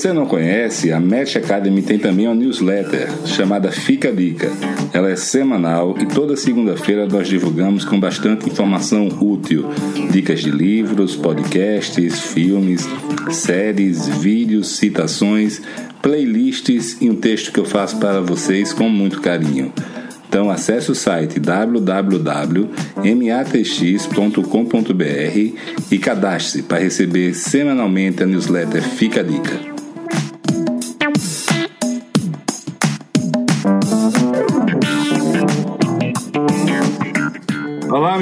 Você 0.00 0.14
não 0.14 0.24
conhece, 0.24 0.90
a 0.92 0.98
Match 0.98 1.36
Academy 1.36 1.82
tem 1.82 1.98
também 1.98 2.26
uma 2.26 2.34
newsletter 2.34 3.06
chamada 3.26 3.70
Fica 3.70 4.10
Dica. 4.10 4.50
Ela 4.94 5.10
é 5.10 5.16
semanal 5.16 5.94
e 6.00 6.06
toda 6.06 6.38
segunda-feira 6.38 7.06
nós 7.06 7.28
divulgamos 7.28 7.84
com 7.84 8.00
bastante 8.00 8.48
informação 8.48 9.08
útil. 9.20 9.66
Dicas 10.10 10.40
de 10.40 10.50
livros, 10.50 11.14
podcasts, 11.16 12.18
filmes, 12.18 12.88
séries, 13.30 14.08
vídeos, 14.08 14.68
citações, 14.78 15.60
playlists 16.00 16.96
e 16.98 17.10
um 17.10 17.16
texto 17.16 17.52
que 17.52 17.60
eu 17.60 17.66
faço 17.66 17.98
para 17.98 18.22
vocês 18.22 18.72
com 18.72 18.88
muito 18.88 19.20
carinho. 19.20 19.70
Então 20.26 20.48
acesse 20.48 20.90
o 20.90 20.94
site 20.94 21.38
www.matx.com.br 21.38 22.72
e 25.90 25.98
cadastre-se 25.98 26.62
para 26.62 26.78
receber 26.78 27.34
semanalmente 27.34 28.22
a 28.22 28.26
newsletter 28.26 28.82
Fica 28.82 29.20
a 29.20 29.22
Dica. 29.22 29.69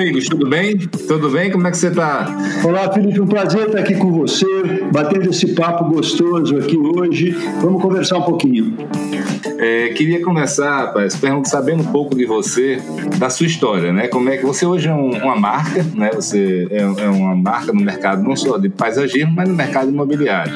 Amigos, 0.08 0.26
tudo 0.26 0.48
bem? 0.48 0.78
Tudo 0.78 1.28
bem? 1.28 1.50
Como 1.50 1.66
é 1.66 1.70
que 1.70 1.76
você 1.76 1.88
está? 1.88 2.26
Olá, 2.64 2.90
Felipe, 2.90 3.20
um 3.20 3.26
prazer 3.26 3.66
estar 3.66 3.80
aqui 3.80 3.94
com 3.94 4.10
você, 4.10 4.46
batendo 4.90 5.28
esse 5.28 5.54
papo 5.54 5.84
gostoso 5.84 6.56
aqui 6.56 6.78
hoje. 6.78 7.32
Vamos 7.60 7.82
conversar 7.82 8.16
um 8.16 8.22
pouquinho. 8.22 8.74
É, 9.58 9.88
queria 9.88 10.24
começar, 10.24 10.86
rapaz, 10.86 11.20
sabendo 11.44 11.82
um 11.82 11.92
pouco 11.92 12.16
de 12.16 12.24
você, 12.24 12.80
da 13.18 13.28
sua 13.28 13.46
história, 13.46 13.92
né? 13.92 14.08
Como 14.08 14.30
é 14.30 14.38
que 14.38 14.46
você 14.46 14.64
hoje 14.64 14.88
é 14.88 14.94
um, 14.94 15.10
uma 15.10 15.36
marca, 15.36 15.84
né? 15.94 16.10
Você 16.14 16.66
é, 16.70 16.80
é, 16.80 17.08
uma 17.10 17.36
marca 17.36 17.70
no 17.70 17.82
mercado 17.82 18.22
não 18.22 18.34
só 18.34 18.56
de 18.56 18.70
paisagismo, 18.70 19.34
mas 19.34 19.46
no 19.46 19.54
mercado 19.54 19.90
imobiliário. 19.90 20.54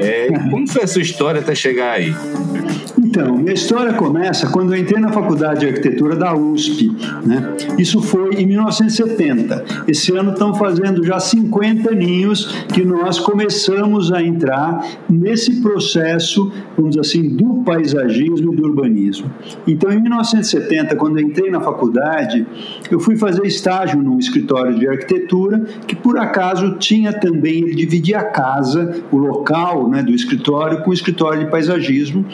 É, 0.00 0.26
como 0.50 0.66
foi 0.66 0.82
a 0.82 0.88
sua 0.88 1.02
história 1.02 1.40
até 1.40 1.54
chegar 1.54 1.92
aí? 1.92 2.12
Então, 3.10 3.38
minha 3.38 3.54
história 3.54 3.94
começa 3.94 4.50
quando 4.50 4.74
eu 4.74 4.78
entrei 4.78 5.00
na 5.00 5.10
Faculdade 5.10 5.60
de 5.60 5.66
Arquitetura 5.68 6.14
da 6.14 6.34
USP. 6.34 6.94
Né? 7.24 7.56
Isso 7.78 8.02
foi 8.02 8.34
em 8.34 8.44
1970. 8.44 9.64
Esse 9.88 10.14
ano 10.14 10.32
estão 10.32 10.52
fazendo 10.52 11.02
já 11.02 11.18
50 11.18 11.90
aninhos 11.90 12.44
que 12.70 12.84
nós 12.84 13.18
começamos 13.18 14.12
a 14.12 14.22
entrar 14.22 14.86
nesse 15.08 15.62
processo, 15.62 16.52
vamos 16.76 16.96
dizer 16.96 17.00
assim, 17.00 17.34
do 17.34 17.62
paisagismo 17.64 18.52
e 18.52 18.56
do 18.56 18.62
urbanismo. 18.62 19.30
Então, 19.66 19.90
em 19.90 20.02
1970, 20.02 20.94
quando 20.94 21.18
eu 21.18 21.26
entrei 21.26 21.50
na 21.50 21.62
faculdade, 21.62 22.46
eu 22.90 23.00
fui 23.00 23.16
fazer 23.16 23.46
estágio 23.46 24.02
num 24.02 24.18
escritório 24.18 24.78
de 24.78 24.86
arquitetura 24.86 25.62
que, 25.86 25.96
por 25.96 26.18
acaso, 26.18 26.76
tinha 26.76 27.10
também, 27.10 27.62
ele 27.62 27.74
dividia 27.74 28.18
a 28.18 28.24
casa, 28.24 29.02
o 29.10 29.16
local 29.16 29.88
né, 29.88 30.02
do 30.02 30.12
escritório, 30.12 30.82
com 30.82 30.90
o 30.90 30.92
escritório 30.92 31.42
de 31.42 31.50
paisagismo 31.50 32.26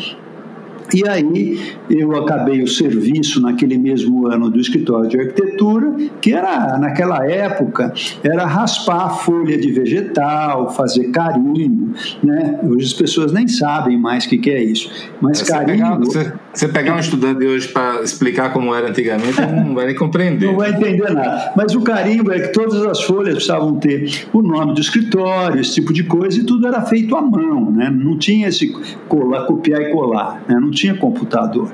e 0.93 1.09
aí 1.09 1.77
eu 1.89 2.15
acabei 2.17 2.63
o 2.63 2.69
serviço 2.69 3.41
naquele 3.41 3.79
mesmo 3.79 4.27
ano 4.27 4.51
do 4.51 4.61
escritório 4.61 5.09
de 5.09 5.19
arquitetura, 5.19 5.95
que 6.21 6.33
era 6.33 6.79
naquela 6.79 7.25
época 7.27 7.93
era 8.23 8.45
raspar 8.45 9.07
a 9.07 9.11
folha 9.11 9.59
de 9.59 9.73
vegetal, 9.73 10.73
fazer 10.75 11.11
carimbo, 11.11 11.95
né? 12.23 12.59
Hoje 12.63 12.87
as 12.87 12.93
pessoas 12.93 13.33
nem 13.33 13.49
sabem 13.49 13.99
mais 13.99 14.25
o 14.25 14.29
que, 14.29 14.39
que 14.39 14.51
é 14.51 14.63
isso. 14.63 14.91
Mas 15.21 15.43
carimbo. 15.43 16.11
Pegar, 16.11 16.41
você, 16.55 16.69
pegar 16.69 16.95
um 16.95 16.99
estudante 17.01 17.45
hoje 17.45 17.69
para 17.69 18.03
explicar 18.03 18.53
como 18.53 18.75
era 18.75 18.89
antigamente, 18.89 19.41
não 19.41 19.75
vai 19.75 19.87
nem 19.87 19.95
compreender. 19.95 20.47
Não 20.47 20.57
vai 20.57 20.71
entender 20.71 21.11
nada. 21.13 21.53
Mas 21.57 21.75
o 21.75 21.83
carimbo 21.83 22.33
é 22.33 22.41
que 22.41 22.49
todas 22.53 22.85
as 22.87 23.03
folhas 23.03 23.35
precisavam 23.35 23.75
ter 23.77 24.27
o 24.33 24.41
nome 24.41 24.75
do 24.75 24.81
escritório, 24.81 25.61
esse 25.61 25.75
tipo 25.75 25.93
de 25.93 26.05
coisa, 26.05 26.39
e 26.39 26.45
tudo 26.45 26.67
era 26.67 26.83
feito 26.83 27.17
à 27.17 27.23
mão, 27.23 27.71
né? 27.71 27.91
Não 27.91 28.17
tinha 28.17 28.49
esse 28.49 28.73
colar, 29.09 29.47
copiar 29.47 29.83
e 29.83 29.91
colar, 29.91 30.45
né? 30.49 30.57
Não 30.61 30.71
tinha 30.71 30.95
computador. 30.95 31.71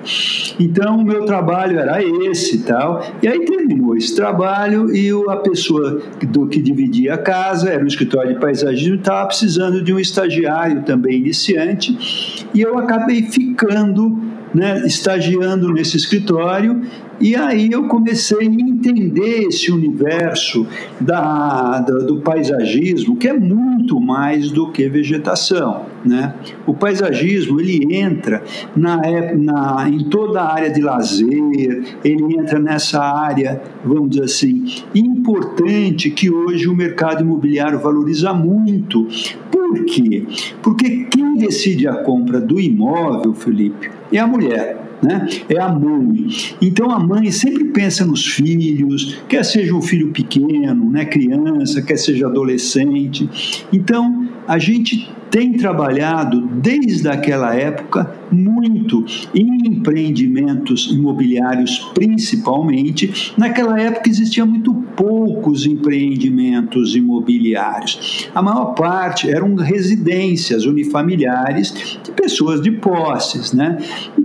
Então, 0.59 0.99
o 0.99 1.05
meu 1.05 1.25
trabalho 1.27 1.79
era 1.79 2.03
esse 2.03 2.57
e 2.57 2.61
tal. 2.61 3.05
E 3.23 3.29
aí 3.29 3.45
terminou 3.45 3.97
esse 3.97 4.17
trabalho 4.17 4.95
e 4.95 5.11
a 5.29 5.37
pessoa 5.37 6.01
do 6.27 6.47
que 6.47 6.61
dividia 6.61 7.15
a 7.15 7.19
casa, 7.19 7.71
era 7.71 7.85
um 7.85 7.87
escritório 7.87 8.35
de 8.35 8.41
paisagismo, 8.41 8.97
estava 8.97 9.27
precisando 9.27 9.83
de 9.83 9.93
um 9.93 9.99
estagiário 9.99 10.83
também 10.83 11.19
iniciante. 11.19 12.47
E 12.55 12.61
eu 12.61 12.79
acabei 12.79 13.23
ficando 13.25 14.30
né, 14.55 14.87
estagiando 14.87 15.73
nesse 15.73 15.97
escritório 15.97 16.83
e 17.21 17.37
aí 17.37 17.71
eu 17.71 17.87
comecei 17.87 18.39
a 18.39 18.45
entender 18.45 19.43
esse 19.43 19.71
universo 19.71 20.67
da, 20.99 21.81
da, 21.81 21.99
do 21.99 22.21
paisagismo, 22.21 23.17
que 23.17 23.29
é 23.29 23.33
muito 23.33 24.01
mais 24.01 24.51
do 24.51 24.71
que 24.71 24.89
vegetação. 24.89 25.83
Né? 26.03 26.35
O 26.67 26.73
paisagismo 26.73 27.61
ele 27.61 27.95
entra 27.95 28.43
na, 28.75 29.03
na, 29.37 29.89
em 29.89 30.05
toda 30.09 30.41
a 30.41 30.55
área 30.55 30.71
de 30.71 30.81
lazer, 30.81 31.99
ele 32.03 32.39
entra 32.39 32.59
nessa 32.59 33.03
área, 33.03 33.61
vamos 33.85 34.11
dizer 34.11 34.25
assim, 34.25 34.65
importante 34.95 36.11
que 36.11 36.31
hoje 36.31 36.69
o 36.69 36.75
mercado 36.75 37.23
imobiliário 37.23 37.79
valoriza 37.79 38.33
muito. 38.33 39.07
Por 39.51 39.85
quê? 39.85 40.25
Porque 40.63 41.05
quem 41.05 41.37
decide 41.37 41.87
a 41.87 41.97
compra 41.97 42.41
do 42.41 42.59
imóvel, 42.59 43.35
Felipe, 43.35 43.91
é 44.11 44.19
a 44.19 44.27
mulher 44.27 44.80
né? 45.03 45.27
é 45.49 45.61
a 45.61 45.69
mãe. 45.69 46.27
Então 46.61 46.91
a 46.91 46.99
mãe 46.99 47.31
sempre 47.31 47.65
pensa 47.65 48.05
nos 48.05 48.27
filhos, 48.27 49.19
quer 49.29 49.45
seja 49.45 49.75
um 49.75 49.83
filho 49.83 50.13
pequeno, 50.13 50.91
né, 50.91 51.05
criança, 51.05 51.83
quer 51.83 51.97
seja 51.97 52.27
adolescente. 52.27 53.29
Então 53.73 54.29
a 54.47 54.59
gente 54.59 55.09
tem 55.31 55.53
trabalhado 55.53 56.41
desde 56.41 57.09
aquela 57.09 57.55
época 57.55 58.15
muito 58.33 59.05
em 59.35 59.67
empreendimentos 59.67 60.91
imobiliários, 60.91 61.91
principalmente. 61.95 63.33
Naquela 63.39 63.81
época 63.81 64.11
existia 64.11 64.45
muito 64.45 64.75
poucos 64.97 65.67
empreendimentos 65.67 66.97
imobiliários. 66.97 68.29
A 68.35 68.43
maior 68.43 68.75
parte 68.75 69.31
eram 69.31 69.55
residências 69.55 70.65
unifamiliares 70.65 71.73
de 72.03 72.11
pessoas 72.11 72.61
de 72.61 72.73
posses, 72.73 73.53
né? 73.53 73.79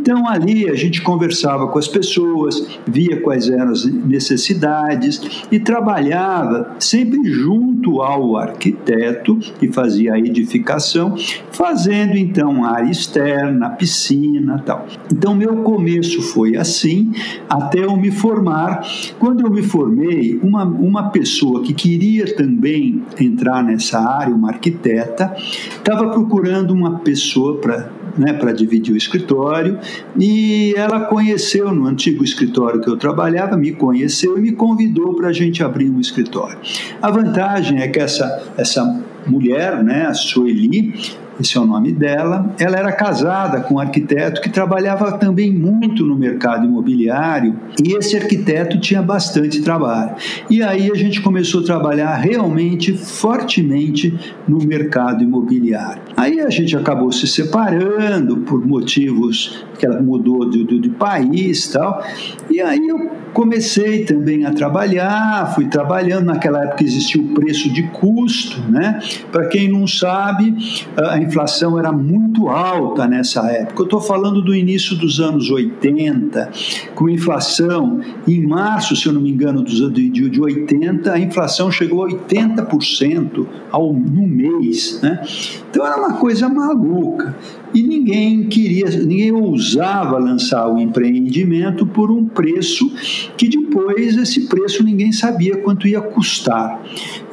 Então 0.06 0.30
ali 0.30 0.70
a 0.70 0.76
gente 0.76 1.02
conversava 1.02 1.68
com 1.68 1.80
as 1.80 1.88
pessoas, 1.88 2.78
via 2.86 3.20
quais 3.22 3.50
eram 3.50 3.72
as 3.72 3.86
necessidades 3.86 5.20
e 5.52 5.60
trabalhava 5.60 6.76
sempre 6.80 7.24
junto 7.24 8.04
ao 8.04 8.38
arquiteto 8.38 9.40
que 9.60 9.72
fazia 9.72 10.14
a 10.14 10.20
edificação, 10.20 11.16
fazendo 11.52 12.16
então 12.18 12.64
área 12.64 12.92
externa, 12.92 13.72
piscina, 13.72 14.62
tal. 14.64 14.86
Então 15.12 15.34
meu 15.34 15.64
começo 15.64 16.22
foi 16.22 16.56
assim 16.56 17.12
até 17.50 17.84
eu 17.84 17.98
me 17.98 18.12
formar. 18.12 18.88
Quando 19.18 19.44
eu 19.44 19.50
me 19.50 19.64
formei, 19.64 20.40
uma 20.44 20.66
uma 20.66 21.10
pessoa 21.10 21.64
que 21.64 21.74
queria 21.74 22.36
também 22.36 23.02
entrar 23.20 23.64
nessa 23.64 24.00
área, 24.00 24.36
uma 24.36 24.50
arquiteta, 24.50 25.36
estava 25.36 26.12
procurando 26.12 26.76
uma 26.76 27.00
pessoa 27.00 27.58
para 27.58 27.95
né, 28.18 28.34
para 28.34 28.52
dividir 28.52 28.94
o 28.94 28.98
escritório, 28.98 29.80
e 30.18 30.74
ela 30.76 31.02
conheceu 31.02 31.74
no 31.74 31.86
antigo 31.88 32.24
escritório 32.24 32.82
que 32.82 32.90
eu 32.90 32.98
trabalhava, 32.98 33.58
me 33.58 33.72
conheceu 33.72 34.38
e 34.38 34.42
me 34.42 34.52
convidou 34.52 35.14
para 35.16 35.30
a 35.30 35.34
gente 35.34 35.64
abrir 35.64 35.90
um 35.90 36.00
escritório. 36.00 36.58
A 37.02 37.12
vantagem 37.12 37.82
é 37.82 37.88
que 37.88 38.00
essa, 38.00 38.44
essa 38.58 39.04
mulher, 39.26 39.84
né, 39.84 40.06
a 40.06 40.14
Sueli, 40.14 40.94
esse 41.40 41.58
é 41.58 41.62
o 41.62 41.66
nome 41.66 41.92
dela. 41.92 42.54
Ela 42.60 42.78
era 42.78 42.92
casada 42.92 43.62
com 43.62 43.76
um 43.76 43.80
arquiteto 43.80 44.42
que 44.42 44.50
trabalhava 44.50 45.18
também 45.18 45.52
muito 45.52 46.06
no 46.06 46.16
mercado 46.16 46.66
imobiliário 46.66 47.56
e 47.84 47.96
esse 47.96 48.16
arquiteto 48.16 48.80
tinha 48.80 49.02
bastante 49.02 49.62
trabalho. 49.62 50.16
E 50.50 50.64
aí 50.64 50.90
a 50.92 50.96
gente 50.96 51.22
começou 51.22 51.62
a 51.62 51.66
trabalhar 51.66 52.16
realmente 52.16 52.94
fortemente 52.98 54.18
no 54.48 54.60
mercado 54.60 55.24
imobiliário. 55.24 56.02
Aí 56.16 56.40
a 56.40 56.50
gente 56.50 56.76
acabou 56.76 57.12
se 57.12 57.28
separando 57.28 58.38
por 58.38 58.66
motivos 58.66 59.66
que 59.78 59.86
ela 59.86 60.02
mudou 60.02 60.50
de, 60.50 60.64
de, 60.64 60.80
de 60.80 60.90
país 60.90 61.68
tal. 61.68 62.04
E 62.50 62.62
aí 62.62 62.88
eu 62.88 63.25
comecei 63.36 64.06
também 64.06 64.46
a 64.46 64.54
trabalhar, 64.54 65.54
fui 65.54 65.66
trabalhando. 65.66 66.28
Naquela 66.28 66.64
época 66.64 66.84
existia 66.86 67.22
o 67.22 67.28
preço 67.34 67.70
de 67.70 67.84
custo, 67.90 68.62
né? 68.72 69.02
Para 69.30 69.48
quem 69.48 69.68
não 69.68 69.86
sabe, 69.86 70.56
a 70.98 71.20
inflação 71.20 71.78
era 71.78 71.92
muito 71.92 72.48
alta 72.48 73.06
nessa 73.06 73.46
época. 73.52 73.82
Eu 73.82 73.84
estou 73.84 74.00
falando 74.00 74.42
do 74.42 74.56
início 74.56 74.96
dos 74.96 75.20
anos 75.20 75.52
80, 75.52 76.50
com 76.96 77.10
inflação 77.10 78.00
em 78.26 78.48
março, 78.48 78.96
se 78.96 79.06
eu 79.06 79.14
não 79.14 79.22
me 79.22 79.30
engano, 79.30 79.66
de, 79.66 80.10
de 80.10 80.42
80, 80.42 81.12
a 81.12 81.20
inflação 81.20 81.70
chegou 81.70 82.06
a 82.06 82.10
80% 82.10 83.46
ao, 83.70 83.92
no 83.92 84.26
mês, 84.26 85.02
né? 85.02 85.22
Então 85.70 85.86
era 85.86 85.98
uma 85.98 86.14
coisa 86.14 86.48
maluca 86.48 87.36
e 87.76 87.84
ninguém 87.84 88.44
queria, 88.44 88.90
ninguém 88.90 89.34
ousava 89.34 90.18
lançar 90.18 90.66
o 90.70 90.80
empreendimento 90.80 91.86
por 91.86 92.10
um 92.10 92.26
preço 92.26 92.90
que 93.36 93.50
depois 93.50 94.16
esse 94.16 94.48
preço 94.48 94.82
ninguém 94.82 95.12
sabia 95.12 95.58
quanto 95.58 95.86
ia 95.86 96.00
custar. 96.00 96.82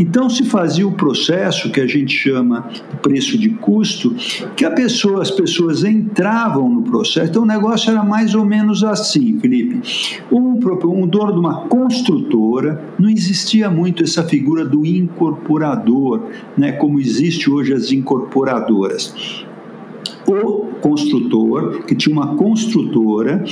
Então 0.01 0.29
se 0.29 0.45
fazia 0.45 0.87
o 0.87 0.93
processo 0.93 1.71
que 1.71 1.81
a 1.81 1.87
gente 1.87 2.13
chama 2.13 2.69
preço 3.01 3.39
de 3.39 3.51
custo, 3.51 4.17
que 4.57 4.65
a 4.65 4.71
pessoa, 4.73 5.23
as 5.23 5.31
pessoas 5.31 5.85
entravam 5.85 6.69
no 6.69 6.83
processo. 6.83 7.31
Então 7.31 7.45
o 7.45 7.47
negócio 7.47 7.91
era 7.91 8.03
mais 8.03 8.35
ou 8.35 8.45
menos 8.45 8.83
assim, 8.83 9.39
Felipe. 9.39 9.81
Um, 10.33 10.59
um 10.87 11.07
dono 11.07 11.33
de 11.35 11.39
uma 11.39 11.69
construtora, 11.69 12.83
não 12.99 13.09
existia 13.09 13.71
muito 13.71 14.03
essa 14.03 14.25
figura 14.25 14.65
do 14.65 14.85
incorporador, 14.85 16.25
né, 16.59 16.73
como 16.73 16.99
existe 16.99 17.49
hoje 17.49 17.73
as 17.73 17.93
incorporadoras 17.93 19.47
o 20.33 20.73
construtor, 20.81 21.85
que 21.85 21.95
tinha 21.95 22.15
uma 22.15 22.35
construtora, 22.35 23.45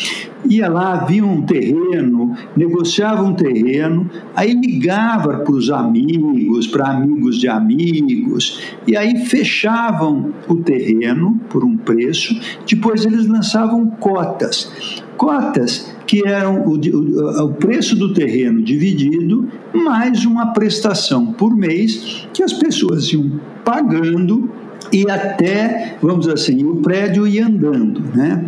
ia 0.49 0.69
lá, 0.69 1.05
via 1.05 1.25
um 1.25 1.43
terreno, 1.43 2.35
negociava 2.57 3.23
um 3.23 3.35
terreno, 3.35 4.09
aí 4.35 4.53
ligava 4.53 5.39
para 5.39 5.53
os 5.53 5.71
amigos, 5.71 6.67
para 6.67 6.89
amigos 6.89 7.39
de 7.39 7.49
amigos, 7.49 8.61
e 8.87 8.97
aí 8.97 9.25
fechavam 9.27 10.33
o 10.49 10.57
terreno 10.57 11.39
por 11.49 11.65
um 11.65 11.77
preço, 11.77 12.39
depois 12.69 13.05
eles 13.05 13.27
lançavam 13.27 13.87
cotas. 13.87 15.03
Cotas 15.17 15.95
que 16.07 16.27
eram 16.27 16.63
o, 16.63 16.75
o, 16.75 17.45
o, 17.45 17.55
preço 17.55 17.95
do 17.95 18.13
terreno 18.13 18.63
dividido 18.63 19.49
mais 19.73 20.25
uma 20.25 20.47
prestação 20.53 21.27
por 21.27 21.55
mês 21.55 22.27
que 22.33 22.43
as 22.43 22.53
pessoas 22.53 23.13
iam 23.13 23.39
pagando 23.65 24.51
e 24.93 25.09
até, 25.09 25.97
vamos 26.03 26.21
dizer 26.21 26.35
assim, 26.35 26.65
o 26.65 26.77
prédio 26.77 27.27
ia 27.27 27.47
andando, 27.47 28.01
né? 28.15 28.45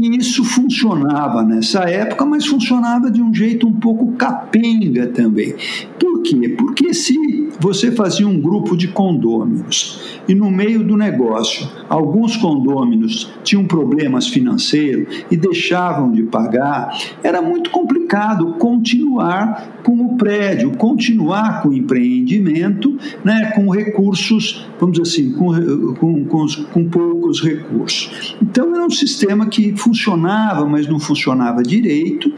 E 0.00 0.16
isso 0.16 0.44
funcionava 0.44 1.42
nessa 1.42 1.80
época, 1.80 2.24
mas 2.24 2.46
funcionava 2.46 3.10
de 3.10 3.20
um 3.22 3.34
jeito 3.34 3.66
um 3.66 3.72
pouco 3.72 4.12
capenga 4.12 5.08
também. 5.08 5.54
Por 5.98 6.22
quê? 6.22 6.54
Porque 6.56 6.94
se 6.94 7.48
você 7.58 7.90
fazia 7.92 8.26
um 8.26 8.40
grupo 8.40 8.76
de 8.76 8.88
condôminos 8.88 10.20
e 10.28 10.34
no 10.34 10.50
meio 10.50 10.82
do 10.82 10.96
negócio 10.96 11.68
alguns 11.88 12.36
condôminos 12.36 13.30
tinham 13.42 13.64
problemas 13.64 14.28
financeiros 14.28 15.24
e 15.30 15.36
deixavam 15.36 16.10
de 16.12 16.22
pagar, 16.22 16.96
era 17.22 17.42
muito 17.42 17.70
complicado 17.70 18.54
continuar 18.54 19.80
com 19.82 19.92
o 20.04 20.16
prédio, 20.16 20.70
continuar 20.72 21.62
com 21.62 21.70
o 21.70 21.74
empreendimento, 21.74 22.96
né, 23.24 23.52
com 23.54 23.68
recursos, 23.70 24.66
vamos 24.78 24.98
dizer 24.98 25.10
assim, 25.10 25.32
com, 25.32 25.52
com, 25.98 26.24
com, 26.24 26.46
com 26.72 26.88
poucos 26.88 27.42
recursos. 27.42 28.36
Então 28.42 28.74
era 28.74 28.84
um 28.84 28.90
sistema 28.90 29.46
que 29.46 29.76
funcionava, 29.76 30.66
mas 30.66 30.86
não 30.86 30.98
funcionava 30.98 31.62
direito 31.62 32.32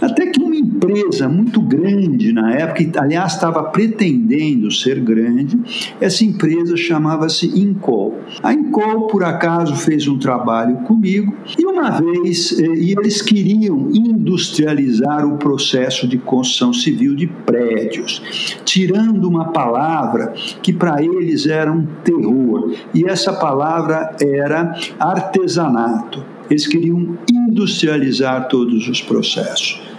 até 0.00 0.26
que 0.26 0.40
uma 0.40 0.56
empresa 0.56 1.28
muito 1.28 1.60
grande 1.60 2.32
na 2.32 2.52
época, 2.52 3.00
aliás 3.00 3.34
estava 3.34 3.62
pretendendo 3.64 4.70
ser 4.70 5.00
grande, 5.00 5.58
essa 6.00 6.24
empresa 6.24 6.76
chamava-se 6.76 7.46
Incol. 7.58 8.18
A 8.42 8.52
Incol, 8.52 9.06
por 9.06 9.22
acaso, 9.24 9.76
fez 9.76 10.08
um 10.08 10.18
trabalho 10.18 10.76
comigo 10.78 11.34
e 11.58 11.64
uma 11.66 11.90
vez, 11.90 12.58
eh, 12.58 12.64
e 12.64 12.92
eles 12.92 13.20
queriam 13.20 13.90
industrializar 13.92 15.26
o 15.26 15.36
processo 15.36 16.06
de 16.06 16.18
construção 16.18 16.72
civil 16.72 17.14
de 17.14 17.26
prédios, 17.26 18.22
tirando 18.64 19.28
uma 19.28 19.52
palavra 19.52 20.32
que 20.62 20.72
para 20.72 21.02
eles 21.02 21.46
era 21.46 21.70
um 21.70 21.86
terror, 22.04 22.72
e 22.94 23.04
essa 23.04 23.32
palavra 23.32 24.16
era 24.20 24.74
artesanato. 24.98 26.24
Eles 26.50 26.66
queriam 26.66 27.16
industrializar 27.30 28.48
todos 28.48 28.88
os 28.88 29.00
processos. 29.00 29.89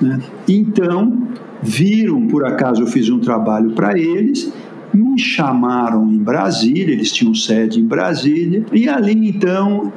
Né? 0.00 0.20
Então, 0.48 1.28
viram, 1.62 2.26
por 2.28 2.44
acaso 2.44 2.82
eu 2.82 2.86
fiz 2.86 3.08
um 3.08 3.18
trabalho 3.18 3.70
para 3.72 3.98
eles, 3.98 4.52
me 4.92 5.18
chamaram 5.18 6.10
em 6.10 6.18
Brasília, 6.18 6.92
eles 6.92 7.12
tinham 7.12 7.34
sede 7.34 7.80
em 7.80 7.84
Brasília, 7.84 8.64
e 8.72 8.88
ali 8.88 9.28
então 9.28 9.92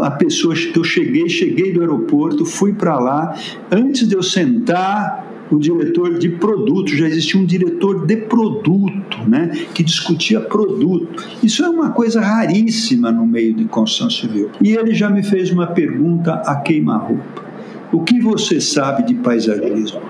a 0.00 0.10
pessoa 0.10 0.54
que 0.54 0.78
eu 0.78 0.84
cheguei, 0.84 1.28
cheguei 1.28 1.72
do 1.72 1.80
aeroporto, 1.80 2.44
fui 2.46 2.72
para 2.72 2.98
lá, 2.98 3.36
antes 3.70 4.08
de 4.08 4.14
eu 4.14 4.22
sentar, 4.22 5.30
o 5.50 5.58
diretor 5.58 6.18
de 6.18 6.30
produto, 6.30 6.96
já 6.96 7.06
existia 7.06 7.38
um 7.38 7.44
diretor 7.44 8.06
de 8.06 8.16
produto, 8.16 9.18
né, 9.28 9.50
que 9.74 9.82
discutia 9.82 10.40
produto. 10.40 11.22
Isso 11.42 11.62
é 11.62 11.68
uma 11.68 11.90
coisa 11.90 12.22
raríssima 12.22 13.12
no 13.12 13.26
meio 13.26 13.52
de 13.52 13.66
construção 13.66 14.08
civil. 14.08 14.50
E 14.62 14.72
ele 14.72 14.94
já 14.94 15.10
me 15.10 15.22
fez 15.22 15.50
uma 15.50 15.66
pergunta 15.66 16.32
a 16.46 16.56
queima-roupa. 16.56 17.51
O 17.92 18.00
que 18.00 18.18
você 18.20 18.58
sabe 18.58 19.04
de 19.04 19.14
paisagismo? 19.14 20.00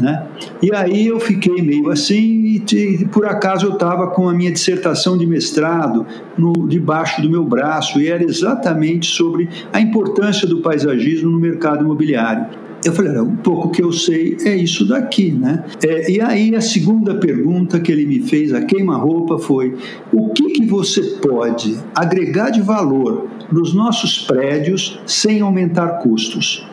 Né? 0.00 0.26
E 0.62 0.74
aí 0.74 1.06
eu 1.06 1.20
fiquei 1.20 1.60
meio 1.60 1.90
assim 1.90 2.62
e, 2.72 3.04
por 3.04 3.26
acaso 3.26 3.66
eu 3.66 3.74
estava 3.74 4.06
com 4.06 4.26
a 4.26 4.32
minha 4.32 4.50
dissertação 4.50 5.18
de 5.18 5.26
mestrado 5.26 6.06
no, 6.38 6.66
debaixo 6.66 7.20
do 7.20 7.28
meu 7.28 7.44
braço 7.44 8.00
e 8.00 8.08
era 8.08 8.24
exatamente 8.24 9.06
sobre 9.06 9.46
a 9.70 9.78
importância 9.78 10.48
do 10.48 10.62
paisagismo 10.62 11.30
no 11.30 11.38
mercado 11.38 11.84
imobiliário. 11.84 12.46
Eu 12.82 12.92
falei, 12.92 13.18
um 13.18 13.36
pouco 13.36 13.70
que 13.70 13.82
eu 13.82 13.92
sei 13.92 14.36
é 14.44 14.56
isso 14.56 14.86
daqui, 14.86 15.32
né? 15.32 15.64
É, 15.82 16.10
e 16.10 16.20
aí 16.20 16.54
a 16.54 16.60
segunda 16.60 17.14
pergunta 17.14 17.80
que 17.80 17.90
ele 17.90 18.04
me 18.04 18.20
fez, 18.20 18.52
a 18.52 18.62
queima-roupa, 18.62 19.38
foi: 19.38 19.74
o 20.12 20.28
que, 20.30 20.50
que 20.50 20.66
você 20.66 21.00
pode 21.22 21.78
agregar 21.94 22.50
de 22.50 22.60
valor 22.60 23.26
nos 23.50 23.72
nossos 23.72 24.18
prédios 24.18 25.00
sem 25.06 25.40
aumentar 25.40 26.00
custos? 26.00 26.66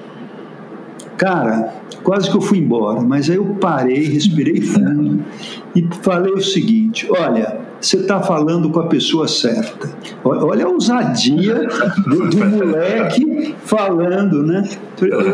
Cara, 1.21 1.75
quase 2.01 2.31
que 2.31 2.35
eu 2.35 2.41
fui 2.41 2.57
embora, 2.57 2.99
mas 2.99 3.29
aí 3.29 3.35
eu 3.35 3.45
parei, 3.61 4.05
respirei 4.05 4.59
fundo 4.65 5.23
e 5.75 5.87
falei 6.01 6.33
o 6.33 6.41
seguinte: 6.41 7.07
olha, 7.11 7.59
você 7.79 7.97
está 7.97 8.19
falando 8.23 8.71
com 8.71 8.79
a 8.79 8.87
pessoa 8.87 9.27
certa. 9.27 9.87
Olha 10.23 10.65
a 10.65 10.69
ousadia 10.69 11.67
do, 12.07 12.27
do 12.27 12.37
moleque 12.49 13.55
falando, 13.65 14.41
né? 14.41 14.67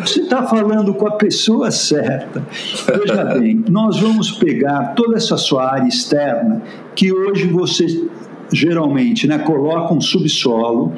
Você 0.01 0.19
está 0.19 0.43
falando 0.43 0.93
com 0.93 1.07
a 1.07 1.11
pessoa 1.11 1.71
certa. 1.71 2.43
Veja 2.85 3.23
bem, 3.39 3.63
nós 3.69 3.97
vamos 4.01 4.31
pegar 4.31 4.93
toda 4.93 5.15
essa 5.15 5.37
sua 5.37 5.71
área 5.71 5.87
externa 5.87 6.61
que 6.95 7.13
hoje 7.13 7.47
você 7.47 8.09
geralmente, 8.51 9.27
né, 9.27 9.37
coloca 9.39 9.93
um 9.93 10.01
subsolo, 10.01 10.93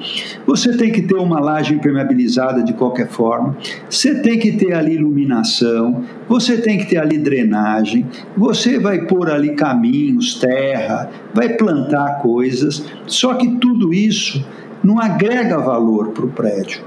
você 0.45 0.75
tem 0.77 0.91
que 0.91 1.01
ter 1.01 1.15
uma 1.15 1.39
laje 1.39 1.73
impermeabilizada 1.73 2.63
de 2.63 2.73
qualquer 2.73 3.07
forma, 3.07 3.57
você 3.89 4.21
tem 4.21 4.37
que 4.37 4.51
ter 4.53 4.73
ali 4.73 4.95
iluminação, 4.95 6.03
você 6.27 6.57
tem 6.57 6.77
que 6.77 6.85
ter 6.85 6.97
ali 6.97 7.17
drenagem, 7.17 8.05
você 8.37 8.79
vai 8.79 9.05
pôr 9.05 9.29
ali 9.29 9.55
caminhos, 9.55 10.35
terra, 10.35 11.09
vai 11.33 11.49
plantar 11.49 12.19
coisas, 12.21 12.85
só 13.07 13.33
que 13.33 13.55
tudo 13.57 13.93
isso 13.93 14.45
não 14.83 14.99
agrega 14.99 15.57
valor 15.57 16.09
para 16.09 16.25
o 16.25 16.29
prédio. 16.29 16.81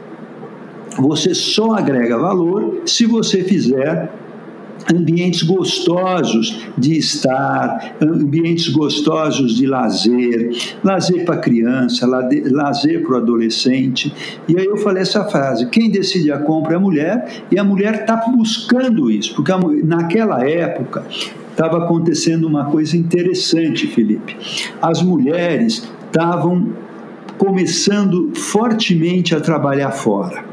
Você 0.98 1.34
só 1.34 1.72
agrega 1.72 2.18
valor 2.18 2.82
se 2.84 3.06
você 3.06 3.42
fizer 3.42 4.10
ambientes 4.92 5.42
gostosos 5.42 6.66
de 6.76 6.96
estar, 6.96 7.96
ambientes 8.00 8.68
gostosos 8.68 9.56
de 9.56 9.66
lazer, 9.66 10.50
lazer 10.82 11.24
para 11.24 11.38
criança, 11.38 12.06
lazer 12.06 13.02
para 13.02 13.14
o 13.14 13.16
adolescente. 13.16 14.12
E 14.48 14.58
aí 14.58 14.66
eu 14.66 14.76
falei 14.76 15.02
essa 15.02 15.24
frase: 15.24 15.68
quem 15.68 15.90
decide 15.90 16.32
a 16.32 16.38
compra 16.38 16.74
é 16.74 16.76
a 16.76 16.80
mulher, 16.80 17.44
e 17.50 17.58
a 17.58 17.64
mulher 17.64 18.00
está 18.00 18.16
buscando 18.16 19.10
isso, 19.10 19.34
porque 19.34 19.52
naquela 19.84 20.48
época 20.48 21.04
estava 21.50 21.84
acontecendo 21.84 22.46
uma 22.46 22.66
coisa 22.66 22.96
interessante, 22.96 23.86
Felipe. 23.86 24.36
As 24.80 25.02
mulheres 25.02 25.86
estavam 26.06 26.72
começando 27.38 28.32
fortemente 28.34 29.34
a 29.34 29.40
trabalhar 29.40 29.90
fora. 29.90 30.51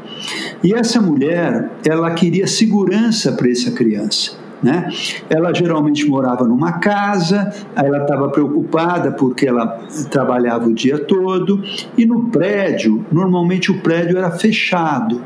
E 0.62 0.74
essa 0.74 1.00
mulher, 1.00 1.70
ela 1.86 2.10
queria 2.12 2.46
segurança 2.46 3.32
para 3.32 3.50
essa 3.50 3.70
criança. 3.70 4.39
Né? 4.62 4.90
Ela 5.28 5.54
geralmente 5.54 6.06
morava 6.06 6.46
numa 6.46 6.72
casa, 6.72 7.50
aí 7.74 7.86
ela 7.86 8.02
estava 8.02 8.28
preocupada 8.28 9.12
porque 9.12 9.46
ela 9.46 9.80
trabalhava 10.10 10.68
o 10.68 10.74
dia 10.74 10.98
todo, 10.98 11.62
e 11.96 12.04
no 12.04 12.24
prédio, 12.28 13.04
normalmente 13.10 13.70
o 13.70 13.80
prédio 13.80 14.18
era 14.18 14.30
fechado. 14.30 15.22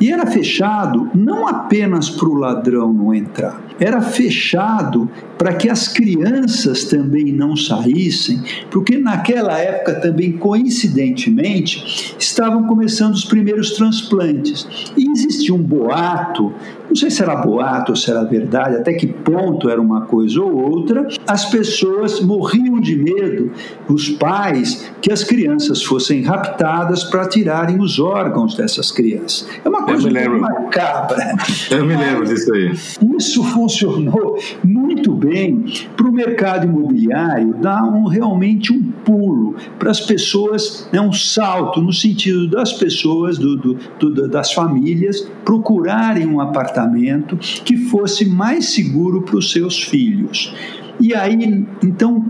E 0.00 0.10
era 0.10 0.26
fechado 0.26 1.10
não 1.14 1.46
apenas 1.46 2.10
para 2.10 2.28
o 2.28 2.34
ladrão 2.34 2.92
não 2.92 3.14
entrar, 3.14 3.60
era 3.78 4.00
fechado 4.00 5.08
para 5.38 5.54
que 5.54 5.68
as 5.68 5.88
crianças 5.88 6.84
também 6.84 7.32
não 7.32 7.56
saíssem, 7.56 8.40
porque 8.70 8.96
naquela 8.96 9.58
época 9.58 9.94
também, 9.94 10.32
coincidentemente, 10.32 12.14
estavam 12.18 12.64
começando 12.68 13.14
os 13.14 13.24
primeiros 13.24 13.72
transplantes. 13.72 14.92
E 14.96 15.10
existia 15.10 15.52
um 15.52 15.62
boato, 15.62 16.52
não 16.92 16.96
sei 16.96 17.10
se 17.10 17.22
era 17.22 17.36
boato 17.36 17.92
ou 17.92 17.96
se 17.96 18.10
era 18.10 18.22
verdade, 18.22 18.76
até 18.76 18.92
que 18.92 19.06
ponto 19.06 19.70
era 19.70 19.80
uma 19.80 20.02
coisa 20.02 20.42
ou 20.42 20.54
outra, 20.54 21.08
as 21.26 21.44
pessoas 21.46 22.20
morriam 22.20 22.80
de 22.80 22.96
medo, 22.96 23.52
os 23.88 24.08
pais, 24.08 24.90
que 25.00 25.12
as 25.12 25.22
crianças 25.24 25.82
fossem 25.82 26.22
raptadas 26.22 27.04
para 27.04 27.26
tirarem 27.26 27.80
os 27.80 27.98
órgãos 27.98 28.56
dessas 28.56 28.90
crianças. 28.90 29.48
É 29.64 29.68
uma 29.68 29.84
coisa 29.84 30.10
muito 30.10 30.40
macabra. 30.40 31.34
Eu 31.70 31.84
me 31.84 31.96
lembro 31.96 32.24
disso 32.24 32.52
aí. 32.52 32.72
Isso 33.16 33.42
funcionou 33.44 34.38
muito 34.64 35.12
bem 35.12 35.64
para 35.96 36.08
o 36.08 36.12
mercado 36.12 36.66
imobiliário 36.66 37.54
dar 37.54 37.84
um, 37.84 38.06
realmente 38.06 38.72
um 38.72 38.82
pulo 39.04 39.54
para 39.78 39.90
as 39.90 40.00
pessoas, 40.00 40.88
né, 40.92 41.00
um 41.00 41.12
salto 41.12 41.80
no 41.80 41.92
sentido 41.92 42.48
das 42.48 42.72
pessoas, 42.72 43.38
do, 43.38 43.56
do, 43.56 43.74
do, 43.98 44.28
das 44.28 44.52
famílias, 44.52 45.26
procurarem 45.44 46.26
um 46.26 46.40
apartamento 46.40 47.36
que 47.36 47.76
fosse 47.76 48.24
mais 48.24 48.66
seguro 48.66 49.22
para 49.22 49.36
os 49.36 49.50
seus 49.52 49.82
filhos. 49.82 50.54
E 51.00 51.14
aí, 51.14 51.66
então, 51.82 52.24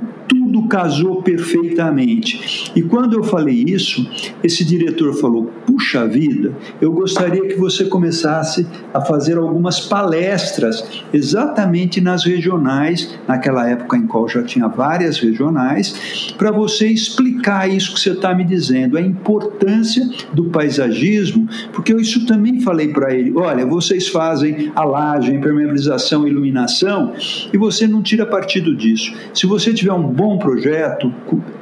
tudo 0.52 0.68
casou 0.68 1.22
perfeitamente. 1.22 2.70
E 2.76 2.82
quando 2.82 3.14
eu 3.14 3.24
falei 3.24 3.64
isso, 3.66 4.06
esse 4.44 4.64
diretor 4.64 5.14
falou: 5.14 5.50
Puxa 5.66 6.06
vida, 6.06 6.52
eu 6.80 6.92
gostaria 6.92 7.48
que 7.48 7.54
você 7.54 7.86
começasse 7.86 8.66
a 8.92 9.00
fazer 9.00 9.38
algumas 9.38 9.80
palestras 9.80 11.02
exatamente 11.12 12.00
nas 12.00 12.24
regionais, 12.24 13.18
naquela 13.26 13.68
época 13.68 13.96
em 13.96 14.06
qual 14.06 14.28
já 14.28 14.42
tinha 14.42 14.68
várias 14.68 15.18
regionais, 15.18 16.34
para 16.36 16.50
você 16.50 16.88
explicar 16.88 17.70
isso 17.70 17.94
que 17.94 18.00
você 18.00 18.10
está 18.10 18.34
me 18.34 18.44
dizendo, 18.44 18.98
a 18.98 19.00
importância 19.00 20.06
do 20.32 20.44
paisagismo, 20.46 21.48
porque 21.72 21.92
eu 21.92 21.98
isso 21.98 22.26
também 22.26 22.60
falei 22.60 22.88
para 22.88 23.14
ele: 23.14 23.32
olha, 23.36 23.64
vocês 23.64 24.08
fazem 24.08 24.70
a 24.74 24.84
laje, 24.84 25.34
impermeabilização, 25.34 26.28
iluminação, 26.28 27.14
e 27.52 27.56
você 27.56 27.86
não 27.86 28.02
tira 28.02 28.26
partido 28.26 28.76
disso. 28.76 29.14
Se 29.32 29.46
você 29.46 29.72
tiver 29.72 29.92
um 29.92 30.02
bom 30.02 30.41
projeto 30.42 31.12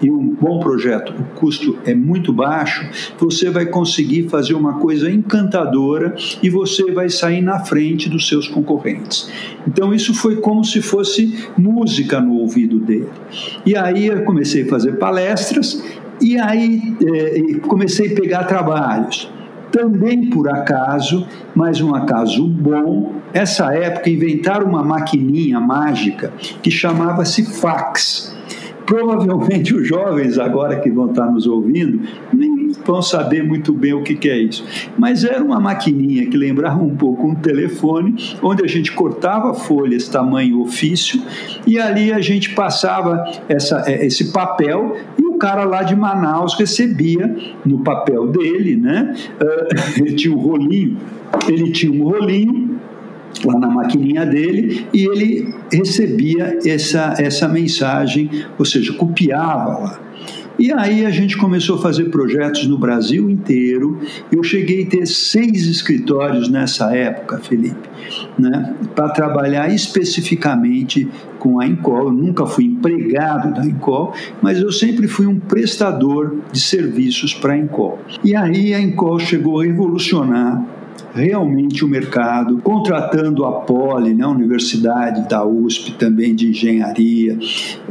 e 0.01 0.11
um 0.11 0.35
bom 0.41 0.59
projeto, 0.59 1.13
o 1.13 1.39
custo 1.39 1.79
é 1.85 1.95
muito 1.95 2.33
baixo, 2.33 2.89
você 3.19 3.51
vai 3.51 3.67
conseguir 3.67 4.29
fazer 4.29 4.55
uma 4.55 4.75
coisa 4.75 5.11
encantadora 5.11 6.17
e 6.43 6.49
você 6.49 6.91
vai 6.91 7.11
sair 7.11 7.43
na 7.43 7.61
frente 7.61 8.09
dos 8.09 8.27
seus 8.27 8.49
concorrentes. 8.49 9.31
Então 9.69 9.93
isso 9.93 10.15
foi 10.15 10.37
como 10.37 10.65
se 10.65 10.81
fosse 10.81 11.47
música 11.57 12.21
no 12.21 12.35
ouvido 12.37 12.81
dele. 12.81 13.11
E 13.67 13.77
aí 13.77 14.07
eu 14.07 14.25
comecei 14.25 14.63
a 14.63 14.67
fazer 14.67 14.93
palestras 14.93 15.85
e 16.21 16.39
aí 16.39 16.97
é, 17.05 17.59
comecei 17.61 18.13
a 18.13 18.15
pegar 18.15 18.45
trabalhos. 18.45 19.31
Também 19.71 20.31
por 20.31 20.49
acaso, 20.49 21.29
mas 21.55 21.81
um 21.81 21.95
acaso 21.95 22.45
bom, 22.49 23.13
essa 23.33 23.73
época 23.73 24.11
inventaram 24.11 24.67
uma 24.67 24.83
maquininha 24.83 25.61
mágica 25.61 26.33
que 26.61 26.73
chamava-se 26.73 27.45
fax 27.45 28.40
provavelmente 28.91 29.73
os 29.73 29.87
jovens 29.87 30.37
agora 30.37 30.81
que 30.81 30.91
vão 30.91 31.11
estar 31.11 31.27
nos 31.27 31.47
ouvindo 31.47 32.03
nem 32.35 32.73
vão 32.85 33.01
saber 33.01 33.41
muito 33.41 33.73
bem 33.73 33.93
o 33.93 34.03
que, 34.03 34.29
é 34.29 34.37
isso. 34.37 34.65
Mas 34.99 35.23
era 35.23 35.43
uma 35.45 35.61
maquininha 35.61 36.27
que 36.27 36.37
lembrava 36.37 36.83
um 36.83 36.97
pouco 36.97 37.25
um 37.25 37.35
telefone, 37.37 38.17
onde 38.43 38.65
a 38.65 38.67
gente 38.67 38.91
cortava 38.91 39.55
folhas 39.55 40.09
tamanho 40.09 40.61
ofício 40.61 41.23
e 41.65 41.79
ali 41.79 42.13
a 42.13 42.21
gente 42.21 42.53
passava 42.53 43.31
essa, 43.49 43.85
é, 43.87 44.05
esse 44.05 44.33
papel 44.33 44.97
e 45.17 45.25
o 45.25 45.35
cara 45.35 45.63
lá 45.63 45.85
de 45.85 45.95
Manaus 45.95 46.55
recebia 46.55 47.37
no 47.65 47.85
papel 47.85 48.27
dele, 48.27 48.75
né? 48.75 49.15
Ele 49.97 50.15
tinha 50.15 50.35
um 50.35 50.39
rolinho, 50.39 50.97
ele 51.49 51.71
tinha 51.71 51.93
um 51.93 52.09
rolinho 52.09 52.70
lá 53.45 53.59
na 53.59 53.69
maquininha 53.69 54.27
dele 54.27 54.87
e 54.93 55.05
ele 55.05 55.55
recebia 55.73 56.59
essa, 56.65 57.15
essa 57.19 57.49
mensagem, 57.49 58.31
ou 58.59 58.65
seja, 58.65 58.93
copiava 58.93 59.79
lá. 59.79 60.01
E 60.61 60.71
aí 60.75 61.07
a 61.07 61.11
gente 61.11 61.39
começou 61.39 61.79
a 61.79 61.81
fazer 61.81 62.11
projetos 62.11 62.67
no 62.67 62.77
Brasil 62.77 63.31
inteiro. 63.31 63.99
Eu 64.31 64.43
cheguei 64.43 64.85
a 64.85 64.87
ter 64.91 65.07
seis 65.07 65.67
escritórios 65.67 66.51
nessa 66.51 66.95
época, 66.95 67.39
Felipe, 67.39 67.89
né, 68.39 68.75
para 68.95 69.09
trabalhar 69.09 69.73
especificamente 69.73 71.09
com 71.39 71.59
a 71.59 71.67
Encol. 71.67 72.09
Eu 72.09 72.13
nunca 72.13 72.45
fui 72.45 72.67
empregado 72.67 73.55
da 73.55 73.65
Encol, 73.65 74.13
mas 74.43 74.61
eu 74.61 74.71
sempre 74.71 75.09
fui 75.09 75.27
um 75.27 75.41
prestador 75.41 76.37
de 76.53 76.61
serviços 76.61 77.33
para 77.33 77.55
a 77.55 77.59
Encol. 77.59 77.99
E 78.23 78.37
aí 78.37 78.75
a 78.75 78.81
Encol 78.83 79.19
chegou 79.19 79.61
a 79.61 79.65
revolucionar 79.65 80.63
realmente 81.15 81.85
o 81.85 81.89
mercado, 81.89 82.59
contratando 82.59 83.45
a 83.45 83.61
Poli, 83.61 84.15
né, 84.15 84.25
a 84.25 84.29
Universidade 84.29 85.29
da 85.29 85.45
USP 85.45 85.93
também 85.93 86.35
de 86.35 86.51
engenharia, 86.51 87.39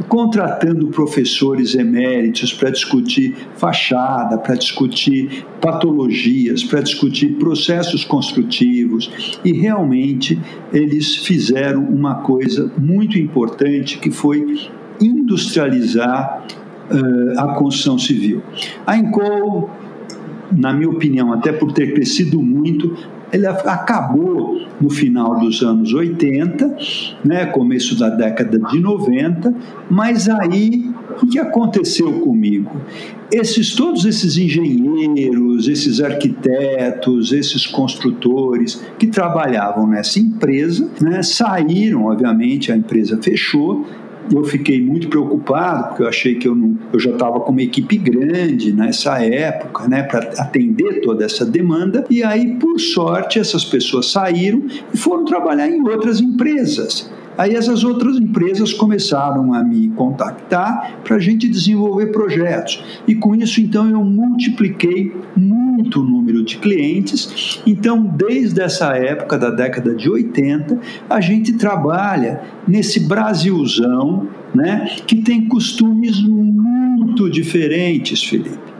contratando 0.08 0.88
professores 0.88 1.74
eméritos 1.74 2.52
para 2.52 2.70
discutir 2.70 3.36
fachada, 3.56 4.38
para 4.38 4.54
discutir 4.54 5.44
patologias, 5.60 6.64
para 6.64 6.80
discutir 6.80 7.34
processos 7.38 8.04
construtivos 8.04 9.40
e 9.44 9.52
realmente 9.52 10.40
eles 10.72 11.16
fizeram 11.16 11.84
uma 11.84 12.16
coisa 12.16 12.70
muito 12.78 13.18
importante 13.18 13.98
que 13.98 14.10
foi 14.10 14.58
industrializar 15.00 16.44
a 17.38 17.54
construção 17.54 17.98
civil. 17.98 18.42
A 18.86 18.96
Encol 18.96 19.70
na 20.50 20.72
minha 20.72 20.88
opinião, 20.88 21.32
até 21.32 21.52
por 21.52 21.72
ter 21.72 21.92
crescido 21.92 22.40
muito, 22.42 22.96
ele 23.32 23.46
acabou 23.46 24.60
no 24.80 24.90
final 24.90 25.38
dos 25.38 25.62
anos 25.62 25.92
80, 25.92 26.76
né, 27.24 27.46
começo 27.46 27.98
da 27.98 28.08
década 28.08 28.58
de 28.58 28.80
90, 28.80 29.54
mas 29.88 30.28
aí 30.28 30.90
o 31.22 31.26
que 31.26 31.38
aconteceu 31.38 32.20
comigo? 32.20 32.80
Esses 33.30 33.74
todos 33.74 34.04
esses 34.04 34.36
engenheiros, 34.36 35.68
esses 35.68 36.00
arquitetos, 36.00 37.32
esses 37.32 37.66
construtores 37.66 38.84
que 38.98 39.06
trabalhavam 39.06 39.86
nessa 39.86 40.18
empresa, 40.18 40.90
né, 41.00 41.22
saíram, 41.22 42.06
obviamente, 42.06 42.72
a 42.72 42.76
empresa 42.76 43.18
fechou, 43.22 43.86
eu 44.32 44.44
fiquei 44.44 44.80
muito 44.80 45.08
preocupado, 45.08 45.88
porque 45.88 46.02
eu 46.02 46.08
achei 46.08 46.34
que 46.36 46.46
eu, 46.46 46.54
não, 46.54 46.78
eu 46.92 47.00
já 47.00 47.10
estava 47.10 47.40
com 47.40 47.52
uma 47.52 47.62
equipe 47.62 47.96
grande 47.96 48.72
nessa 48.72 49.22
época, 49.24 49.88
né, 49.88 50.02
para 50.02 50.20
atender 50.38 51.00
toda 51.00 51.24
essa 51.24 51.44
demanda. 51.44 52.04
E 52.08 52.22
aí, 52.22 52.54
por 52.56 52.78
sorte, 52.78 53.38
essas 53.38 53.64
pessoas 53.64 54.10
saíram 54.10 54.62
e 54.92 54.96
foram 54.96 55.24
trabalhar 55.24 55.68
em 55.68 55.82
outras 55.82 56.20
empresas. 56.20 57.10
Aí 57.40 57.54
essas 57.54 57.84
outras 57.84 58.18
empresas 58.18 58.74
começaram 58.74 59.54
a 59.54 59.64
me 59.64 59.88
contactar 59.92 61.00
para 61.02 61.16
a 61.16 61.18
gente 61.18 61.48
desenvolver 61.48 62.08
projetos. 62.08 62.84
E 63.08 63.14
com 63.14 63.34
isso, 63.34 63.62
então, 63.62 63.88
eu 63.88 64.04
multipliquei 64.04 65.10
muito 65.34 66.02
o 66.02 66.04
número 66.04 66.44
de 66.44 66.58
clientes. 66.58 67.62
Então, 67.66 68.02
desde 68.02 68.60
essa 68.60 68.94
época 68.94 69.38
da 69.38 69.48
década 69.48 69.94
de 69.94 70.10
80, 70.10 70.78
a 71.08 71.18
gente 71.22 71.54
trabalha 71.54 72.42
nesse 72.68 73.08
Brasilzão, 73.08 74.28
né, 74.54 74.96
que 75.06 75.22
tem 75.22 75.48
costumes 75.48 76.20
muito 76.22 77.30
diferentes, 77.30 78.22
Felipe. 78.22 78.70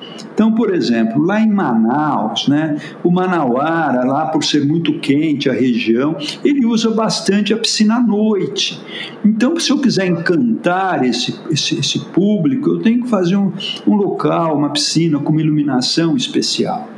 Então, 0.40 0.52
por 0.52 0.74
exemplo, 0.74 1.22
lá 1.22 1.38
em 1.38 1.50
Manaus, 1.50 2.48
né, 2.48 2.78
o 3.04 3.10
Manauara, 3.10 4.06
lá 4.06 4.24
por 4.24 4.42
ser 4.42 4.64
muito 4.64 4.98
quente 4.98 5.50
a 5.50 5.52
região, 5.52 6.16
ele 6.42 6.64
usa 6.64 6.90
bastante 6.92 7.52
a 7.52 7.58
piscina 7.58 7.96
à 7.96 8.00
noite. 8.00 8.80
Então, 9.22 9.60
se 9.60 9.70
eu 9.70 9.78
quiser 9.78 10.06
encantar 10.06 11.04
esse, 11.04 11.38
esse, 11.50 11.78
esse 11.78 11.98
público, 12.06 12.70
eu 12.70 12.78
tenho 12.78 13.02
que 13.02 13.10
fazer 13.10 13.36
um, 13.36 13.52
um 13.86 13.94
local, 13.94 14.56
uma 14.56 14.70
piscina 14.70 15.18
com 15.18 15.30
uma 15.30 15.42
iluminação 15.42 16.16
especial. 16.16 16.88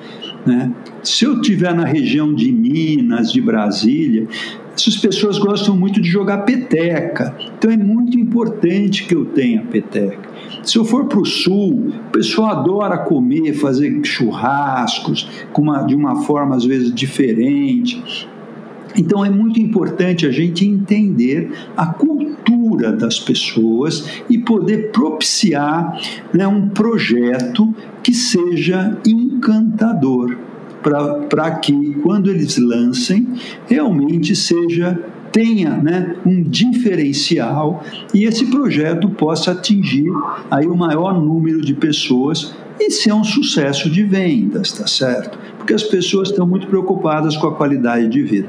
Né? 0.46 0.70
Se 1.02 1.24
eu 1.24 1.40
estiver 1.40 1.74
na 1.74 1.84
região 1.84 2.32
de 2.32 2.52
Minas, 2.52 3.32
de 3.32 3.40
Brasília, 3.40 4.28
essas 4.72 4.96
pessoas 4.96 5.40
gostam 5.40 5.76
muito 5.76 6.00
de 6.00 6.08
jogar 6.08 6.38
peteca. 6.38 7.34
Então 7.58 7.72
é 7.72 7.76
muito 7.76 8.16
importante 8.16 9.04
que 9.04 9.16
eu 9.16 9.24
tenha 9.24 9.62
peteca. 9.62 10.30
Se 10.62 10.78
eu 10.78 10.84
for 10.84 11.06
para 11.06 11.18
o 11.18 11.24
sul, 11.24 11.92
o 12.08 12.10
pessoal 12.12 12.50
adora 12.50 12.98
comer, 12.98 13.54
fazer 13.54 14.00
churrascos 14.04 15.28
uma, 15.56 15.82
de 15.82 15.94
uma 15.94 16.22
forma 16.22 16.56
às 16.56 16.64
vezes 16.64 16.94
diferente. 16.94 18.28
Então 18.96 19.24
é 19.24 19.30
muito 19.30 19.60
importante 19.60 20.26
a 20.26 20.30
gente 20.30 20.66
entender 20.66 21.50
a 21.76 21.86
cultura 21.86 22.92
das 22.92 23.18
pessoas 23.18 24.22
e 24.28 24.38
poder 24.38 24.90
propiciar 24.92 25.98
né, 26.32 26.46
um 26.46 26.68
projeto 26.68 27.74
que 28.02 28.12
seja 28.12 28.98
encantador 29.06 30.36
para 31.28 31.50
que 31.52 31.94
quando 32.02 32.28
eles 32.28 32.58
lancem 32.58 33.28
realmente 33.66 34.34
seja 34.34 34.98
tenha 35.32 35.70
né, 35.70 36.16
um 36.24 36.42
diferencial 36.42 37.82
e 38.14 38.24
esse 38.24 38.46
projeto 38.46 39.08
possa 39.08 39.52
atingir 39.52 40.10
aí 40.50 40.66
o 40.66 40.76
maior 40.76 41.20
número 41.20 41.62
de 41.62 41.74
pessoas 41.74 42.54
e 42.78 42.90
ser 42.90 43.12
um 43.12 43.24
sucesso 43.24 43.90
de 43.90 44.02
vendas, 44.02 44.72
tá 44.72 44.86
certo? 44.86 45.38
Porque 45.56 45.74
as 45.74 45.82
pessoas 45.82 46.30
estão 46.30 46.46
muito 46.46 46.66
preocupadas 46.66 47.36
com 47.36 47.46
a 47.46 47.54
qualidade 47.54 48.08
de 48.08 48.22
vida. 48.22 48.48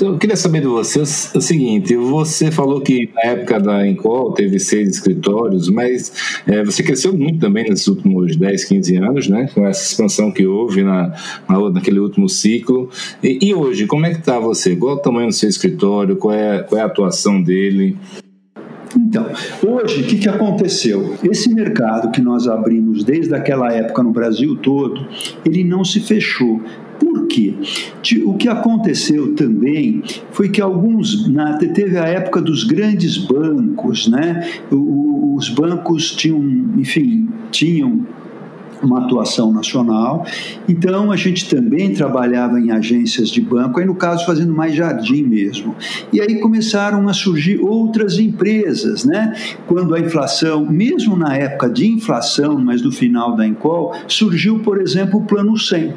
Eu 0.00 0.18
queria 0.18 0.36
saber 0.36 0.60
de 0.60 0.66
você 0.66 1.00
o 1.00 1.06
seguinte: 1.06 1.94
você 1.96 2.50
falou 2.50 2.80
que 2.80 3.08
na 3.14 3.30
época 3.30 3.60
da 3.60 3.86
Encol 3.86 4.32
teve 4.32 4.58
seis 4.58 4.88
escritórios, 4.88 5.68
mas 5.68 6.40
é, 6.46 6.64
você 6.64 6.82
cresceu 6.82 7.16
muito 7.16 7.38
também 7.38 7.68
nesses 7.68 7.86
últimos 7.86 8.34
10, 8.34 8.64
15 8.64 8.96
anos, 8.96 9.28
né? 9.28 9.48
Com 9.54 9.64
essa 9.64 9.92
expansão 9.92 10.32
que 10.32 10.44
houve 10.44 10.82
na, 10.82 11.14
na 11.48 11.70
naquele 11.70 12.00
último 12.00 12.28
ciclo. 12.28 12.90
E, 13.22 13.38
e 13.48 13.54
hoje, 13.54 13.86
como 13.86 14.06
é 14.06 14.10
que 14.10 14.18
está 14.18 14.40
você? 14.40 14.74
Qual 14.74 14.96
é 14.96 14.96
o 14.96 15.00
tamanho 15.00 15.28
do 15.28 15.34
seu 15.34 15.48
escritório? 15.48 16.16
Qual 16.16 16.34
é, 16.34 16.62
qual 16.62 16.80
é 16.80 16.82
a 16.82 16.86
atuação 16.86 17.40
dele? 17.40 17.96
Então, 18.96 19.26
hoje, 19.66 20.02
o 20.02 20.06
que, 20.06 20.18
que 20.18 20.28
aconteceu? 20.28 21.16
Esse 21.22 21.52
mercado 21.54 22.10
que 22.10 22.20
nós 22.20 22.48
abrimos 22.48 23.04
desde 23.04 23.34
aquela 23.34 23.72
época 23.72 24.02
no 24.02 24.10
Brasil 24.10 24.56
todo, 24.56 25.06
ele 25.44 25.62
não 25.64 25.84
se 25.84 26.00
fechou. 26.00 26.60
Por 26.98 27.26
quê? 27.28 27.54
O 28.26 28.34
que 28.34 28.48
aconteceu 28.48 29.34
também 29.34 30.02
foi 30.32 30.50
que 30.50 30.60
alguns. 30.60 31.28
Na, 31.28 31.56
teve 31.56 31.96
a 31.96 32.04
época 32.04 32.42
dos 32.42 32.64
grandes 32.64 33.16
bancos, 33.16 34.06
né? 34.06 34.46
Os 34.70 35.48
bancos 35.48 36.14
tinham, 36.14 36.40
enfim, 36.76 37.28
tinham 37.50 38.06
uma 38.82 39.04
atuação 39.04 39.52
nacional. 39.52 40.24
Então, 40.68 41.12
a 41.12 41.16
gente 41.16 41.48
também 41.48 41.92
trabalhava 41.92 42.58
em 42.58 42.70
agências 42.70 43.28
de 43.28 43.40
banco, 43.40 43.80
aí 43.80 43.86
no 43.86 43.94
caso 43.94 44.24
fazendo 44.24 44.52
mais 44.52 44.74
jardim 44.74 45.22
mesmo. 45.22 45.74
E 46.12 46.20
aí 46.20 46.40
começaram 46.40 47.08
a 47.08 47.12
surgir 47.12 47.60
outras 47.60 48.18
empresas, 48.18 49.04
né? 49.04 49.34
Quando 49.66 49.94
a 49.94 50.00
inflação, 50.00 50.64
mesmo 50.66 51.16
na 51.16 51.36
época 51.36 51.68
de 51.68 51.86
inflação, 51.86 52.58
mas 52.58 52.82
do 52.82 52.92
final 52.92 53.36
da 53.36 53.46
Encol, 53.46 53.94
surgiu, 54.06 54.60
por 54.60 54.80
exemplo, 54.80 55.20
o 55.20 55.24
Plano 55.24 55.56
100. 55.58 55.92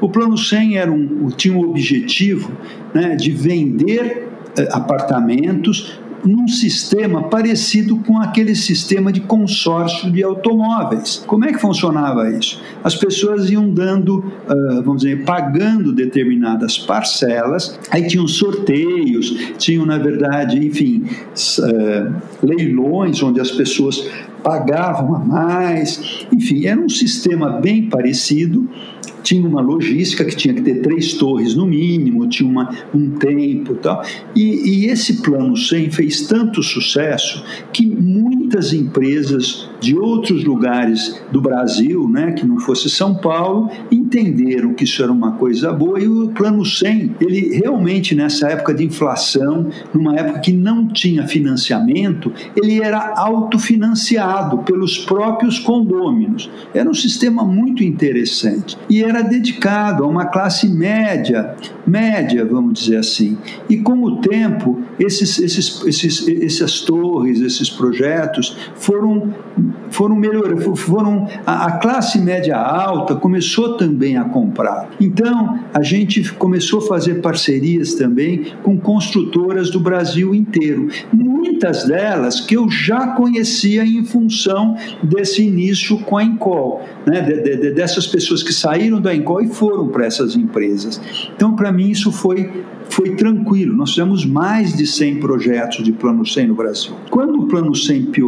O 0.00 0.08
Plano 0.08 0.36
100 0.36 0.76
era 0.76 0.92
um, 0.92 1.28
tinha 1.28 1.56
o 1.56 1.58
um 1.58 1.70
objetivo 1.70 2.50
né, 2.94 3.16
de 3.16 3.30
vender 3.30 4.28
eh, 4.56 4.68
apartamentos 4.72 5.98
num 6.26 6.48
sistema 6.48 7.24
parecido 7.24 7.96
com 7.98 8.18
aquele 8.18 8.54
sistema 8.54 9.12
de 9.12 9.20
consórcio 9.20 10.10
de 10.10 10.22
automóveis. 10.22 11.22
Como 11.26 11.44
é 11.44 11.52
que 11.52 11.58
funcionava 11.58 12.30
isso? 12.30 12.60
As 12.82 12.94
pessoas 12.94 13.50
iam 13.50 13.68
dando, 13.70 14.18
uh, 14.18 14.82
vamos 14.82 15.02
dizer, 15.02 15.24
pagando 15.24 15.92
determinadas 15.92 16.78
parcelas, 16.78 17.78
aí 17.90 18.06
tinham 18.06 18.26
sorteios, 18.26 19.54
tinham, 19.58 19.86
na 19.86 19.98
verdade, 19.98 20.58
enfim, 20.58 21.04
uh, 21.60 22.14
leilões 22.42 23.22
onde 23.22 23.40
as 23.40 23.50
pessoas 23.50 24.06
pagavam 24.42 25.16
a 25.16 25.18
mais, 25.18 26.24
enfim, 26.32 26.66
era 26.66 26.80
um 26.80 26.88
sistema 26.88 27.60
bem 27.60 27.88
parecido 27.88 28.68
tinha 29.26 29.44
uma 29.44 29.60
logística 29.60 30.24
que 30.24 30.36
tinha 30.36 30.54
que 30.54 30.62
ter 30.62 30.82
três 30.82 31.14
torres 31.14 31.56
no 31.56 31.66
mínimo, 31.66 32.28
tinha 32.28 32.48
uma, 32.48 32.72
um 32.94 33.10
tempo 33.10 33.72
e 33.72 33.76
tal. 33.78 34.04
E, 34.36 34.86
esse 34.86 35.20
plano 35.20 35.56
100 35.56 35.90
fez 35.90 36.22
tanto 36.28 36.62
sucesso 36.62 37.44
que 37.72 37.84
muitas 38.46 38.72
empresas 38.72 39.68
de 39.80 39.98
outros 39.98 40.44
lugares 40.44 41.20
do 41.32 41.40
Brasil, 41.40 42.08
né, 42.08 42.30
que 42.30 42.46
não 42.46 42.60
fosse 42.60 42.88
São 42.88 43.16
Paulo, 43.16 43.68
entenderam 43.90 44.72
que 44.72 44.84
isso 44.84 45.02
era 45.02 45.10
uma 45.10 45.32
coisa 45.32 45.72
boa 45.72 46.00
e 46.00 46.06
o 46.06 46.28
plano 46.28 46.64
100, 46.64 47.16
ele 47.20 47.56
realmente 47.56 48.14
nessa 48.14 48.48
época 48.48 48.72
de 48.72 48.84
inflação, 48.84 49.66
numa 49.92 50.14
época 50.14 50.38
que 50.38 50.52
não 50.52 50.86
tinha 50.86 51.26
financiamento, 51.26 52.32
ele 52.54 52.80
era 52.80 53.14
autofinanciado 53.16 54.58
pelos 54.58 54.96
próprios 54.98 55.58
condôminos. 55.58 56.48
Era 56.72 56.88
um 56.88 56.94
sistema 56.94 57.44
muito 57.44 57.82
interessante 57.82 58.78
e 58.88 59.02
era 59.02 59.22
dedicado 59.22 60.04
a 60.04 60.06
uma 60.06 60.26
classe 60.26 60.68
média, 60.68 61.56
média, 61.84 62.44
vamos 62.44 62.78
dizer 62.78 62.98
assim. 62.98 63.36
E 63.68 63.76
com 63.78 64.02
o 64.04 64.20
tempo, 64.20 64.80
esses, 64.98 65.38
esses, 65.40 65.84
esses, 65.84 66.28
essas 66.28 66.80
torres, 66.80 67.40
esses 67.40 67.68
projetos 67.68 68.35
foram 68.74 69.34
foram 69.90 70.16
melhorando, 70.16 70.76
foram 70.76 71.28
a, 71.46 71.66
a 71.66 71.72
classe 71.78 72.18
média 72.20 72.56
alta 72.56 73.14
começou 73.14 73.76
também 73.76 74.16
a 74.16 74.24
comprar. 74.24 74.90
Então 75.00 75.58
a 75.72 75.82
gente 75.82 76.32
começou 76.34 76.80
a 76.80 76.82
fazer 76.82 77.22
parcerias 77.22 77.94
também 77.94 78.46
com 78.62 78.78
construtoras 78.78 79.70
do 79.70 79.80
Brasil 79.80 80.34
inteiro. 80.34 80.88
Muitas 81.12 81.84
delas 81.84 82.40
que 82.40 82.56
eu 82.56 82.68
já 82.68 83.08
conhecia 83.08 83.84
em 83.84 84.04
função 84.04 84.76
desse 85.02 85.42
início 85.42 85.98
com 86.00 86.16
a 86.16 86.24
Encol, 86.24 86.82
né? 87.06 87.20
De, 87.20 87.56
de, 87.56 87.70
dessas 87.70 88.06
pessoas 88.06 88.42
que 88.42 88.52
saíram 88.52 89.00
da 89.00 89.14
Encol 89.14 89.42
e 89.42 89.48
foram 89.48 89.88
para 89.88 90.04
essas 90.04 90.36
empresas. 90.36 91.00
Então 91.34 91.54
para 91.54 91.72
mim 91.72 91.90
isso 91.90 92.12
foi 92.12 92.50
foi 92.88 93.14
tranquilo. 93.16 93.76
Nós 93.76 93.90
fizemos 93.90 94.24
mais 94.24 94.74
de 94.74 94.86
100 94.86 95.20
projetos 95.20 95.84
de 95.84 95.92
Plano 95.92 96.24
100 96.24 96.46
no 96.48 96.54
Brasil. 96.54 96.94
Quando 97.10 97.40
o 97.40 97.46
Plano 97.46 97.74
100 97.74 98.06
piorou, 98.06 98.25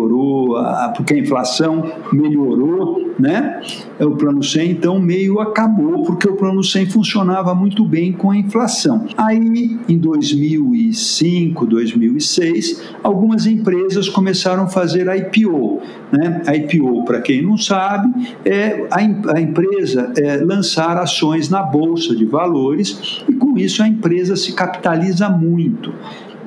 porque 0.94 1.14
a 1.14 1.18
inflação 1.18 1.84
melhorou, 2.12 3.14
né? 3.18 3.60
O 4.00 4.12
Plano 4.12 4.42
100 4.42 4.70
então 4.70 4.98
meio 5.00 5.40
acabou, 5.40 6.04
porque 6.04 6.28
o 6.28 6.36
Plano 6.36 6.62
100 6.62 6.86
funcionava 6.86 7.54
muito 7.54 7.84
bem 7.84 8.12
com 8.12 8.30
a 8.30 8.36
inflação. 8.36 9.06
Aí, 9.16 9.78
em 9.88 9.98
2005, 9.98 11.66
2006, 11.66 12.82
algumas 13.02 13.46
empresas 13.46 14.08
começaram 14.08 14.64
a 14.64 14.68
fazer 14.68 15.06
IPO. 15.08 15.80
Né? 16.12 16.42
A 16.46 16.56
IPO, 16.56 17.04
para 17.04 17.20
quem 17.20 17.42
não 17.42 17.56
sabe, 17.56 18.08
é 18.44 18.86
a, 18.90 18.98
a 19.34 19.40
empresa 19.40 20.12
é 20.16 20.36
lançar 20.36 20.96
ações 20.96 21.48
na 21.48 21.62
bolsa 21.62 22.14
de 22.14 22.24
valores 22.24 23.22
e 23.28 23.32
com 23.32 23.58
isso 23.58 23.82
a 23.82 23.88
empresa 23.88 24.36
se 24.36 24.52
capitaliza 24.52 25.28
muito. 25.28 25.92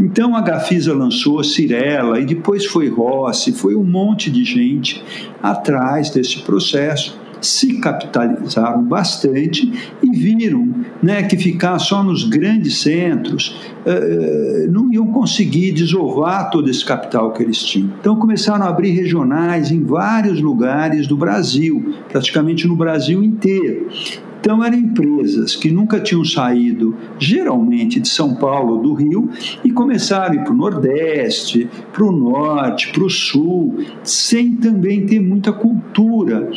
Então 0.01 0.35
a 0.35 0.41
Gafisa 0.41 0.93
lançou 0.95 1.43
Cirela 1.43 2.19
e 2.19 2.25
depois 2.25 2.65
foi 2.65 2.89
Rossi, 2.89 3.51
foi 3.51 3.75
um 3.75 3.83
monte 3.83 4.31
de 4.31 4.43
gente 4.43 5.03
atrás 5.41 6.09
desse 6.09 6.39
processo 6.39 7.21
se 7.39 7.79
capitalizaram 7.79 8.83
bastante 8.83 9.71
e 10.01 10.09
viram 10.11 10.73
né, 11.01 11.23
que 11.23 11.35
ficar 11.35 11.79
só 11.79 12.03
nos 12.03 12.23
grandes 12.23 12.77
centros 12.77 13.55
uh, 13.85 14.71
não 14.71 14.93
iam 14.93 15.07
conseguir 15.07 15.71
desovar 15.71 16.51
todo 16.51 16.69
esse 16.69 16.85
capital 16.85 17.31
que 17.31 17.41
eles 17.41 17.57
tinham. 17.63 17.91
Então 17.99 18.15
começaram 18.15 18.63
a 18.63 18.69
abrir 18.69 18.91
regionais 18.91 19.71
em 19.71 19.83
vários 19.83 20.39
lugares 20.39 21.07
do 21.07 21.17
Brasil, 21.17 21.95
praticamente 22.09 22.67
no 22.67 22.75
Brasil 22.75 23.23
inteiro. 23.23 23.87
Então, 24.41 24.63
eram 24.65 24.75
empresas 24.75 25.55
que 25.55 25.69
nunca 25.69 25.99
tinham 25.99 26.25
saído, 26.25 26.97
geralmente, 27.19 27.99
de 27.99 28.09
São 28.09 28.33
Paulo, 28.33 28.81
do 28.81 28.93
Rio, 28.93 29.29
e 29.63 29.71
começaram 29.71 30.33
a 30.33 30.35
ir 30.35 30.43
para 30.43 30.51
o 30.51 30.57
Nordeste, 30.57 31.69
para 31.93 32.03
o 32.03 32.11
Norte, 32.11 32.91
para 32.91 33.03
o 33.03 33.09
Sul, 33.09 33.77
sem 34.03 34.55
também 34.55 35.05
ter 35.05 35.19
muita 35.19 35.53
cultura 35.53 36.49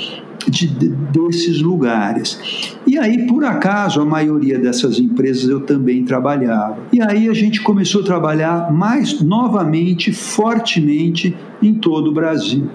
de, 0.49 0.67
desses 0.67 1.61
lugares. 1.61 2.75
E 2.87 2.97
aí, 2.97 3.27
por 3.27 3.45
acaso, 3.45 4.01
a 4.01 4.05
maioria 4.05 4.59
dessas 4.59 4.99
empresas 4.99 5.51
eu 5.51 5.61
também 5.61 6.05
trabalhava. 6.05 6.79
E 6.91 7.03
aí 7.03 7.29
a 7.29 7.35
gente 7.35 7.61
começou 7.61 8.01
a 8.01 8.05
trabalhar 8.05 8.73
mais 8.73 9.21
novamente, 9.21 10.11
fortemente, 10.11 11.37
em 11.63 11.75
todo 11.75 12.09
o 12.09 12.15
Brasil. 12.15 12.67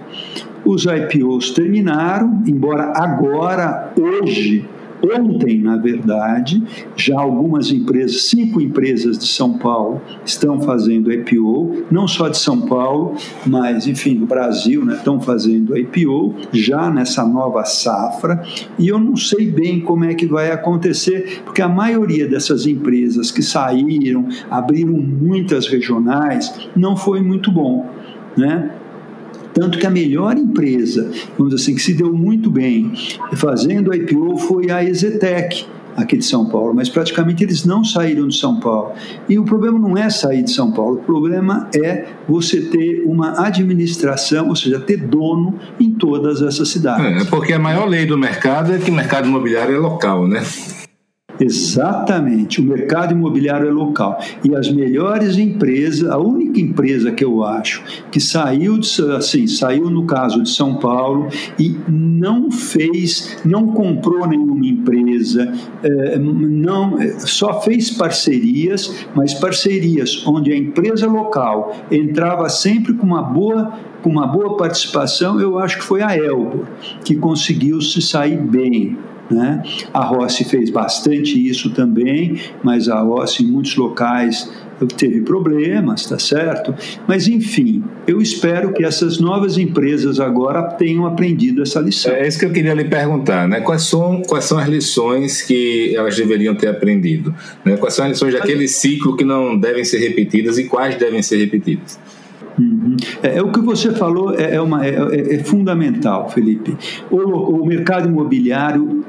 Os 0.64 0.86
IPOs 0.86 1.50
terminaram, 1.50 2.44
embora 2.46 2.94
agora, 2.96 3.92
hoje, 3.98 4.66
Ontem, 5.02 5.62
na 5.62 5.78
verdade, 5.78 6.62
já 6.96 7.20
algumas 7.20 7.72
empresas, 7.72 8.24
cinco 8.24 8.60
empresas 8.60 9.18
de 9.18 9.28
São 9.28 9.58
Paulo, 9.58 10.02
estão 10.26 10.60
fazendo 10.62 11.12
IPO, 11.12 11.86
não 11.90 12.08
só 12.08 12.28
de 12.28 12.38
São 12.38 12.62
Paulo, 12.62 13.16
mas, 13.46 13.88
enfim, 13.88 14.16
do 14.16 14.26
Brasil, 14.26 14.84
né, 14.84 14.96
estão 14.96 15.20
fazendo 15.20 15.78
IPO 15.78 16.36
já 16.52 16.90
nessa 16.90 17.26
nova 17.26 17.64
safra. 17.64 18.44
E 18.78 18.88
eu 18.88 19.00
não 19.00 19.16
sei 19.16 19.50
bem 19.50 19.80
como 19.80 20.06
é 20.06 20.14
que 20.14 20.26
vai 20.26 20.52
acontecer, 20.52 21.42
porque 21.46 21.62
a 21.62 21.70
maioria 21.70 22.28
dessas 22.28 22.66
empresas 22.66 23.32
que 23.32 23.42
saíram, 23.42 24.28
abriram 24.50 24.94
muitas 24.94 25.68
regionais, 25.68 26.70
não 26.76 26.96
foi 26.96 27.22
muito 27.22 27.52
bom. 27.52 27.88
Né? 28.38 28.72
Tanto 29.60 29.78
que 29.78 29.86
a 29.86 29.90
melhor 29.90 30.38
empresa, 30.38 31.12
vamos 31.38 31.54
dizer 31.54 31.64
assim, 31.64 31.76
que 31.76 31.82
se 31.82 31.94
deu 31.94 32.14
muito 32.14 32.50
bem 32.50 32.94
fazendo 33.34 33.92
a 33.92 33.98
IPO 33.98 34.38
foi 34.38 34.72
a 34.72 34.84
Exetec, 34.84 35.66
aqui 35.98 36.18
de 36.18 36.24
São 36.24 36.46
Paulo, 36.46 36.74
mas 36.74 36.88
praticamente 36.88 37.44
eles 37.44 37.66
não 37.66 37.84
saíram 37.84 38.28
de 38.28 38.38
São 38.38 38.60
Paulo. 38.60 38.94
E 39.28 39.38
o 39.38 39.44
problema 39.44 39.78
não 39.78 39.98
é 39.98 40.10
sair 40.10 40.44
de 40.44 40.52
São 40.52 40.72
Paulo, 40.72 40.96
o 40.96 41.04
problema 41.04 41.70
é 41.76 42.06
você 42.28 42.62
ter 42.62 43.04
uma 43.06 43.46
administração, 43.46 44.48
ou 44.48 44.56
seja, 44.56 44.80
ter 44.80 44.98
dono 44.98 45.56
em 45.80 45.92
todas 45.92 46.42
essas 46.42 46.70
cidades. 46.70 47.24
É, 47.24 47.30
porque 47.30 47.52
a 47.52 47.60
maior 47.60 47.88
lei 47.88 48.06
do 48.06 48.18
mercado 48.18 48.74
é 48.74 48.78
que 48.78 48.90
o 48.90 48.94
mercado 48.94 49.28
imobiliário 49.28 49.76
é 49.76 49.80
local, 49.80 50.26
né? 50.26 50.42
Exatamente, 51.40 52.60
o 52.60 52.64
mercado 52.64 53.14
imobiliário 53.14 53.68
é 53.68 53.72
local. 53.72 54.20
E 54.44 54.54
as 54.54 54.70
melhores 54.70 55.38
empresas, 55.38 56.10
a 56.10 56.18
única 56.18 56.60
empresa 56.60 57.12
que 57.12 57.24
eu 57.24 57.44
acho 57.44 57.82
que 58.12 58.20
saiu, 58.20 58.78
de, 58.78 58.90
assim, 59.16 59.48
saiu 59.48 59.90
no 59.90 60.06
caso 60.06 60.44
de 60.44 60.50
São 60.50 60.76
Paulo 60.76 61.30
e 61.58 61.78
não 61.88 62.52
fez, 62.52 63.38
não 63.46 63.68
comprou 63.68 64.28
nenhuma 64.28 64.66
empresa, 64.66 65.54
é, 65.82 66.18
não, 66.20 66.98
só 67.20 67.62
fez 67.62 67.90
parcerias, 67.92 69.06
mas 69.16 69.34
parcerias 69.34 70.22
onde 70.28 70.52
a 70.52 70.58
empresa 70.58 71.08
local 71.08 71.76
entrava 71.90 72.50
sempre 72.50 72.94
com 72.94 73.06
uma 73.06 73.22
boa 73.22 73.72
com 74.02 74.10
uma 74.10 74.28
boa 74.28 74.56
participação, 74.56 75.40
eu 75.40 75.60
acho 75.60 75.78
que 75.78 75.84
foi 75.84 76.02
a 76.02 76.16
Elbor, 76.16 76.66
que 77.04 77.16
conseguiu 77.16 77.82
se 77.82 78.02
sair 78.02 78.38
bem. 78.38 78.98
Né? 79.30 79.62
A 79.94 80.04
Rossi 80.04 80.44
fez 80.44 80.72
bastante 80.72 81.48
isso 81.48 81.70
também, 81.70 82.40
mas 82.64 82.90
a 82.90 83.00
Rossi 83.00 83.44
em 83.44 83.48
muitos 83.48 83.76
locais 83.76 84.50
teve 84.88 85.22
problemas, 85.22 86.06
tá 86.06 86.18
certo? 86.18 86.74
Mas 87.08 87.28
enfim, 87.28 87.84
eu 88.08 88.22
espero 88.22 88.74
que 88.74 88.84
essas 88.84 89.20
novas 89.20 89.58
empresas 89.58 90.20
agora 90.20 90.64
tenham 90.64 91.06
aprendido 91.06 91.62
essa 91.62 91.80
lição. 91.80 92.12
É 92.12 92.28
isso 92.28 92.40
que 92.40 92.46
eu 92.46 92.52
queria 92.52 92.74
lhe 92.74 92.86
perguntar, 92.86 93.48
né? 93.48 93.62
Quais 93.62 93.84
são, 93.84 94.22
quais 94.22 94.46
são 94.46 94.58
as 94.58 94.68
lições 94.68 95.42
que 95.42 95.94
elas 95.96 96.16
deveriam 96.16 96.56
ter 96.56 96.68
aprendido? 96.68 97.34
Né? 97.66 97.78
Quais 97.78 97.94
são 97.94 98.06
as 98.06 98.12
lições 98.12 98.34
daquele 98.34 98.68
ciclo 98.68 99.16
que 99.16 99.24
não 99.24 99.60
devem 99.60 99.84
ser 99.84 100.00
repetidas 100.00 100.58
e 100.58 100.66
quais 100.66 100.96
devem 100.98 101.22
ser 101.22 101.38
repetidas? 101.38 102.00
Uhum. 102.58 102.98
É, 103.24 103.38
é, 103.38 103.42
o 103.42 103.52
que 103.52 103.62
você 103.62 103.92
falou 103.92 104.38
é, 104.38 104.56
é 104.56 104.62
uma, 104.62 104.86
é, 104.86 104.90
é, 104.90 105.36
é 105.36 105.44
fundamental, 105.44 106.30
Felipe. 106.30 106.76
O, 107.10 107.18
o 107.62 107.66
mercado 107.66 108.10
imobiliário 108.10 109.06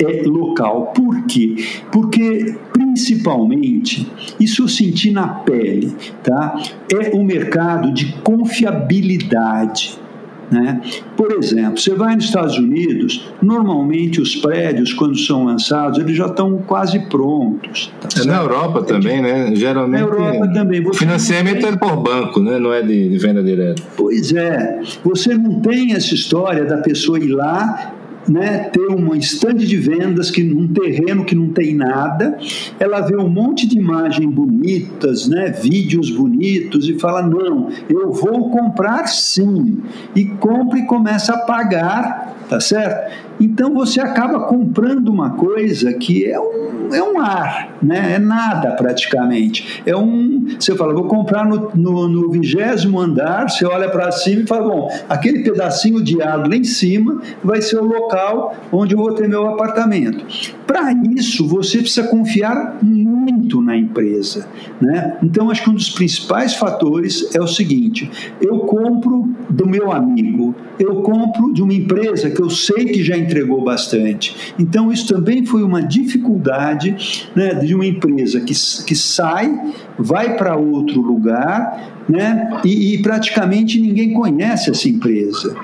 é 0.00 0.22
local. 0.26 0.92
Por 0.94 1.26
quê? 1.26 1.56
Porque, 1.90 2.54
principalmente, 2.72 4.10
isso 4.38 4.62
eu 4.62 4.68
senti 4.68 5.10
na 5.10 5.28
pele, 5.28 5.94
tá? 6.22 6.60
É 6.92 7.14
um 7.16 7.24
mercado 7.24 7.92
de 7.92 8.12
confiabilidade. 8.22 10.00
Né? 10.50 10.82
Por 11.16 11.32
exemplo, 11.32 11.78
você 11.78 11.94
vai 11.94 12.14
nos 12.14 12.26
Estados 12.26 12.58
Unidos, 12.58 13.32
normalmente 13.40 14.20
os 14.20 14.36
prédios, 14.36 14.92
quando 14.92 15.16
são 15.16 15.46
lançados, 15.46 15.98
eles 15.98 16.14
já 16.14 16.26
estão 16.26 16.58
quase 16.58 16.98
prontos. 17.08 17.90
Tá 17.98 18.08
é, 18.20 18.26
na 18.26 18.36
Europa 18.36 18.82
também, 18.82 19.22
né? 19.22 19.54
Geralmente. 19.54 20.02
Na 20.02 20.06
Europa 20.06 20.52
também. 20.52 20.86
O 20.86 20.92
financiamento 20.92 21.62
tem... 21.62 21.70
é 21.70 21.76
por 21.76 21.96
banco, 21.96 22.40
né? 22.40 22.58
não 22.58 22.70
é 22.70 22.82
de, 22.82 23.08
de 23.08 23.18
venda 23.18 23.42
direta. 23.42 23.82
Pois 23.96 24.30
é. 24.34 24.80
Você 25.02 25.34
não 25.34 25.58
tem 25.60 25.94
essa 25.94 26.14
história 26.14 26.66
da 26.66 26.76
pessoa 26.76 27.18
ir 27.18 27.28
lá 27.28 27.94
né, 28.28 28.70
ter 28.72 28.86
uma 28.86 29.16
estande 29.16 29.66
de 29.66 29.76
vendas 29.76 30.30
que 30.30 30.42
num 30.42 30.68
terreno 30.68 31.24
que 31.24 31.34
não 31.34 31.48
tem 31.48 31.74
nada, 31.74 32.38
ela 32.78 33.00
vê 33.00 33.16
um 33.16 33.28
monte 33.28 33.66
de 33.66 33.78
imagens 33.78 34.32
bonitas, 34.32 35.28
né, 35.28 35.50
vídeos 35.50 36.10
bonitos 36.10 36.88
e 36.88 36.98
fala 36.98 37.22
não, 37.22 37.68
eu 37.88 38.12
vou 38.12 38.50
comprar 38.50 39.06
sim 39.06 39.78
e 40.14 40.24
compra 40.24 40.78
e 40.78 40.86
começa 40.86 41.34
a 41.34 41.38
pagar, 41.38 42.36
tá 42.48 42.60
certo? 42.60 43.12
Então 43.42 43.74
você 43.74 44.00
acaba 44.00 44.38
comprando 44.40 45.08
uma 45.08 45.30
coisa 45.30 45.92
que 45.92 46.24
é 46.24 46.38
um, 46.38 46.94
é 46.94 47.02
um 47.02 47.18
ar, 47.18 47.76
né? 47.82 48.14
é 48.14 48.18
nada 48.20 48.70
praticamente. 48.76 49.82
É 49.84 49.96
um, 49.96 50.46
você 50.60 50.76
fala, 50.76 50.94
vou 50.94 51.06
comprar 51.06 51.44
no 51.44 52.30
vigésimo 52.30 53.00
andar, 53.00 53.50
você 53.50 53.66
olha 53.66 53.88
para 53.88 54.12
cima 54.12 54.42
e 54.42 54.46
fala, 54.46 54.68
bom, 54.68 54.88
aquele 55.08 55.42
pedacinho 55.42 56.00
de 56.00 56.22
ar 56.22 56.48
lá 56.48 56.54
em 56.54 56.62
cima 56.62 57.20
vai 57.42 57.60
ser 57.60 57.78
o 57.78 57.84
local 57.84 58.54
onde 58.70 58.94
eu 58.94 58.98
vou 58.98 59.12
ter 59.12 59.28
meu 59.28 59.48
apartamento. 59.48 60.24
Para 60.64 60.92
isso, 61.16 61.46
você 61.46 61.78
precisa 61.78 62.06
confiar 62.06 62.78
muito 62.80 63.60
na 63.60 63.76
empresa. 63.76 64.46
Né? 64.80 65.18
Então, 65.22 65.50
acho 65.50 65.64
que 65.64 65.70
um 65.70 65.74
dos 65.74 65.90
principais 65.90 66.54
fatores 66.54 67.34
é 67.34 67.40
o 67.40 67.46
seguinte: 67.46 68.10
eu 68.40 68.60
compro 68.60 69.28
do 69.50 69.66
meu 69.66 69.90
amigo, 69.90 70.54
eu 70.78 71.02
compro 71.02 71.52
de 71.52 71.62
uma 71.62 71.74
empresa 71.74 72.30
que 72.30 72.40
eu 72.40 72.48
sei 72.48 72.86
que 72.86 73.02
já 73.02 73.16
entregou 73.32 73.64
bastante. 73.64 74.54
Então, 74.58 74.92
isso 74.92 75.06
também 75.06 75.44
foi 75.44 75.62
uma 75.62 75.82
dificuldade 75.82 77.28
né, 77.34 77.54
de 77.54 77.74
uma 77.74 77.86
empresa 77.86 78.40
que, 78.40 78.54
que 78.86 78.94
sai, 78.94 79.74
vai 79.98 80.36
para 80.36 80.56
outro 80.56 81.00
lugar 81.00 82.04
né, 82.08 82.60
e, 82.64 82.94
e 82.94 83.02
praticamente 83.02 83.80
ninguém 83.80 84.12
conhece 84.12 84.70
essa 84.70 84.88
empresa 84.88 85.56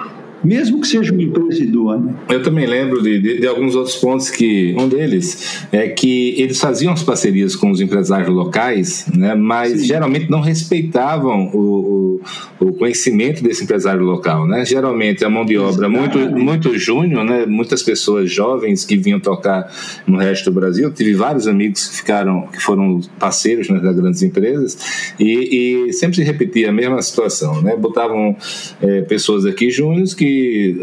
mesmo 0.43 0.81
que 0.81 0.87
seja 0.87 1.13
uma 1.13 1.23
empresa 1.23 1.63
idônea. 1.63 2.15
Eu 2.29 2.43
também 2.43 2.67
lembro 2.67 3.03
de, 3.03 3.21
de, 3.21 3.41
de, 3.41 3.47
alguns 3.47 3.75
outros 3.75 3.97
pontos 3.97 4.31
que 4.31 4.75
um 4.79 4.89
deles 4.89 5.67
é 5.73 5.89
que 5.89 6.35
eles 6.41 6.61
faziam 6.61 6.93
as 6.93 7.03
parcerias 7.03 7.57
com 7.57 7.71
os 7.71 7.81
empresários 7.81 8.29
locais, 8.29 9.07
né, 9.15 9.35
mas 9.35 9.81
Sim. 9.81 9.87
geralmente 9.87 10.31
não 10.31 10.41
respeitavam 10.41 11.51
o, 11.53 12.21
o, 12.61 12.67
o, 12.67 12.73
conhecimento 12.75 13.43
desse 13.43 13.65
empresário 13.65 14.03
local, 14.03 14.47
né? 14.47 14.65
Geralmente 14.65 15.25
a 15.25 15.31
mão 15.31 15.45
de 15.45 15.59
obra 15.59 15.89
muito 15.89 16.19
muito 16.19 16.79
júnior, 16.79 17.25
né? 17.25 17.45
Muitas 17.47 17.83
pessoas 17.83 18.31
jovens 18.31 18.85
que 18.85 18.97
vinham 18.97 19.19
tocar 19.19 19.71
no 20.07 20.19
resto 20.19 20.51
do 20.51 20.55
Brasil. 20.61 20.93
Tive 20.93 21.15
vários 21.15 21.47
amigos 21.49 21.89
que 21.89 21.97
ficaram 21.97 22.47
que 22.53 22.61
foram 22.61 23.01
parceiros 23.19 23.69
né, 23.69 23.81
das 23.81 23.97
grandes 23.97 24.23
empresas 24.23 25.15
e, 25.19 25.89
e, 25.89 25.93
sempre 25.93 26.17
se 26.17 26.23
repetia 26.23 26.69
a 26.69 26.73
mesma 26.73 27.01
situação, 27.03 27.61
né? 27.61 27.77
Botavam 27.77 28.37
é, 28.81 29.03
pessoas 29.03 29.45
aqui 29.45 29.71
júniores 29.71 30.15
que 30.15 30.28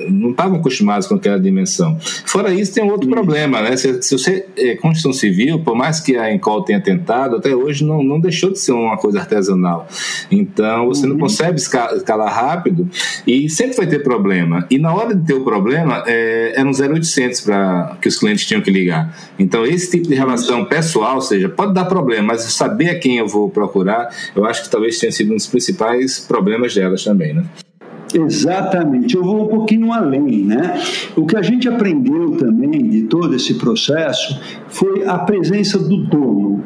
não 0.10 0.32
estavam 0.32 0.60
acostumados 0.60 1.08
com 1.08 1.16
aquela 1.16 1.40
dimensão. 1.40 1.98
Fora 2.26 2.54
isso, 2.54 2.74
tem 2.74 2.90
outro 2.90 3.10
problema, 3.10 3.62
né? 3.62 3.76
Se, 3.78 4.02
se 4.02 4.18
você 4.18 4.46
é 4.58 4.76
construção 4.76 5.14
civil, 5.14 5.60
por 5.60 5.76
mais 5.76 6.00
que 6.00 6.18
a 6.18 6.34
Encol 6.34 6.64
tenha 6.64 6.82
tentado, 6.82 7.38
até 7.38 7.56
hoje 7.56 7.84
não, 7.84 8.04
não 8.04 8.20
deixou 8.20 8.52
de 8.52 8.60
ser 8.60 8.72
uma 8.72 8.98
coisa 8.98 9.20
artesanal. 9.20 9.88
Então, 10.32 10.88
você 10.88 11.06
uhum. 11.06 11.14
não 11.14 11.20
consegue 11.20 11.60
escalar 11.60 12.34
rápido 12.34 12.90
e 13.26 13.50
sempre 13.50 13.78
vai 13.78 13.88
ter 13.88 14.00
problema. 14.04 14.66
E 14.70 14.78
na 14.78 14.94
hora 14.94 15.16
de 15.16 15.26
ter 15.26 15.34
o 15.34 15.44
problema, 15.44 16.04
é, 16.08 16.54
era 16.56 16.68
um 16.68 16.72
0800 16.72 17.42
para 17.42 17.98
que 18.02 18.08
os 18.08 18.18
clientes 18.18 18.46
tinham 18.46 18.62
que 18.62 18.72
ligar. 18.72 19.16
Então, 19.38 19.66
esse 19.66 19.92
tipo 19.92 20.08
de 20.08 20.16
relação 20.16 20.66
pessoal, 20.66 21.16
ou 21.16 21.22
seja, 21.22 21.50
pode 21.50 21.74
dar 21.74 21.86
problema, 21.86 22.28
mas 22.28 22.42
saber 22.42 22.90
a 22.90 23.00
quem 23.00 23.18
eu 23.18 23.28
vou 23.28 23.50
procurar, 23.50 24.10
eu 24.36 24.46
acho 24.46 24.64
que 24.64 24.70
talvez 24.70 25.00
tenha 25.00 25.12
sido 25.12 25.32
um 25.32 25.36
dos 25.36 25.48
principais 25.48 26.20
problemas 26.20 26.74
delas 26.74 27.04
também, 27.04 27.34
né? 27.34 27.46
Exatamente, 28.14 29.16
eu 29.16 29.24
vou 29.24 29.46
um 29.46 29.48
pouquinho 29.48 29.92
além, 29.92 30.44
né? 30.44 30.80
O 31.16 31.26
que 31.26 31.36
a 31.36 31.42
gente 31.42 31.68
aprendeu 31.68 32.38
também 32.38 32.90
de 32.90 33.04
todo 33.04 33.36
esse 33.36 33.56
processo 33.56 34.40
foi 34.68 35.06
a 35.06 35.18
presença 35.18 35.78
do 35.78 35.98
dono. 35.98 36.64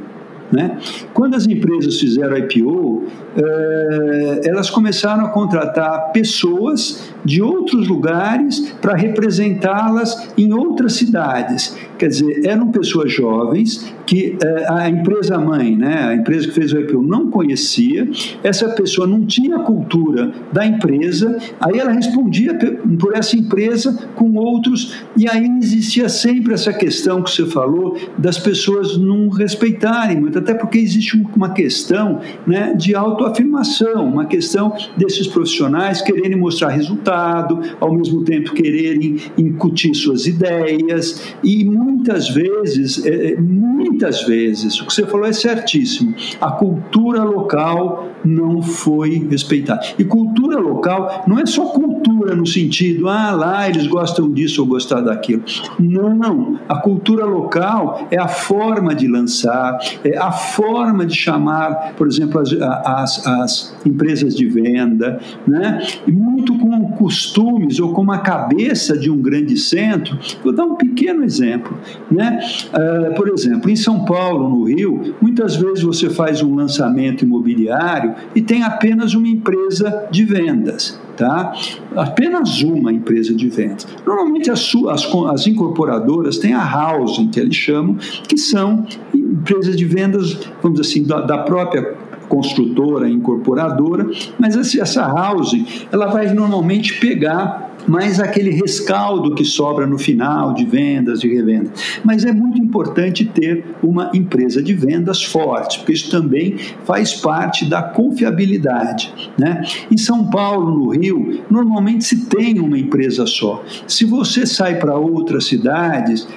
Né? 0.52 0.78
Quando 1.14 1.36
as 1.36 1.46
empresas 1.46 2.00
fizeram 2.00 2.36
IPO, 2.36 3.04
eh, 3.38 4.42
elas 4.46 4.70
começaram 4.70 5.26
a 5.26 5.30
contratar 5.30 6.12
pessoas 6.12 7.14
de 7.24 7.42
outros 7.42 7.88
lugares 7.88 8.74
para 8.82 8.96
representá-las 8.96 10.34
em 10.36 10.52
outras 10.52 10.94
cidades. 10.94 11.78
Quer 12.00 12.08
dizer, 12.08 12.48
eram 12.48 12.72
pessoas 12.72 13.12
jovens 13.12 13.94
que 14.08 14.38
eh, 14.42 14.66
a 14.70 14.90
empresa 14.90 15.38
mãe, 15.38 15.76
né, 15.76 16.06
a 16.06 16.16
empresa 16.16 16.48
que 16.48 16.54
fez 16.54 16.74
o 16.74 16.80
IPO, 16.80 17.04
não 17.04 17.30
conhecia, 17.30 18.10
essa 18.44 18.70
pessoa 18.70 19.06
não 19.06 19.26
tinha 19.26 19.60
cultura 19.60 20.32
da 20.52 20.66
empresa, 20.66 21.38
aí 21.60 21.78
ela 21.78 21.92
respondia 21.92 22.58
por 23.00 23.16
essa 23.16 23.36
empresa 23.36 23.96
com 24.16 24.34
outros, 24.34 24.96
e 25.16 25.30
aí 25.30 25.48
existia 25.62 26.10
sempre 26.10 26.54
essa 26.54 26.74
questão 26.74 27.22
que 27.22 27.30
você 27.30 27.46
falou 27.46 27.98
das 28.18 28.40
pessoas 28.40 28.98
não 28.98 29.30
respeitarem 29.30 30.20
muitas 30.20 30.39
até 30.40 30.54
porque 30.54 30.78
existe 30.78 31.22
uma 31.36 31.52
questão 31.52 32.20
né, 32.46 32.74
de 32.74 32.96
autoafirmação, 32.96 34.06
uma 34.06 34.26
questão 34.26 34.74
desses 34.98 35.28
profissionais 35.28 36.02
quererem 36.02 36.38
mostrar 36.38 36.70
resultado, 36.70 37.60
ao 37.80 37.94
mesmo 37.94 38.24
tempo 38.24 38.54
quererem 38.54 39.18
incutir 39.38 39.94
suas 39.96 40.26
ideias, 40.26 41.34
e 41.44 41.66
muitas 41.66 42.30
vezes, 42.30 43.06
é, 43.06 43.34
é, 43.34 43.36
muitas 43.40 44.24
vezes, 44.24 44.80
o 44.80 44.86
que 44.86 44.94
você 44.94 45.06
falou 45.06 45.26
é 45.26 45.34
certíssimo, 45.34 46.14
a 46.40 46.52
cultura 46.52 47.24
local 47.24 48.10
não 48.24 48.62
foi 48.62 49.28
respeitada. 49.30 49.82
E 49.98 50.04
cultura 50.04 50.60
local 50.60 51.24
não 51.28 51.40
é 51.40 51.46
só 51.46 51.66
cultura 51.66 52.36
no 52.36 52.46
sentido, 52.46 53.08
ah, 53.08 53.32
lá 53.32 53.70
eles 53.70 53.88
gostam 53.88 54.32
disso 54.32 54.62
ou 54.62 54.68
gostar 54.68 55.02
daquilo. 55.02 55.44
Não, 55.80 56.60
a 56.68 56.78
cultura 56.78 57.26
local 57.26 58.08
é 58.12 58.20
a 58.20 58.28
forma 58.28 58.94
de 58.94 59.08
lançar, 59.08 59.80
é 60.04 60.18
a 60.18 60.29
forma 60.32 61.06
de 61.06 61.16
chamar, 61.16 61.94
por 61.96 62.08
exemplo, 62.08 62.40
as, 62.40 62.54
as, 62.54 63.28
as 63.28 63.76
empresas 63.86 64.36
de 64.36 64.48
venda, 64.48 65.20
né? 65.48 65.82
E 66.08 66.12
muito 66.12 66.58
com 66.58 66.92
costumes 66.92 67.80
ou 67.80 67.94
com 67.94 68.02
uma 68.02 68.20
cabeça 68.20 68.98
de 68.98 69.10
um 69.10 69.18
grande 69.18 69.58
centro. 69.58 70.18
Vou 70.44 70.54
dar 70.54 70.66
um 70.66 70.76
pequeno 70.76 71.24
exemplo, 71.24 71.78
né? 72.12 72.40
Uh, 72.74 73.16
por 73.16 73.30
exemplo, 73.30 73.70
em 73.70 73.76
São 73.76 74.06
Paulo, 74.06 74.50
no 74.50 74.64
Rio, 74.66 75.16
muitas 75.22 75.56
vezes 75.56 75.84
você 75.84 76.10
faz 76.10 76.42
um 76.42 76.56
lançamento 76.56 77.24
imobiliário 77.24 78.16
e 78.36 78.42
tem 78.42 78.64
apenas 78.64 79.14
uma 79.14 79.28
empresa 79.28 80.08
de 80.12 80.24
vendas 80.26 81.00
tá? 81.20 81.52
Apenas 81.98 82.62
uma 82.62 82.94
empresa 82.94 83.36
de 83.36 83.50
vendas. 83.50 83.86
Normalmente 84.06 84.50
as, 84.50 84.72
as, 84.90 85.06
as 85.34 85.48
incorporadoras 85.48 86.38
têm 86.38 86.54
a 86.54 86.64
housing, 86.64 87.28
que 87.28 87.42
eles 87.42 87.56
chamam, 87.56 87.98
que 88.26 88.38
são 88.38 88.88
empresas 89.30 89.76
de 89.76 89.86
vendas, 89.86 90.34
vamos 90.62 90.80
dizer 90.80 90.92
assim, 90.92 91.08
da, 91.08 91.22
da 91.22 91.38
própria 91.40 91.96
construtora, 92.28 93.10
incorporadora, 93.10 94.08
mas 94.38 94.56
essa 94.56 95.08
housing, 95.08 95.66
ela 95.92 96.08
vai 96.08 96.32
normalmente 96.34 97.00
pegar 97.00 97.70
mais 97.88 98.20
aquele 98.20 98.52
rescaldo 98.52 99.34
que 99.34 99.44
sobra 99.44 99.88
no 99.88 99.98
final 99.98 100.54
de 100.54 100.66
vendas, 100.66 101.22
de 101.22 101.28
revenda. 101.28 101.72
Mas 102.04 102.24
é 102.24 102.32
muito 102.32 102.60
importante 102.60 103.26
ter 103.26 103.66
uma 103.82 104.12
empresa 104.14 104.62
de 104.62 104.74
vendas 104.74 105.24
forte, 105.24 105.80
porque 105.80 105.94
isso 105.94 106.12
também 106.12 106.58
faz 106.84 107.16
parte 107.16 107.66
da 107.66 107.82
confiabilidade. 107.82 109.12
Né? 109.38 109.64
Em 109.92 109.98
São 109.98 110.30
Paulo, 110.30 110.78
no 110.78 110.90
Rio, 110.90 111.42
normalmente 111.50 112.04
se 112.04 112.26
tem 112.26 112.60
uma 112.60 112.78
empresa 112.78 113.26
só. 113.26 113.64
Se 113.88 114.06
você 114.06 114.46
sai 114.46 114.78
para 114.78 114.96
outras 114.96 115.46
cidades, 115.46 116.28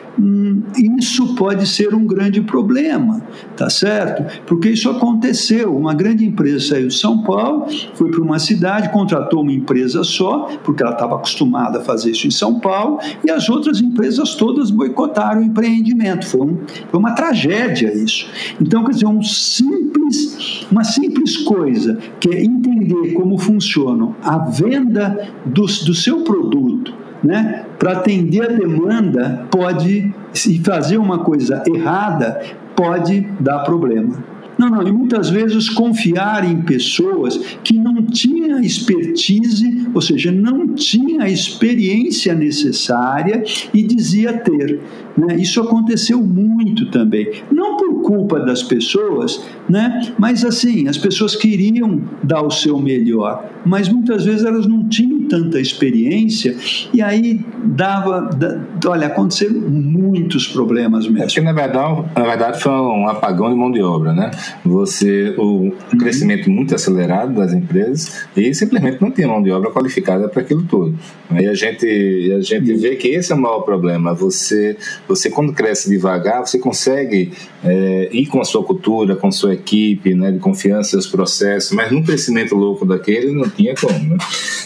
isso 0.77 1.35
pode 1.35 1.67
ser 1.67 1.95
um 1.95 2.07
grande 2.07 2.41
problema, 2.43 3.23
tá 3.57 3.71
certo? 3.71 4.25
Porque 4.47 4.69
isso 4.69 4.91
aconteceu. 4.91 5.75
Uma 5.75 5.95
grande 5.95 6.25
empresa 6.25 6.69
saiu 6.69 6.89
de 6.89 6.95
São 6.95 7.23
Paulo, 7.23 7.67
foi 7.95 8.11
para 8.11 8.21
uma 8.21 8.39
cidade, 8.39 8.91
contratou 8.91 9.43
uma 9.43 9.53
empresa 9.53 10.05
só, 10.05 10.51
porque 10.63 10.83
ela 10.83 10.93
estava 10.93 11.17
acostumada 11.17 11.79
a 11.79 11.83
fazer 11.83 12.11
isso 12.11 12.27
em 12.27 12.31
São 12.31 12.61
Paulo, 12.61 12.99
e 13.25 13.31
as 13.31 13.49
outras 13.49 13.81
empresas 13.81 14.35
todas 14.35 14.71
boicotaram 14.71 15.41
o 15.41 15.45
empreendimento. 15.45 16.27
Foi, 16.27 16.41
um, 16.41 16.59
foi 16.91 17.01
uma 17.01 17.13
tragédia 17.13 17.93
isso. 17.95 18.27
Então, 18.61 18.85
quer 18.85 18.93
dizer, 18.93 19.07
um 19.07 19.23
simples, 19.23 20.67
uma 20.71 20.85
simples 20.85 21.39
coisa, 21.39 21.99
que 22.21 22.29
é 22.29 22.45
entender 22.45 23.13
como 23.15 23.39
funciona 23.39 24.15
a 24.23 24.39
venda 24.39 25.29
do, 25.45 25.63
do 25.63 25.95
seu 25.95 26.23
produto, 26.23 26.95
né, 27.23 27.65
para 27.79 27.93
atender 27.93 28.43
a 28.43 28.53
demanda, 28.53 29.47
pode, 29.51 30.13
se 30.33 30.59
fazer 30.63 30.99
uma 30.99 31.21
coisa 31.21 31.63
errada, 31.67 32.41
pode 32.75 33.21
dar 33.39 33.61
problema. 33.61 34.32
Não, 34.63 34.71
não, 34.71 34.87
e 34.87 34.93
muitas 34.93 35.29
vezes 35.29 35.69
confiar 35.69 36.49
em 36.49 36.63
pessoas 36.63 37.37
que 37.65 37.77
não 37.77 38.01
tinham 38.07 38.61
expertise, 38.61 39.89
ou 39.93 40.01
seja, 40.01 40.31
não 40.31 40.69
tinha 40.69 41.25
a 41.25 41.29
experiência 41.29 42.33
necessária 42.33 43.43
e 43.75 43.83
dizia 43.83 44.33
ter. 44.35 44.79
Né? 45.17 45.37
Isso 45.37 45.61
aconteceu 45.61 46.23
muito 46.23 46.87
também. 46.93 47.29
Não 47.51 47.77
por 47.77 48.03
culpa 48.03 48.39
das 48.39 48.63
pessoas, 48.63 49.45
né? 49.69 50.13
mas 50.17 50.45
assim, 50.45 50.87
as 50.87 50.97
pessoas 50.97 51.35
queriam 51.35 52.01
dar 52.23 52.43
o 52.43 52.51
seu 52.51 52.79
melhor, 52.79 53.45
mas 53.65 53.89
muitas 53.89 54.25
vezes 54.25 54.45
elas 54.45 54.67
não 54.67 54.89
tinham 54.89 55.23
tanta 55.23 55.61
experiência 55.61 56.57
e 56.93 57.01
aí 57.01 57.41
dava, 57.65 58.21
da, 58.21 58.61
olha, 58.87 59.07
aconteceram 59.07 59.61
muitos 59.61 60.47
problemas 60.47 61.09
mesmo. 61.09 61.25
É 61.25 61.27
que 61.27 61.41
na 61.41 61.53
verdade, 61.53 62.05
na 62.15 62.23
verdade 62.23 62.61
foi 62.61 62.73
um 62.73 63.09
apagão 63.09 63.51
de 63.51 63.57
mão 63.57 63.71
de 63.71 63.83
obra, 63.83 64.13
né? 64.13 64.31
Você, 64.65 65.35
o 65.39 65.73
crescimento 65.99 66.51
muito 66.51 66.75
acelerado 66.75 67.35
das 67.35 67.53
empresas 67.53 68.27
e 68.37 68.55
simplesmente 68.55 69.01
não 69.01 69.11
tinha 69.11 69.29
mão 69.29 69.43
de 69.43 69.51
obra 69.51 69.71
qualificada 69.71 70.29
para 70.29 70.43
aquilo 70.43 70.63
tudo. 70.65 70.97
E 71.31 71.47
a 71.47 71.55
gente, 71.55 72.33
a 72.37 72.41
gente 72.41 72.75
vê 72.75 72.97
que 72.97 73.09
esse 73.09 73.33
é 73.33 73.35
o 73.35 73.41
maior 73.41 73.61
problema. 73.61 74.15
Você 74.15 74.77
você, 75.09 75.31
quando 75.31 75.53
cresce 75.53 75.89
devagar, 75.89 76.47
você 76.47 76.59
consegue 76.59 77.33
é, 77.65 78.09
ir 78.13 78.27
com 78.27 78.41
a 78.41 78.45
sua 78.45 78.63
cultura, 78.63 79.17
com 79.17 79.29
a 79.29 79.33
sua 79.33 79.55
equipe, 79.55 80.15
né, 80.15 80.31
de 80.33 80.39
confiança, 80.39 80.91
seus 80.91 81.07
processos, 81.07 81.73
mas 81.73 81.91
num 81.91 82.03
crescimento 82.03 82.55
louco 82.55 82.85
daquele 82.85 83.33
não 83.33 83.49
tinha 83.49 83.75
como. 83.75 83.99
Né? 83.99 84.17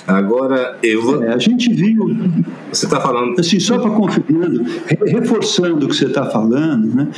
Agora, 0.07 0.79
eu 0.83 1.03
vou. 1.03 1.23
É, 1.23 1.35
a 1.35 1.39
gente 1.39 1.73
viu. 1.73 2.17
Você 2.73 2.87
está 2.87 3.01
falando. 3.01 3.39
Assim, 3.39 3.59
só 3.61 3.79
para 3.79 3.91
confirmando, 3.91 4.65
reforçando 5.07 5.87
o 5.87 5.89
que 5.89 5.97
você 5.97 6.07
está 6.07 6.27
falando, 6.31 6.95
né, 6.95 7.09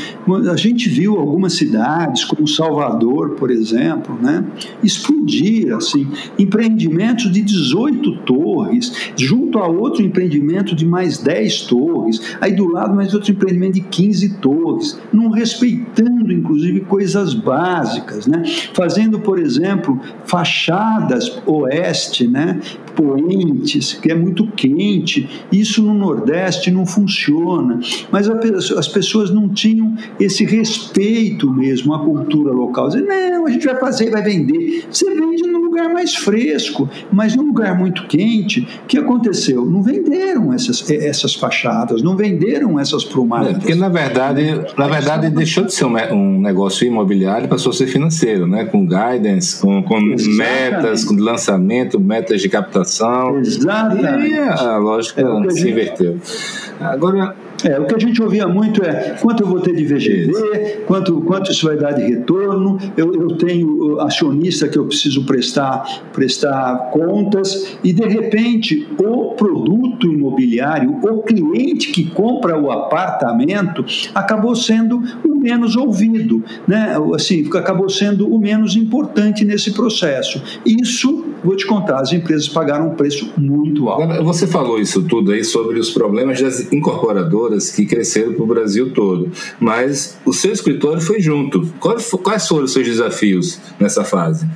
a 0.50 0.57
gente 0.57 0.88
viu 0.88 1.18
algumas 1.18 1.54
cidades, 1.54 2.24
como 2.24 2.46
Salvador, 2.59 3.37
por 3.37 3.53
exemplo, 3.53 4.18
né, 4.21 4.44
explodir 4.83 5.73
assim, 5.77 6.09
empreendimentos 6.37 7.31
de 7.31 7.40
18 7.40 8.16
torres, 8.23 9.12
junto 9.16 9.61
a 9.61 9.68
outro 9.68 10.05
empreendimento 10.05 10.75
de 10.75 10.85
mais 10.85 11.18
10 11.18 11.62
torres, 11.62 12.37
aí 12.40 12.53
do 12.53 12.66
lado 12.66 12.97
mais 12.97 13.14
outro 13.14 13.31
empreendimento 13.31 13.75
de 13.75 13.83
15 13.83 14.40
torres, 14.40 14.99
não 15.12 15.31
respeitando 15.31 16.33
inclusive 16.33 16.81
coisas 16.81 17.33
básicas, 17.33 18.27
né? 18.27 18.42
Fazendo, 18.75 19.21
por 19.21 19.38
exemplo, 19.38 20.01
fachadas 20.25 21.40
oeste, 21.47 22.27
né? 22.27 22.61
Poentes, 22.97 23.92
que 23.92 24.11
é 24.11 24.14
muito 24.14 24.49
quente. 24.49 25.29
Isso 25.53 25.81
no 25.81 25.94
Nordeste 25.94 26.73
não 26.73 26.85
funciona. 26.85 27.79
Mas 28.11 28.29
as 28.29 28.88
pessoas 28.88 29.31
não 29.31 29.49
tinham 29.49 29.94
esse 30.18 30.44
respeito 30.44 31.49
mesmo 31.53 31.94
à 31.94 32.01
cultura 32.01 32.38
local. 32.42 32.88
Dizer, 32.88 33.03
não, 33.03 33.46
a 33.46 33.51
gente 33.51 33.66
vai 33.66 33.77
fazer, 33.77 34.11
vai 34.11 34.22
vender. 34.22 34.85
Você 34.90 35.12
vende 35.14 35.42
num 35.42 35.61
lugar 35.61 35.88
mais 35.92 36.14
fresco, 36.14 36.88
mas 37.12 37.37
num 37.37 37.46
lugar 37.46 37.77
muito 37.77 38.07
quente. 38.07 38.66
O 38.85 38.87
que 38.87 38.98
aconteceu? 38.98 39.64
Não 39.64 39.83
venderam 39.83 40.53
essas, 40.53 40.88
essas 40.90 41.35
fachadas, 41.35 42.03
não 42.03 42.16
venderam 42.16 42.79
essas 42.79 43.05
prumadas. 43.05 43.51
É, 43.51 43.59
porque 43.59 43.74
na 43.74 43.88
verdade, 43.88 44.61
na 44.77 44.88
verdade 44.88 45.31
deixou 45.31 45.64
de 45.64 45.74
ser 45.74 45.85
um, 45.85 45.96
um 46.12 46.40
negócio 46.40 46.87
imobiliário 46.87 47.46
e 47.46 47.48
passou 47.48 47.70
a 47.70 47.74
ser 47.74 47.87
financeiro, 47.87 48.46
né? 48.46 48.64
Com 48.64 48.87
guidance, 48.87 49.61
com, 49.61 49.83
com 49.83 50.01
metas, 50.01 51.05
com 51.05 51.14
lançamento, 51.14 52.01
metas 52.01 52.40
de 52.40 52.48
captação. 52.48 53.38
Exatamente. 53.38 54.35
E 54.35 54.38
a 54.38 54.77
lógica 54.79 55.22
é, 55.22 55.51
se 55.51 55.70
inverteu. 55.70 56.18
Agora, 56.81 57.35
é, 57.64 57.79
o 57.79 57.87
que 57.87 57.94
a 57.94 57.99
gente 57.99 58.23
ouvia 58.23 58.47
muito 58.47 58.83
é 58.83 59.16
quanto 59.21 59.42
eu 59.42 59.49
vou 59.49 59.61
ter 59.61 59.75
de 59.75 59.85
VGV, 59.85 60.85
quanto, 60.87 61.21
quanto 61.23 61.51
isso 61.51 61.66
vai 61.66 61.77
dar 61.77 61.92
de 61.92 62.03
retorno, 62.03 62.79
eu, 62.97 63.12
eu 63.12 63.29
tenho 63.37 64.01
acionista 64.01 64.68
que 64.68 64.79
eu 64.79 64.87
preciso 64.87 65.25
prestar, 65.25 66.03
prestar 66.12 66.90
contas, 66.92 67.79
e 67.83 67.92
de 67.92 68.07
repente 68.07 68.87
o 68.99 69.35
produto 69.35 70.07
imobiliário, 70.07 70.99
o 71.03 71.23
cliente 71.23 71.90
que 71.90 72.05
compra 72.11 72.59
o 72.59 72.71
apartamento, 72.71 73.85
acabou 74.14 74.55
sendo 74.55 75.03
o 75.25 75.37
menos 75.37 75.77
ouvido, 75.77 76.44
né? 76.66 76.97
assim, 77.14 77.49
acabou 77.55 77.88
sendo 77.88 78.33
o 78.33 78.38
menos 78.38 78.77
importante 78.77 79.44
nesse 79.44 79.73
processo. 79.73 80.42
Isso, 80.64 81.25
vou 81.42 81.57
te 81.57 81.66
contar, 81.66 82.01
as 82.01 82.12
empresas 82.12 82.48
pagaram 82.48 82.88
um 82.88 82.94
preço 82.94 83.33
muito 83.37 83.88
alto. 83.88 84.22
Você 84.24 84.46
falou 84.46 84.81
isso 84.81 85.03
tudo 85.03 85.33
aí 85.33 85.44
sobre 85.44 85.79
os 85.79 85.90
problemas 85.90 86.40
das 86.40 86.72
incorporadoras 86.72 87.70
que 87.70 87.87
cresceram 87.87 88.33
para 88.35 88.42
o 88.42 88.46
Brasil 88.46 88.92
todo. 88.92 89.31
Mas 89.59 90.18
o 90.24 90.33
seu 90.33 90.53
escritório 90.53 91.01
foi 91.01 91.20
junto. 91.20 91.66
Quais 91.81 92.46
foram 92.46 92.64
os 92.64 92.72
seus 92.72 92.87
desafios 92.87 93.61
nessa 93.79 94.05
fase? 94.05 94.46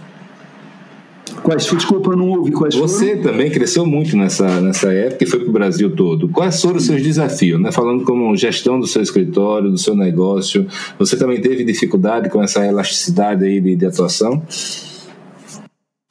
Quais, 1.43 1.65
desculpa, 1.67 2.13
eu 2.13 2.17
não 2.17 2.29
ouvi 2.29 2.53
quais 2.53 2.75
Você 2.77 3.17
foram? 3.17 3.23
também 3.23 3.51
cresceu 3.51 3.85
muito 3.85 4.17
nessa, 4.17 4.61
nessa 4.61 4.93
época 4.93 5.25
e 5.25 5.27
foi 5.27 5.41
para 5.41 5.49
o 5.49 5.53
Brasil 5.53 5.91
todo. 5.91 6.29
Quais 6.29 6.61
foram 6.61 6.77
os 6.77 6.87
seus 6.87 7.03
desafios? 7.03 7.61
Né? 7.61 7.73
Falando 7.73 8.05
como 8.05 8.37
gestão 8.37 8.79
do 8.79 8.87
seu 8.87 9.03
escritório, 9.03 9.71
do 9.71 9.79
seu 9.79 9.97
negócio, 9.97 10.67
você 10.99 11.17
também 11.17 11.41
teve 11.41 11.65
dificuldade 11.65 12.29
com 12.31 12.41
essa 12.41 12.65
elasticidade 12.65 13.45
aí 13.45 13.61
de, 13.61 13.75
de 13.75 13.87
atuação? 13.87 14.41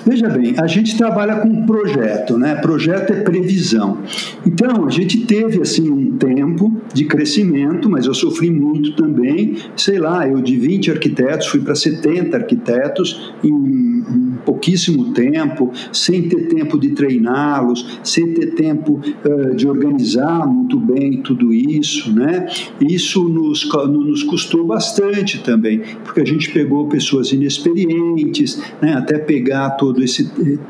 Veja 0.06 0.30
bem, 0.30 0.56
a 0.58 0.68
gente 0.68 0.98
trabalha 0.98 1.38
com 1.38 1.66
projeto, 1.66 2.38
né? 2.38 2.56
Projeto 2.56 3.14
é 3.14 3.22
previsão. 3.22 4.00
Então, 4.46 4.88
a 4.88 4.90
gente 4.90 5.26
teve 5.26 5.62
assim 5.62 5.90
um 5.90 6.18
tempo 6.18 6.82
de 6.94 7.06
crescimento, 7.06 7.90
mas 7.90 8.06
eu 8.06 8.14
sofri 8.14 8.50
muito 8.50 8.94
também. 8.96 9.56
Sei 9.76 10.00
lá, 10.00 10.28
eu 10.28 10.42
de 10.42 10.58
20 10.58 10.92
arquitetos 10.92 11.48
fui 11.48 11.62
para 11.62 11.76
70 11.76 12.36
arquitetos 12.36 13.34
em 13.44 13.92
pouquíssimo 14.46 15.14
tempo, 15.14 15.72
sem 15.92 16.24
ter 16.24 16.48
tempo 16.48 16.80
de 16.80 16.90
treiná-los, 16.90 18.00
sem 18.04 18.34
ter 18.34 18.56
tempo 18.56 19.00
uh, 19.26 19.56
de 19.56 19.68
organizar 19.68 20.48
muito 20.48 20.80
bem 20.80 21.22
tudo 21.22 21.54
isso, 21.54 22.14
né? 22.14 22.48
Isso 22.80 23.24
nos, 23.28 23.68
nos 23.88 24.24
custou 24.24 24.66
bastante 24.66 25.40
também, 25.44 25.82
porque 26.04 26.22
a 26.22 26.26
gente 26.26 26.52
pegou 26.52 26.88
pessoas 26.88 27.32
inexperientes, 27.32 28.62
né? 28.82 28.94
Até 28.94 29.18
pegar 29.18 29.72
todo 29.92 30.04
esse, 30.04 30.24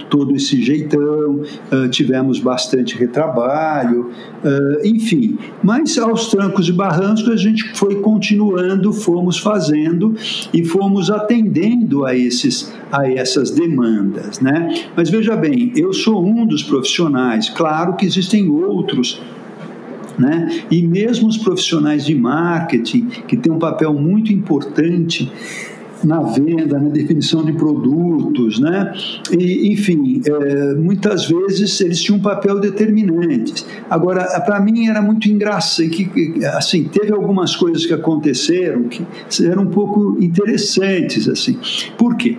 todo 0.10 0.36
esse 0.36 0.62
jeitão, 0.62 1.42
uh, 1.72 1.88
tivemos 1.90 2.40
bastante 2.40 2.98
retrabalho, 2.98 4.10
uh, 4.44 4.88
enfim. 4.88 5.38
Mas 5.64 5.98
aos 5.98 6.30
trancos 6.30 6.68
e 6.68 6.72
barrancos 6.72 7.30
a 7.30 7.36
gente 7.36 7.72
foi 7.76 8.02
continuando, 8.02 8.92
fomos 8.92 9.38
fazendo 9.38 10.16
e 10.52 10.66
fomos 10.66 11.12
atendendo 11.12 12.06
a, 12.06 12.16
esses, 12.16 12.74
a 12.92 13.08
essas 13.08 13.52
demandas. 13.52 14.40
Né? 14.40 14.86
Mas 14.96 15.10
veja 15.10 15.36
bem, 15.36 15.72
eu 15.76 15.94
sou 15.94 16.26
um 16.26 16.46
dos 16.46 16.64
profissionais, 16.64 17.50
claro 17.50 17.96
que 17.96 18.06
existem 18.06 18.50
outros 18.50 19.22
né? 20.20 20.66
E 20.70 20.86
mesmo 20.86 21.28
os 21.30 21.38
profissionais 21.38 22.06
de 22.06 22.14
marketing, 22.14 23.08
que 23.28 23.36
têm 23.36 23.52
um 23.52 23.58
papel 23.58 23.94
muito 23.94 24.32
importante 24.32 25.32
na 26.04 26.22
venda, 26.22 26.80
na 26.80 26.90
definição 26.90 27.44
de 27.44 27.54
produtos, 27.54 28.60
né? 28.60 28.94
E, 29.38 29.72
enfim, 29.72 30.22
é, 30.26 30.74
muitas 30.76 31.26
vezes 31.26 31.80
eles 31.82 32.02
tinham 32.02 32.18
um 32.18 32.22
papel 32.22 32.60
determinante. 32.60 33.66
Agora, 33.90 34.24
para 34.42 34.60
mim 34.60 34.88
era 34.88 35.02
muito 35.02 35.30
engraçado 35.30 35.72
que, 35.90 36.46
assim, 36.46 36.86
teve 36.86 37.14
algumas 37.14 37.56
coisas 37.56 37.86
que 37.86 37.94
aconteceram 37.94 38.84
que 38.84 39.06
eram 39.46 39.64
um 39.64 39.68
pouco 39.68 40.18
interessantes, 40.20 41.28
assim. 41.28 41.58
Por 41.98 42.16
quê? 42.16 42.38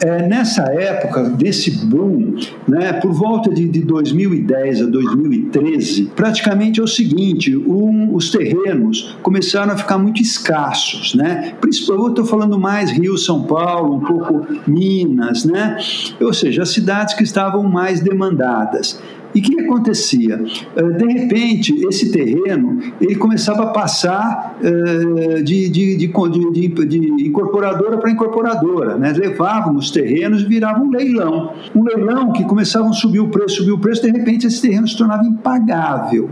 É, 0.00 0.26
nessa 0.26 0.62
época 0.62 1.24
desse 1.30 1.70
boom, 1.86 2.36
né, 2.66 2.94
por 2.94 3.12
volta 3.12 3.52
de, 3.52 3.68
de 3.68 3.80
2010 3.80 4.82
a 4.82 4.86
2013, 4.86 6.12
praticamente 6.16 6.80
é 6.80 6.82
o 6.82 6.88
seguinte: 6.88 7.56
um, 7.56 8.14
os 8.14 8.30
terrenos 8.30 9.16
começaram 9.22 9.72
a 9.72 9.76
ficar 9.76 9.98
muito 9.98 10.22
escassos, 10.22 11.14
né? 11.14 11.54
Principalmente, 11.60 11.90
eu 12.00 12.08
estou 12.08 12.24
falando 12.24 12.58
mais 12.58 12.90
Rio, 12.90 13.18
São 13.18 13.44
Paulo, 13.44 13.96
um 13.96 14.00
pouco 14.00 14.46
Minas, 14.66 15.44
né? 15.44 15.76
Ou 16.20 16.32
seja, 16.32 16.62
as 16.62 16.70
cidades 16.70 17.14
que 17.14 17.22
estavam 17.22 17.62
mais 17.64 18.00
demandadas. 18.00 19.00
E 19.34 19.38
o 19.38 19.42
que 19.42 19.60
acontecia? 19.60 20.42
Eh, 20.76 20.82
de 20.82 21.06
repente, 21.06 21.74
esse 21.86 22.10
terreno 22.10 22.80
ele 23.00 23.14
começava 23.16 23.64
a 23.64 23.66
passar 23.66 24.58
eh, 24.62 25.42
de, 25.42 25.68
de, 25.68 25.96
de, 25.96 26.06
de 26.06 27.26
incorporadora 27.26 27.98
para 27.98 28.10
incorporadora. 28.10 28.96
Né? 28.96 29.12
Levavam 29.12 29.76
os 29.76 29.90
terrenos 29.90 30.42
e 30.42 30.46
viravam 30.46 30.86
um 30.86 30.90
leilão. 30.90 31.52
Um 31.74 31.84
leilão 31.84 32.32
que 32.32 32.44
começava 32.44 32.88
a 32.88 32.92
subir 32.92 33.20
o 33.20 33.28
preço, 33.28 33.56
subir 33.56 33.72
o 33.72 33.78
preço, 33.78 34.02
de 34.02 34.10
repente 34.10 34.46
esse 34.46 34.60
terreno 34.60 34.88
se 34.88 34.96
tornava 34.96 35.24
impagável. 35.24 36.28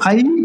Aí 0.00 0.44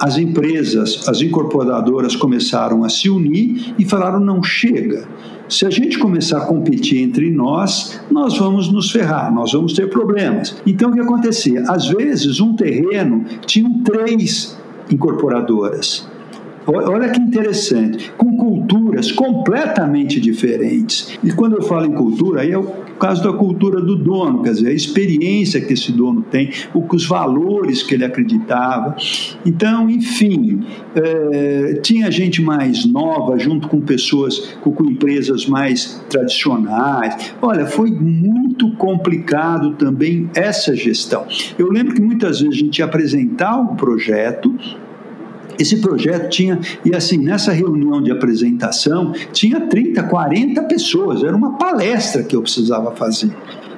as 0.00 0.16
empresas, 0.16 1.06
as 1.08 1.20
incorporadoras 1.20 2.16
começaram 2.16 2.82
a 2.84 2.88
se 2.88 3.08
unir 3.08 3.74
e 3.78 3.84
falaram: 3.84 4.18
não 4.18 4.42
chega 4.42 5.06
se 5.50 5.66
a 5.66 5.70
gente 5.70 5.98
começar 5.98 6.38
a 6.38 6.46
competir 6.46 7.02
entre 7.02 7.30
nós, 7.30 8.00
nós 8.10 8.38
vamos 8.38 8.72
nos 8.72 8.90
ferrar, 8.90 9.34
nós 9.34 9.52
vamos 9.52 9.72
ter 9.72 9.90
problemas. 9.90 10.56
Então, 10.64 10.90
o 10.90 10.92
que 10.94 11.00
acontecia? 11.00 11.64
Às 11.68 11.88
vezes, 11.88 12.40
um 12.40 12.54
terreno 12.54 13.24
tinha 13.44 13.68
três 13.84 14.56
incorporadoras. 14.90 16.08
Olha 16.66 17.08
que 17.08 17.20
interessante, 17.20 18.12
com 18.16 18.36
culturas 18.36 19.10
completamente 19.10 20.20
diferentes. 20.20 21.18
E 21.24 21.32
quando 21.32 21.56
eu 21.56 21.62
falo 21.62 21.86
em 21.86 21.92
cultura, 21.92 22.42
aí 22.42 22.54
o 22.54 22.72
caso 23.00 23.22
da 23.22 23.32
cultura 23.32 23.80
do 23.80 23.96
dono, 23.96 24.42
quer 24.42 24.52
dizer, 24.52 24.68
a 24.68 24.72
experiência 24.72 25.60
que 25.60 25.72
esse 25.72 25.90
dono 25.90 26.22
tem, 26.22 26.50
os 26.74 27.06
valores 27.06 27.82
que 27.82 27.94
ele 27.94 28.04
acreditava. 28.04 28.94
Então, 29.44 29.88
enfim, 29.88 30.60
é, 30.94 31.80
tinha 31.82 32.10
gente 32.10 32.42
mais 32.42 32.84
nova 32.84 33.38
junto 33.38 33.68
com 33.68 33.80
pessoas, 33.80 34.38
com, 34.60 34.70
com 34.70 34.84
empresas 34.84 35.46
mais 35.46 36.04
tradicionais. 36.10 37.34
Olha, 37.40 37.64
foi 37.66 37.90
muito 37.90 38.70
complicado 38.76 39.72
também 39.72 40.28
essa 40.34 40.76
gestão. 40.76 41.26
Eu 41.58 41.70
lembro 41.72 41.94
que 41.94 42.02
muitas 42.02 42.40
vezes 42.40 42.54
a 42.54 42.58
gente 42.58 42.78
ia 42.78 42.84
apresentar 42.84 43.56
um 43.56 43.76
projeto 43.76 44.54
esse 45.60 45.76
projeto 45.76 46.30
tinha, 46.30 46.58
e 46.84 46.94
assim, 46.94 47.18
nessa 47.18 47.52
reunião 47.52 48.02
de 48.02 48.10
apresentação, 48.10 49.12
tinha 49.32 49.60
30, 49.60 50.02
40 50.04 50.62
pessoas, 50.64 51.22
era 51.22 51.36
uma 51.36 51.58
palestra 51.58 52.22
que 52.22 52.34
eu 52.34 52.42
precisava 52.42 52.90
fazer. 52.92 53.30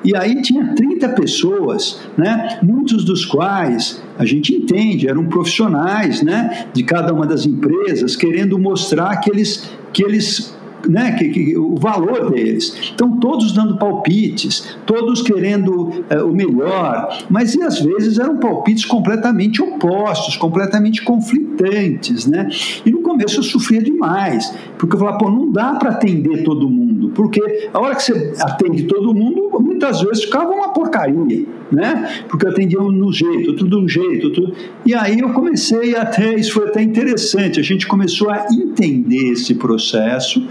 E 0.04 0.16
aí 0.16 0.42
tinha 0.42 0.74
30 0.74 1.08
pessoas, 1.10 2.00
né, 2.16 2.58
muitos 2.62 3.04
dos 3.04 3.24
quais 3.24 4.02
a 4.18 4.24
gente 4.24 4.54
entende, 4.54 5.08
eram 5.08 5.26
profissionais 5.26 6.22
né, 6.22 6.66
de 6.72 6.82
cada 6.82 7.12
uma 7.12 7.26
das 7.26 7.46
empresas, 7.46 8.16
querendo 8.16 8.58
mostrar 8.58 9.16
que 9.18 9.30
eles, 9.30 9.70
que 9.92 10.04
eles 10.04 10.54
né, 10.88 11.12
que, 11.12 11.28
que, 11.28 11.56
o 11.56 11.76
valor 11.76 12.30
deles. 12.30 12.92
Então, 12.94 13.18
todos 13.18 13.52
dando 13.52 13.76
palpites, 13.76 14.76
todos 14.86 15.22
querendo 15.22 15.72
uh, 15.72 16.26
o 16.26 16.34
melhor, 16.34 17.24
mas 17.30 17.54
e 17.54 17.62
às 17.62 17.80
vezes 17.80 18.18
eram 18.18 18.38
palpites 18.38 18.84
completamente 18.84 19.62
opostos, 19.62 20.36
completamente 20.36 21.02
conflitantes. 21.02 22.26
Né? 22.26 22.48
E 22.84 22.90
no 22.90 23.00
começo 23.02 23.40
eu 23.40 23.42
sofria 23.42 23.82
demais, 23.82 24.54
porque 24.78 24.96
eu 24.96 25.00
falava, 25.00 25.18
pô, 25.18 25.30
não 25.30 25.50
dá 25.50 25.74
para 25.74 25.90
atender 25.90 26.42
todo 26.42 26.68
mundo, 26.68 27.10
porque 27.14 27.68
a 27.72 27.78
hora 27.78 27.94
que 27.94 28.02
você 28.02 28.34
atende 28.40 28.84
todo 28.84 29.14
mundo, 29.14 29.50
muitas 29.72 30.00
vezes 30.00 30.24
ficava 30.24 30.50
uma 30.50 30.72
porcaria, 30.72 31.46
né? 31.70 32.22
porque 32.28 32.46
atendiam 32.46 32.90
no 32.90 33.12
jeito, 33.12 33.68
de 33.68 33.76
um 33.76 33.88
jeito. 33.88 34.28
Outro... 34.28 34.52
E 34.84 34.94
aí 34.94 35.20
eu 35.20 35.30
comecei 35.30 35.96
até, 35.96 36.34
isso 36.34 36.52
foi 36.52 36.68
até 36.68 36.82
interessante, 36.82 37.58
a 37.58 37.62
gente 37.62 37.86
começou 37.86 38.30
a 38.30 38.46
entender 38.52 39.32
esse 39.32 39.54
processo 39.54 40.42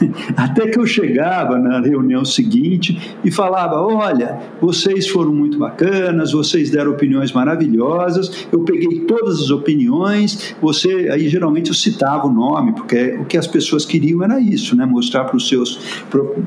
Até 0.36 0.68
que 0.68 0.78
eu 0.78 0.86
chegava 0.86 1.58
na 1.58 1.80
reunião 1.80 2.24
seguinte 2.24 3.16
e 3.24 3.30
falava: 3.30 3.80
Olha, 3.80 4.38
vocês 4.60 5.08
foram 5.08 5.34
muito 5.34 5.58
bacanas, 5.58 6.32
vocês 6.32 6.70
deram 6.70 6.92
opiniões 6.92 7.32
maravilhosas, 7.32 8.46
eu 8.52 8.60
peguei 8.60 9.00
todas 9.00 9.40
as 9.40 9.50
opiniões, 9.50 10.54
você. 10.60 11.08
Aí 11.10 11.28
geralmente 11.28 11.68
eu 11.68 11.74
citava 11.74 12.26
o 12.26 12.32
nome, 12.32 12.72
porque 12.72 13.16
o 13.20 13.24
que 13.24 13.36
as 13.36 13.46
pessoas 13.46 13.84
queriam 13.84 14.22
era 14.22 14.40
isso, 14.40 14.76
né? 14.76 14.86
mostrar 14.86 15.24
para 15.24 15.36
os 15.36 15.48
seus, 15.48 15.78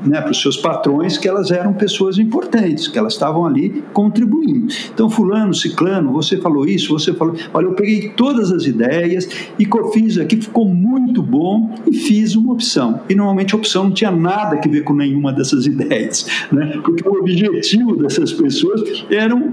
né, 0.04 0.24
seus 0.32 0.56
patrões 0.56 1.16
que 1.16 1.28
elas 1.28 1.50
eram 1.50 1.72
pessoas 1.72 2.18
importantes, 2.24 2.88
que 2.88 2.98
elas 2.98 3.12
estavam 3.12 3.46
ali 3.46 3.82
contribuindo. 3.92 4.68
Então, 4.92 5.08
Fulano, 5.08 5.54
Ciclano, 5.54 6.12
você 6.12 6.36
falou 6.36 6.66
isso, 6.66 6.92
você 6.92 7.12
falou. 7.12 7.34
Olha, 7.52 7.66
eu 7.66 7.74
peguei 7.74 8.10
todas 8.10 8.50
as 8.50 8.66
ideias 8.66 9.28
e 9.58 9.66
fiz 9.92 10.18
aqui, 10.18 10.36
ficou 10.40 10.66
muito 10.66 11.22
bom 11.22 11.74
e 11.86 11.94
fiz 11.96 12.34
uma 12.34 12.52
opção. 12.52 13.00
E 13.08 13.14
normalmente 13.14 13.54
a 13.54 13.58
opção 13.58 13.84
não 13.84 13.92
tinha 13.92 14.10
nada 14.10 14.58
a 14.62 14.68
ver 14.68 14.82
com 14.82 14.94
nenhuma 14.94 15.32
dessas 15.32 15.66
ideias, 15.66 16.26
né? 16.52 16.80
porque 16.82 17.06
o 17.08 17.20
objetivo 17.20 17.96
dessas 17.96 18.32
pessoas 18.32 19.04
eram 19.10 19.52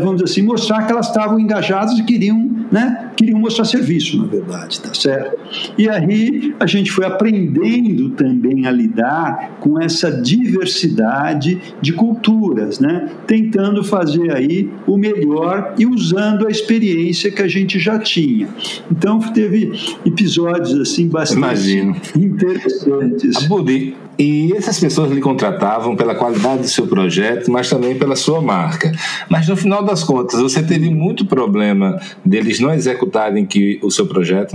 vamos 0.00 0.22
dizer 0.22 0.24
assim, 0.24 0.42
mostrar 0.42 0.86
que 0.86 0.92
elas 0.92 1.08
estavam 1.08 1.38
engajadas 1.38 1.98
e 1.98 2.02
queriam, 2.02 2.50
né, 2.70 3.10
queriam 3.16 3.38
mostrar 3.38 3.64
serviço, 3.64 4.18
na 4.18 4.26
verdade, 4.26 4.80
tá 4.80 4.92
certo? 4.94 5.38
E 5.76 5.88
aí 5.88 6.54
a 6.58 6.66
gente 6.66 6.90
foi 6.90 7.04
aprendendo 7.04 8.10
também 8.10 8.66
a 8.66 8.70
lidar 8.70 9.56
com 9.60 9.80
essa 9.80 10.10
diversidade 10.10 11.60
de 11.80 11.92
culturas, 11.92 12.78
né, 12.78 13.08
tentando 13.26 13.82
fazer 13.84 14.34
aí 14.34 14.70
o 14.86 14.96
melhor 14.96 15.74
e 15.78 15.86
usando 15.86 16.46
a 16.46 16.50
experiência 16.50 17.30
que 17.30 17.42
a 17.42 17.48
gente 17.48 17.78
já 17.78 17.98
tinha. 17.98 18.48
Então 18.90 19.18
teve 19.18 19.72
episódios 20.04 20.78
assim 20.78 21.08
bastante 21.08 21.38
Imagino. 21.38 21.96
interessantes. 22.16 23.36
Abudi, 23.44 23.94
e 24.18 24.52
essas 24.54 24.78
pessoas 24.78 25.10
lhe 25.10 25.20
contratavam 25.20 25.96
pela 25.96 26.14
qualidade 26.14 26.62
do 26.62 26.68
seu 26.68 26.86
projeto, 26.86 27.50
mas 27.50 27.68
também 27.68 27.98
pela 27.98 28.14
sua 28.14 28.40
marca. 28.40 28.92
Mas 29.28 29.48
no 29.48 29.56
final 29.56 29.84
das 29.84 30.04
contas, 30.04 30.40
você 30.40 30.62
teve 30.62 30.90
muito 30.90 31.24
problema 31.26 31.98
deles 32.24 32.60
não 32.60 32.72
executarem 32.72 33.46
que, 33.46 33.80
o 33.82 33.90
seu 33.90 34.06
projeto? 34.06 34.54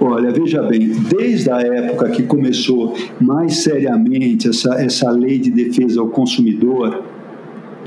Olha, 0.00 0.30
veja 0.30 0.62
bem, 0.62 0.88
desde 0.88 1.50
a 1.50 1.60
época 1.60 2.10
que 2.10 2.24
começou 2.24 2.94
mais 3.20 3.62
seriamente 3.62 4.48
essa, 4.48 4.74
essa 4.74 5.10
lei 5.10 5.38
de 5.38 5.50
defesa 5.50 6.00
ao 6.00 6.08
consumidor, 6.08 7.02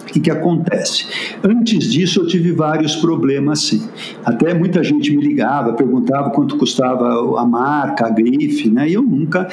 o 0.01 0.05
que, 0.05 0.19
que 0.21 0.31
acontece? 0.31 1.05
Antes 1.43 1.91
disso, 1.91 2.21
eu 2.21 2.27
tive 2.27 2.51
vários 2.53 2.95
problemas, 2.95 3.59
sim. 3.59 3.87
Até 4.23 4.53
muita 4.53 4.83
gente 4.83 5.15
me 5.15 5.21
ligava, 5.21 5.73
perguntava 5.73 6.29
quanto 6.29 6.57
custava 6.57 7.39
a 7.39 7.45
marca, 7.45 8.07
a 8.07 8.09
grife, 8.09 8.69
né? 8.69 8.89
E 8.89 8.93
eu 8.93 9.01
nunca 9.01 9.47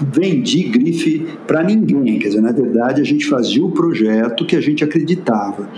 vendi 0.00 0.64
grife 0.64 1.26
para 1.46 1.62
ninguém, 1.62 2.18
quer 2.18 2.28
dizer, 2.28 2.40
na 2.40 2.52
verdade 2.52 3.00
a 3.00 3.04
gente 3.04 3.26
fazia 3.26 3.64
o 3.64 3.70
projeto 3.70 4.44
que 4.44 4.56
a 4.56 4.60
gente 4.60 4.84
acreditava. 4.84 5.68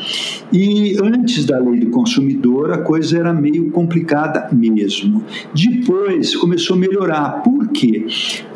E 0.52 0.96
antes 1.02 1.44
da 1.44 1.58
lei 1.58 1.80
do 1.80 1.90
consumidor 1.90 2.72
a 2.72 2.78
coisa 2.78 3.18
era 3.18 3.32
meio 3.32 3.70
complicada 3.70 4.48
mesmo. 4.52 5.22
Depois 5.54 6.34
começou 6.36 6.76
a 6.76 6.78
melhorar, 6.78 7.42
por 7.42 7.68
quê? 7.68 8.06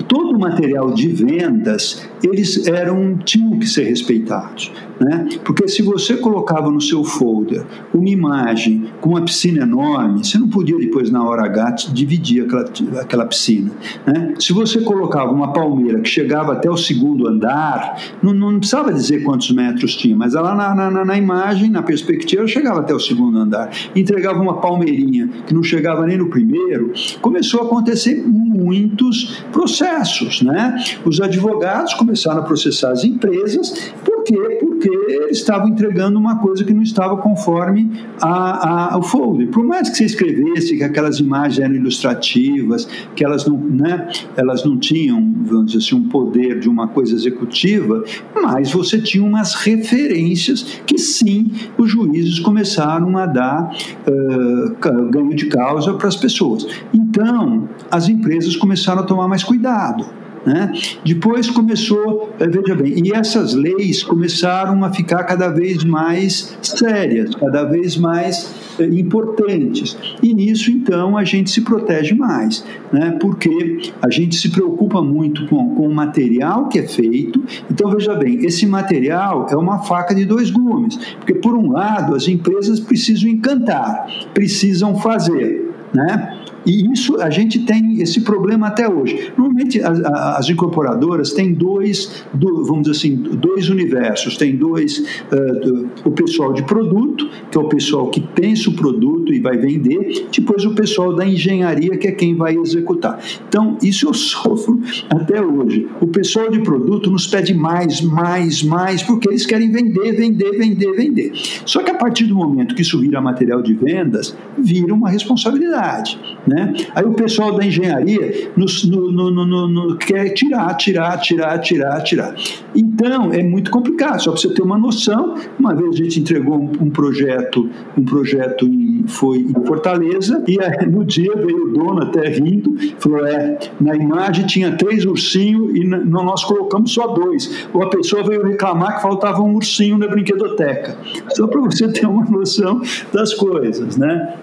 Todo 0.08 0.36
o 0.36 0.38
material 0.38 0.92
de 0.92 1.08
vendas 1.08 2.08
eles 2.22 2.66
eram 2.66 3.16
tinham 3.18 3.58
que 3.58 3.66
ser 3.66 3.84
respeitados. 3.84 4.72
Né? 5.00 5.28
Porque 5.44 5.66
se 5.66 5.82
você 5.82 6.16
colocava 6.16 6.70
no 6.70 6.80
seu 6.80 7.02
folder 7.02 7.64
uma 7.92 8.08
imagem 8.08 8.86
com 9.00 9.10
uma 9.10 9.22
piscina 9.22 9.62
enorme, 9.62 10.24
você 10.24 10.38
não 10.38 10.48
podia 10.48 10.78
depois, 10.78 11.10
na 11.10 11.24
hora 11.24 11.44
H, 11.44 11.88
dividir 11.92 12.44
aquela, 12.44 12.64
aquela 13.00 13.26
piscina. 13.26 13.72
Né? 14.06 14.34
Se 14.38 14.52
você 14.52 14.80
colocava 14.80 15.32
uma 15.32 15.51
palmeira 15.52 16.00
que 16.00 16.08
chegava 16.08 16.52
até 16.52 16.70
o 16.70 16.76
segundo 16.76 17.28
andar, 17.28 18.00
não, 18.22 18.32
não 18.32 18.58
precisava 18.58 18.92
dizer 18.92 19.22
quantos 19.22 19.50
metros 19.50 19.94
tinha, 19.96 20.16
mas 20.16 20.34
ela 20.34 20.54
na, 20.54 20.74
na, 20.74 21.04
na 21.04 21.18
imagem, 21.18 21.70
na 21.70 21.82
perspectiva, 21.82 22.46
chegava 22.46 22.80
até 22.80 22.94
o 22.94 23.00
segundo 23.00 23.38
andar. 23.38 23.70
Entregava 23.94 24.40
uma 24.40 24.60
palmeirinha 24.60 25.28
que 25.46 25.54
não 25.54 25.62
chegava 25.62 26.06
nem 26.06 26.16
no 26.16 26.28
primeiro, 26.28 26.92
começou 27.20 27.60
a 27.60 27.64
acontecer 27.64 28.22
muitos 28.26 29.44
processos. 29.52 30.42
Né? 30.42 30.76
Os 31.04 31.20
advogados 31.20 31.94
começaram 31.94 32.40
a 32.40 32.44
processar 32.44 32.90
as 32.90 33.04
empresas, 33.04 33.92
por 34.04 34.24
quê? 34.24 34.36
Porque 34.82 35.28
estavam 35.30 35.68
entregando 35.68 36.18
uma 36.18 36.38
coisa 36.38 36.64
que 36.64 36.74
não 36.74 36.82
estava 36.82 37.16
conforme 37.16 37.88
a, 38.20 38.94
a, 38.94 38.98
o 38.98 39.02
folder. 39.02 39.48
Por 39.48 39.64
mais 39.64 39.88
que 39.88 39.96
você 39.96 40.04
escrevesse 40.04 40.76
que 40.76 40.82
aquelas 40.82 41.20
imagens 41.20 41.60
eram 41.60 41.76
ilustrativas, 41.76 42.88
que 43.14 43.24
elas 43.24 43.46
não, 43.46 43.56
né, 43.56 44.08
elas 44.36 44.64
não 44.64 44.76
tinham, 44.76 45.32
vamos 45.44 45.66
dizer 45.66 45.78
assim, 45.78 45.94
um 45.94 46.08
poder 46.08 46.58
de 46.58 46.68
uma 46.68 46.88
coisa 46.88 47.14
executiva, 47.14 48.02
mas 48.34 48.72
você 48.72 49.00
tinha 49.00 49.22
umas 49.22 49.54
referências 49.54 50.80
que 50.84 50.98
sim, 50.98 51.52
os 51.78 51.88
juízes 51.88 52.40
começaram 52.40 53.16
a 53.16 53.26
dar 53.26 53.72
uh, 54.08 55.10
ganho 55.10 55.34
de 55.36 55.46
causa 55.46 55.94
para 55.94 56.08
as 56.08 56.16
pessoas. 56.16 56.66
Então, 56.92 57.68
as 57.88 58.08
empresas 58.08 58.56
começaram 58.56 59.02
a 59.02 59.04
tomar 59.04 59.28
mais 59.28 59.44
cuidado. 59.44 60.21
Né? 60.44 60.72
Depois 61.04 61.48
começou, 61.48 62.34
eh, 62.40 62.48
veja 62.48 62.74
bem, 62.74 62.94
e 63.04 63.12
essas 63.12 63.54
leis 63.54 64.02
começaram 64.02 64.84
a 64.84 64.92
ficar 64.92 65.22
cada 65.24 65.48
vez 65.48 65.84
mais 65.84 66.58
sérias, 66.60 67.34
cada 67.36 67.62
vez 67.64 67.96
mais 67.96 68.52
eh, 68.78 68.86
importantes. 68.86 69.96
E 70.20 70.34
nisso, 70.34 70.70
então, 70.70 71.16
a 71.16 71.22
gente 71.22 71.48
se 71.48 71.60
protege 71.60 72.14
mais, 72.14 72.64
né? 72.92 73.16
porque 73.20 73.92
a 74.00 74.10
gente 74.10 74.34
se 74.34 74.50
preocupa 74.50 75.00
muito 75.00 75.46
com, 75.46 75.76
com 75.76 75.86
o 75.86 75.94
material 75.94 76.68
que 76.68 76.80
é 76.80 76.88
feito. 76.88 77.40
Então, 77.70 77.88
veja 77.90 78.14
bem, 78.14 78.44
esse 78.44 78.66
material 78.66 79.46
é 79.48 79.56
uma 79.56 79.82
faca 79.82 80.12
de 80.12 80.24
dois 80.24 80.50
gumes, 80.50 80.96
porque, 81.20 81.34
por 81.34 81.54
um 81.54 81.70
lado, 81.70 82.16
as 82.16 82.26
empresas 82.26 82.80
precisam 82.80 83.30
encantar, 83.30 84.08
precisam 84.34 84.96
fazer. 84.98 85.70
Né? 85.94 86.42
E 86.64 86.92
isso 86.92 87.20
a 87.20 87.30
gente 87.30 87.60
tem 87.60 88.00
esse 88.00 88.20
problema 88.20 88.68
até 88.68 88.88
hoje. 88.88 89.32
Normalmente 89.36 89.80
as, 89.80 90.00
as 90.00 90.48
incorporadoras 90.48 91.32
têm 91.32 91.52
dois, 91.52 92.24
do, 92.32 92.64
vamos 92.64 92.82
dizer 92.82 92.96
assim, 92.96 93.16
dois 93.16 93.68
universos. 93.68 94.36
Tem 94.36 94.56
dois, 94.56 94.98
uh, 94.98 95.60
do, 95.60 95.90
o 96.04 96.10
pessoal 96.10 96.52
de 96.52 96.62
produto, 96.62 97.28
que 97.50 97.58
é 97.58 97.60
o 97.60 97.68
pessoal 97.68 98.08
que 98.08 98.20
pensa 98.20 98.70
o 98.70 98.74
produto 98.74 99.32
e 99.32 99.40
vai 99.40 99.56
vender, 99.56 100.26
depois 100.32 100.64
o 100.64 100.74
pessoal 100.74 101.14
da 101.14 101.26
engenharia, 101.26 101.96
que 101.96 102.08
é 102.08 102.12
quem 102.12 102.34
vai 102.34 102.56
executar. 102.56 103.20
Então, 103.48 103.76
isso 103.82 104.08
eu 104.08 104.14
sofro 104.14 104.80
até 105.10 105.40
hoje. 105.40 105.88
O 106.00 106.06
pessoal 106.06 106.50
de 106.50 106.60
produto 106.60 107.10
nos 107.10 107.26
pede 107.26 107.54
mais, 107.54 108.00
mais, 108.00 108.62
mais, 108.62 109.02
porque 109.02 109.28
eles 109.28 109.46
querem 109.46 109.70
vender, 109.70 110.12
vender, 110.12 110.50
vender, 110.52 110.92
vender. 110.92 111.32
Só 111.64 111.82
que 111.82 111.90
a 111.90 111.94
partir 111.94 112.24
do 112.24 112.34
momento 112.34 112.74
que 112.74 112.82
isso 112.82 113.00
vira 113.00 113.20
material 113.20 113.62
de 113.62 113.74
vendas, 113.74 114.36
vira 114.58 114.92
uma 114.92 115.08
responsabilidade. 115.08 116.18
Né? 116.46 116.51
Aí 116.94 117.04
o 117.04 117.14
pessoal 117.14 117.52
da 117.54 117.64
engenharia 117.64 118.50
nos, 118.56 118.84
no, 118.84 119.10
no, 119.10 119.68
no, 119.68 119.96
quer 119.96 120.30
tirar, 120.30 120.74
tirar, 120.74 121.18
tirar, 121.18 121.58
tirar, 121.58 122.00
tirar. 122.02 122.34
Então 122.74 123.32
é 123.32 123.42
muito 123.42 123.70
complicado. 123.70 124.20
Só 124.20 124.32
para 124.32 124.40
você 124.40 124.48
ter 124.52 124.62
uma 124.62 124.78
noção, 124.78 125.34
uma 125.58 125.74
vez 125.74 125.94
a 125.94 126.04
gente 126.04 126.20
entregou 126.20 126.56
um, 126.58 126.70
um 126.80 126.90
projeto, 126.90 127.68
um 127.96 128.04
projeto 128.04 128.66
em, 128.66 129.04
foi 129.06 129.38
em 129.38 129.66
Fortaleza 129.66 130.42
e 130.46 130.60
aí, 130.60 130.86
no 130.86 131.04
dia 131.04 131.32
veio 131.36 131.68
o 131.68 131.72
dono 131.72 132.02
até 132.02 132.28
rindo, 132.28 132.76
falou 132.98 133.26
é 133.26 133.58
na 133.80 133.94
imagem 133.96 134.46
tinha 134.46 134.76
três 134.76 135.04
ursinhos 135.04 135.74
e 135.74 135.84
nós 135.84 136.44
colocamos 136.44 136.92
só 136.92 137.08
dois. 137.08 137.68
Ou 137.72 137.82
a 137.82 137.90
pessoa 137.90 138.22
veio 138.22 138.42
reclamar 138.42 138.96
que 138.96 139.02
faltava 139.02 139.42
um 139.42 139.54
ursinho 139.54 139.98
na 139.98 140.06
brinquedoteca. 140.06 140.96
Só 141.30 141.46
para 141.46 141.60
você 141.60 141.88
ter 141.88 142.06
uma 142.06 142.24
noção 142.24 142.80
das 143.12 143.34
coisas, 143.34 143.96
né? 143.96 144.34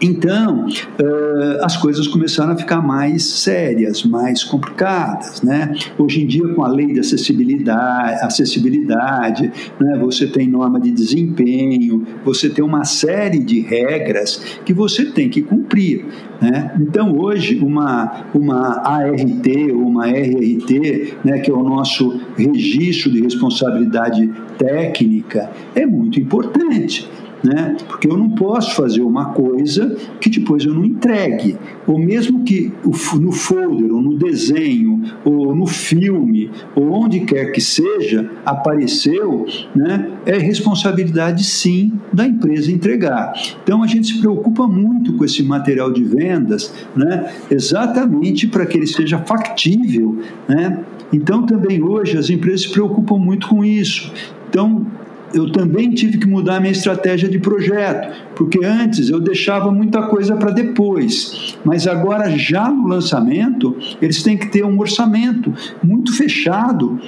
Então, 0.00 0.66
uh, 0.66 1.64
as 1.64 1.76
coisas 1.76 2.06
começaram 2.08 2.52
a 2.52 2.56
ficar 2.56 2.80
mais 2.80 3.24
sérias, 3.24 4.04
mais 4.04 4.42
complicadas. 4.42 5.42
Né? 5.42 5.74
Hoje 5.98 6.22
em 6.22 6.26
dia, 6.26 6.48
com 6.48 6.64
a 6.64 6.68
lei 6.68 6.92
de 6.92 7.00
acessibilidade, 7.00 8.24
acessibilidade 8.24 9.52
né, 9.80 9.98
você 10.00 10.26
tem 10.26 10.48
norma 10.48 10.80
de 10.80 10.90
desempenho, 10.90 12.06
você 12.24 12.48
tem 12.48 12.64
uma 12.64 12.84
série 12.84 13.38
de 13.38 13.60
regras 13.60 14.60
que 14.64 14.72
você 14.72 15.06
tem 15.06 15.28
que 15.28 15.42
cumprir. 15.42 16.04
Né? 16.40 16.72
Então, 16.80 17.16
hoje, 17.16 17.58
uma, 17.58 18.26
uma 18.34 18.80
ART 18.84 19.46
ou 19.72 19.86
uma 19.86 20.08
RRT, 20.08 21.18
né, 21.24 21.38
que 21.38 21.50
é 21.50 21.54
o 21.54 21.62
nosso 21.62 22.20
registro 22.36 23.10
de 23.10 23.22
responsabilidade 23.22 24.30
técnica, 24.58 25.50
é 25.74 25.86
muito 25.86 26.18
importante 26.18 27.08
né? 27.42 27.76
Porque 27.88 28.08
eu 28.08 28.16
não 28.16 28.30
posso 28.30 28.74
fazer 28.74 29.02
uma 29.02 29.26
coisa 29.26 29.96
que 30.20 30.30
depois 30.30 30.64
eu 30.64 30.74
não 30.74 30.84
entregue. 30.84 31.56
Ou 31.86 31.98
mesmo 31.98 32.44
que 32.44 32.72
no 33.14 33.32
folder, 33.32 33.92
ou 33.92 34.00
no 34.00 34.16
desenho, 34.16 35.02
ou 35.24 35.54
no 35.54 35.66
filme, 35.66 36.50
ou 36.74 36.92
onde 36.92 37.20
quer 37.20 37.52
que 37.52 37.60
seja, 37.60 38.30
apareceu, 38.44 39.46
né? 39.74 40.10
É 40.24 40.38
responsabilidade 40.38 41.44
sim 41.44 41.92
da 42.12 42.26
empresa 42.26 42.70
entregar. 42.70 43.32
Então 43.62 43.82
a 43.82 43.86
gente 43.86 44.06
se 44.06 44.20
preocupa 44.20 44.66
muito 44.66 45.14
com 45.14 45.24
esse 45.24 45.42
material 45.42 45.92
de 45.92 46.04
vendas, 46.04 46.72
né? 46.94 47.32
Exatamente 47.50 48.46
para 48.46 48.66
que 48.66 48.76
ele 48.76 48.86
seja 48.86 49.18
factível, 49.18 50.18
né? 50.48 50.84
Então 51.12 51.44
também 51.44 51.82
hoje 51.82 52.16
as 52.16 52.30
empresas 52.30 52.62
se 52.62 52.70
preocupam 52.70 53.18
muito 53.18 53.48
com 53.48 53.64
isso. 53.64 54.12
Então, 54.48 54.86
eu 55.34 55.50
também 55.50 55.90
tive 55.90 56.18
que 56.18 56.26
mudar 56.26 56.56
a 56.56 56.60
minha 56.60 56.72
estratégia 56.72 57.28
de 57.28 57.38
projeto, 57.38 58.12
porque 58.34 58.64
antes 58.64 59.08
eu 59.08 59.20
deixava 59.20 59.70
muita 59.70 60.02
coisa 60.02 60.36
para 60.36 60.50
depois, 60.50 61.56
mas 61.64 61.86
agora 61.86 62.30
já 62.36 62.70
no 62.70 62.88
lançamento 62.88 63.76
eles 64.00 64.22
têm 64.22 64.36
que 64.36 64.48
ter 64.48 64.64
um 64.64 64.78
orçamento 64.78 65.52
muito 65.82 66.14
fechado 66.14 67.00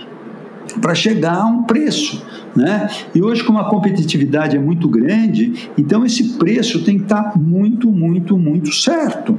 para 0.80 0.94
chegar 0.94 1.36
a 1.36 1.46
um 1.46 1.62
preço. 1.64 2.24
Né? 2.56 2.88
E 3.14 3.22
hoje, 3.22 3.42
como 3.42 3.58
a 3.58 3.68
competitividade 3.68 4.56
é 4.56 4.60
muito 4.60 4.88
grande, 4.88 5.70
então 5.76 6.04
esse 6.04 6.34
preço 6.34 6.84
tem 6.84 6.98
que 6.98 7.04
estar 7.04 7.22
tá 7.22 7.38
muito, 7.38 7.90
muito, 7.90 8.38
muito 8.38 8.72
certo. 8.72 9.36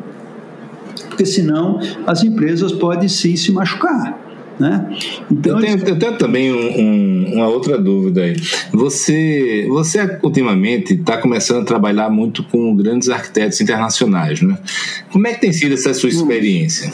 Porque 1.08 1.26
senão 1.26 1.80
as 2.06 2.24
empresas 2.24 2.74
podem 2.74 3.08
sim 3.08 3.36
se 3.36 3.52
machucar. 3.52 4.25
Né? 4.60 4.98
Então, 5.30 5.60
eu, 5.60 5.62
tenho, 5.62 5.88
eu 5.90 6.00
tenho 6.00 6.18
também 6.18 6.54
um, 6.54 6.82
um, 6.82 7.34
uma 7.36 7.48
outra 7.48 7.78
dúvida 7.78 8.22
aí. 8.22 8.36
Você, 8.72 9.66
você 9.68 10.20
ultimamente 10.24 10.94
está 10.94 11.18
começando 11.18 11.64
a 11.64 11.66
trabalhar 11.66 12.10
muito 12.10 12.44
com 12.44 12.74
grandes 12.76 13.10
arquitetos 13.10 13.60
internacionais, 13.60 14.42
né? 14.42 14.58
Como 15.12 15.28
é 15.28 15.34
que 15.34 15.42
tem 15.42 15.52
sido 15.52 15.74
essa 15.74 15.94
sua 15.94 16.10
experiência? 16.10 16.92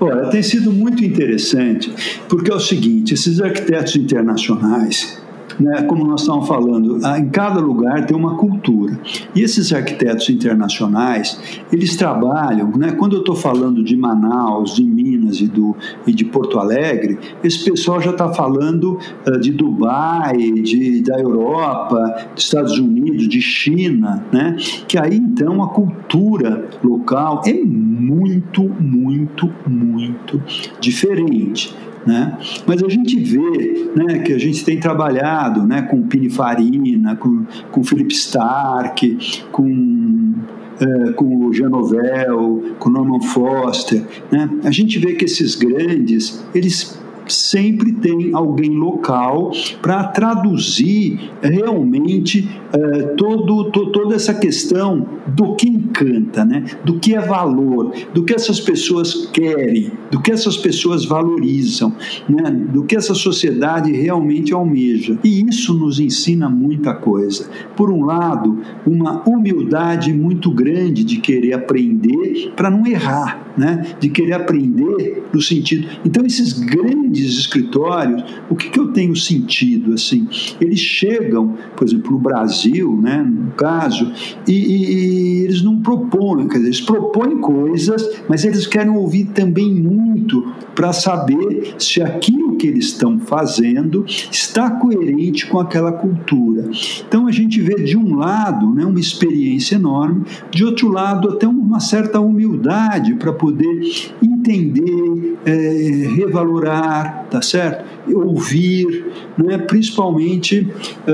Olha, 0.00 0.26
tem 0.30 0.42
sido 0.42 0.72
muito 0.72 1.04
interessante, 1.04 1.92
porque 2.28 2.50
é 2.50 2.54
o 2.54 2.60
seguinte: 2.60 3.14
esses 3.14 3.40
arquitetos 3.40 3.96
internacionais, 3.96 5.20
né, 5.58 5.82
como 5.82 6.04
nós 6.04 6.20
estamos 6.20 6.46
falando, 6.46 6.98
em 7.16 7.28
cada 7.28 7.60
lugar 7.60 8.06
tem 8.06 8.16
uma 8.16 8.36
cultura. 8.36 8.98
E 9.34 9.42
esses 9.42 9.72
arquitetos 9.72 10.28
internacionais, 10.30 11.64
eles 11.72 11.96
trabalham, 11.96 12.70
né, 12.76 12.92
quando 12.92 13.14
eu 13.14 13.20
estou 13.20 13.34
falando 13.34 13.82
de 13.82 13.96
Manaus, 13.96 14.76
de 14.76 14.84
Minas 14.84 15.40
e, 15.40 15.46
do, 15.46 15.76
e 16.06 16.12
de 16.12 16.24
Porto 16.24 16.58
Alegre, 16.58 17.18
esse 17.42 17.64
pessoal 17.64 18.00
já 18.00 18.10
está 18.10 18.32
falando 18.32 18.98
uh, 19.26 19.38
de 19.38 19.52
Dubai, 19.52 20.36
de, 20.38 21.02
da 21.02 21.18
Europa, 21.18 22.28
dos 22.34 22.44
Estados 22.44 22.78
Unidos, 22.78 23.28
de 23.28 23.40
China, 23.40 24.24
né, 24.32 24.56
que 24.86 24.98
aí 24.98 25.16
então 25.16 25.62
a 25.62 25.68
cultura 25.68 26.68
local 26.82 27.42
é 27.46 27.52
muito, 27.52 28.62
muito, 28.62 29.50
muito 29.66 30.42
diferente. 30.80 31.74
Né? 32.06 32.38
Mas 32.66 32.82
a 32.82 32.88
gente 32.88 33.18
vê 33.18 33.90
né, 33.94 34.20
que 34.20 34.32
a 34.32 34.38
gente 34.38 34.64
tem 34.64 34.78
trabalhado 34.78 35.66
né, 35.66 35.82
com 35.82 36.02
Pininfarina, 36.02 37.16
com, 37.16 37.44
com 37.70 37.84
Philip 37.84 38.14
Stark, 38.14 39.46
com 39.52 40.34
uh, 40.80 41.12
com 41.14 41.46
o 41.46 41.52
Genovel, 41.52 42.62
com 42.78 42.90
Norman 42.90 43.20
Foster, 43.20 44.02
né? 44.30 44.48
a 44.64 44.70
gente 44.70 44.98
vê 44.98 45.14
que 45.14 45.24
esses 45.24 45.54
grandes, 45.54 46.44
eles 46.54 46.98
sempre 47.32 47.92
tem 47.92 48.30
alguém 48.34 48.70
local 48.70 49.52
para 49.80 50.04
traduzir 50.04 51.30
realmente 51.42 52.48
uh, 52.74 53.16
todo, 53.16 53.70
to, 53.70 53.90
toda 53.90 54.14
essa 54.14 54.34
questão 54.34 55.06
do 55.26 55.54
que 55.54 55.68
encanta, 55.68 56.44
né? 56.44 56.64
do 56.84 56.98
que 56.98 57.14
é 57.14 57.20
valor, 57.20 57.92
do 58.14 58.24
que 58.24 58.34
essas 58.34 58.60
pessoas 58.60 59.26
querem, 59.32 59.90
do 60.10 60.20
que 60.20 60.30
essas 60.30 60.56
pessoas 60.56 61.04
valorizam, 61.04 61.92
né? 62.28 62.50
do 62.50 62.84
que 62.84 62.96
essa 62.96 63.14
sociedade 63.14 63.92
realmente 63.92 64.52
almeja. 64.52 65.18
E 65.22 65.44
isso 65.48 65.74
nos 65.74 66.00
ensina 66.00 66.48
muita 66.48 66.94
coisa. 66.94 67.48
Por 67.76 67.90
um 67.90 68.04
lado, 68.04 68.58
uma 68.86 69.22
humildade 69.28 70.12
muito 70.12 70.50
grande 70.50 71.04
de 71.04 71.18
querer 71.18 71.52
aprender 71.52 72.52
para 72.56 72.70
não 72.70 72.86
errar, 72.86 73.52
né? 73.56 73.96
de 74.00 74.08
querer 74.08 74.34
aprender 74.34 75.24
no 75.32 75.40
sentido. 75.40 75.88
Então, 76.04 76.24
esses 76.24 76.52
grandes 76.52 77.17
escritórios, 77.26 78.22
o 78.50 78.54
que, 78.54 78.70
que 78.70 78.78
eu 78.78 78.88
tenho 78.88 79.14
sentido? 79.16 79.94
assim 79.94 80.28
Eles 80.60 80.80
chegam, 80.80 81.54
por 81.76 81.86
exemplo, 81.86 82.12
no 82.12 82.18
Brasil, 82.18 82.98
né? 83.00 83.22
no 83.22 83.52
caso, 83.52 84.12
e, 84.46 84.52
e, 84.52 84.92
e 84.92 85.44
eles 85.44 85.62
não 85.62 85.80
propõem, 85.80 86.48
quer 86.48 86.58
dizer, 86.58 86.68
eles 86.68 86.80
propõem 86.80 87.38
coisas, 87.38 88.20
mas 88.28 88.44
eles 88.44 88.66
querem 88.66 88.90
ouvir 88.90 89.26
também 89.26 89.72
muito 89.72 90.52
para 90.74 90.92
saber 90.92 91.74
se 91.78 92.02
aquilo 92.02 92.56
que 92.56 92.66
eles 92.66 92.86
estão 92.86 93.18
fazendo 93.18 94.04
está 94.06 94.70
coerente 94.70 95.46
com 95.46 95.58
aquela 95.58 95.92
cultura. 95.92 96.70
Então 97.06 97.26
a 97.26 97.32
gente 97.32 97.60
vê 97.60 97.76
de 97.82 97.96
um 97.96 98.16
lado 98.16 98.72
né, 98.74 98.84
uma 98.84 99.00
experiência 99.00 99.76
enorme, 99.76 100.24
de 100.50 100.64
outro 100.64 100.88
lado 100.88 101.30
até 101.30 101.46
uma 101.46 101.80
certa 101.80 102.20
humildade 102.20 103.14
para 103.14 103.32
poder 103.32 103.80
entender, 104.22 105.36
é, 105.44 106.08
revalorar, 106.14 107.07
tá 107.30 107.42
certo? 107.42 107.84
Ouvir, 108.12 109.06
né? 109.36 109.58
principalmente 109.58 110.66
é, 111.06 111.12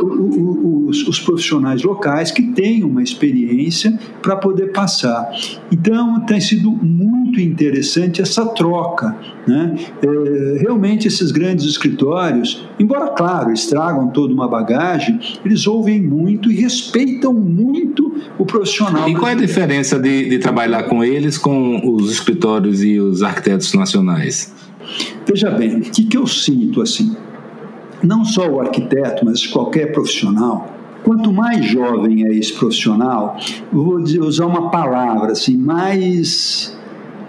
os, 0.00 1.06
os, 1.08 1.20
profissionais 1.20 1.82
locais 1.82 2.30
que 2.30 2.42
têm 2.52 2.84
uma 2.84 3.02
experiência 3.02 3.98
para 4.22 4.36
poder 4.36 4.72
passar. 4.72 5.28
Então 5.72 6.20
tem 6.24 6.40
sido 6.40 6.70
muito 6.70 7.40
interessante 7.40 8.22
essa 8.22 8.46
troca. 8.46 9.16
Né? 9.46 9.76
É, 10.02 10.58
realmente 10.60 11.08
esses 11.08 11.30
grandes 11.30 11.66
escritórios, 11.66 12.66
embora 12.78 13.08
claro 13.10 13.52
estragam 13.52 14.08
toda 14.08 14.32
uma 14.32 14.48
bagagem, 14.48 15.18
eles 15.44 15.66
ouvem 15.66 16.00
muito 16.00 16.50
e 16.50 16.54
respeitam 16.54 17.32
muito 17.32 18.14
o 18.38 18.46
profissional. 18.46 19.08
E 19.08 19.14
qual 19.14 19.30
é 19.30 19.32
a 19.32 19.36
diferença 19.36 19.98
de, 19.98 20.28
de 20.28 20.38
trabalhar 20.38 20.84
com 20.84 21.02
eles 21.02 21.38
com 21.38 21.94
os 21.94 22.10
escritórios 22.10 22.82
e 22.82 22.98
os 22.98 23.22
arquitetos 23.22 23.72
nacionais? 23.74 24.54
Veja 25.26 25.50
bem, 25.50 25.78
o 25.78 25.80
que, 25.80 26.04
que 26.04 26.16
eu 26.16 26.26
sinto 26.26 26.82
assim? 26.82 27.16
Não 28.02 28.24
só 28.24 28.48
o 28.48 28.60
arquiteto, 28.60 29.24
mas 29.24 29.46
qualquer 29.46 29.92
profissional. 29.92 30.72
Quanto 31.02 31.32
mais 31.32 31.64
jovem 31.66 32.26
é 32.26 32.34
esse 32.34 32.52
profissional, 32.52 33.36
vou 33.72 33.96
usar 33.96 34.46
uma 34.46 34.70
palavra 34.70 35.32
assim, 35.32 35.56
mais 35.56 36.76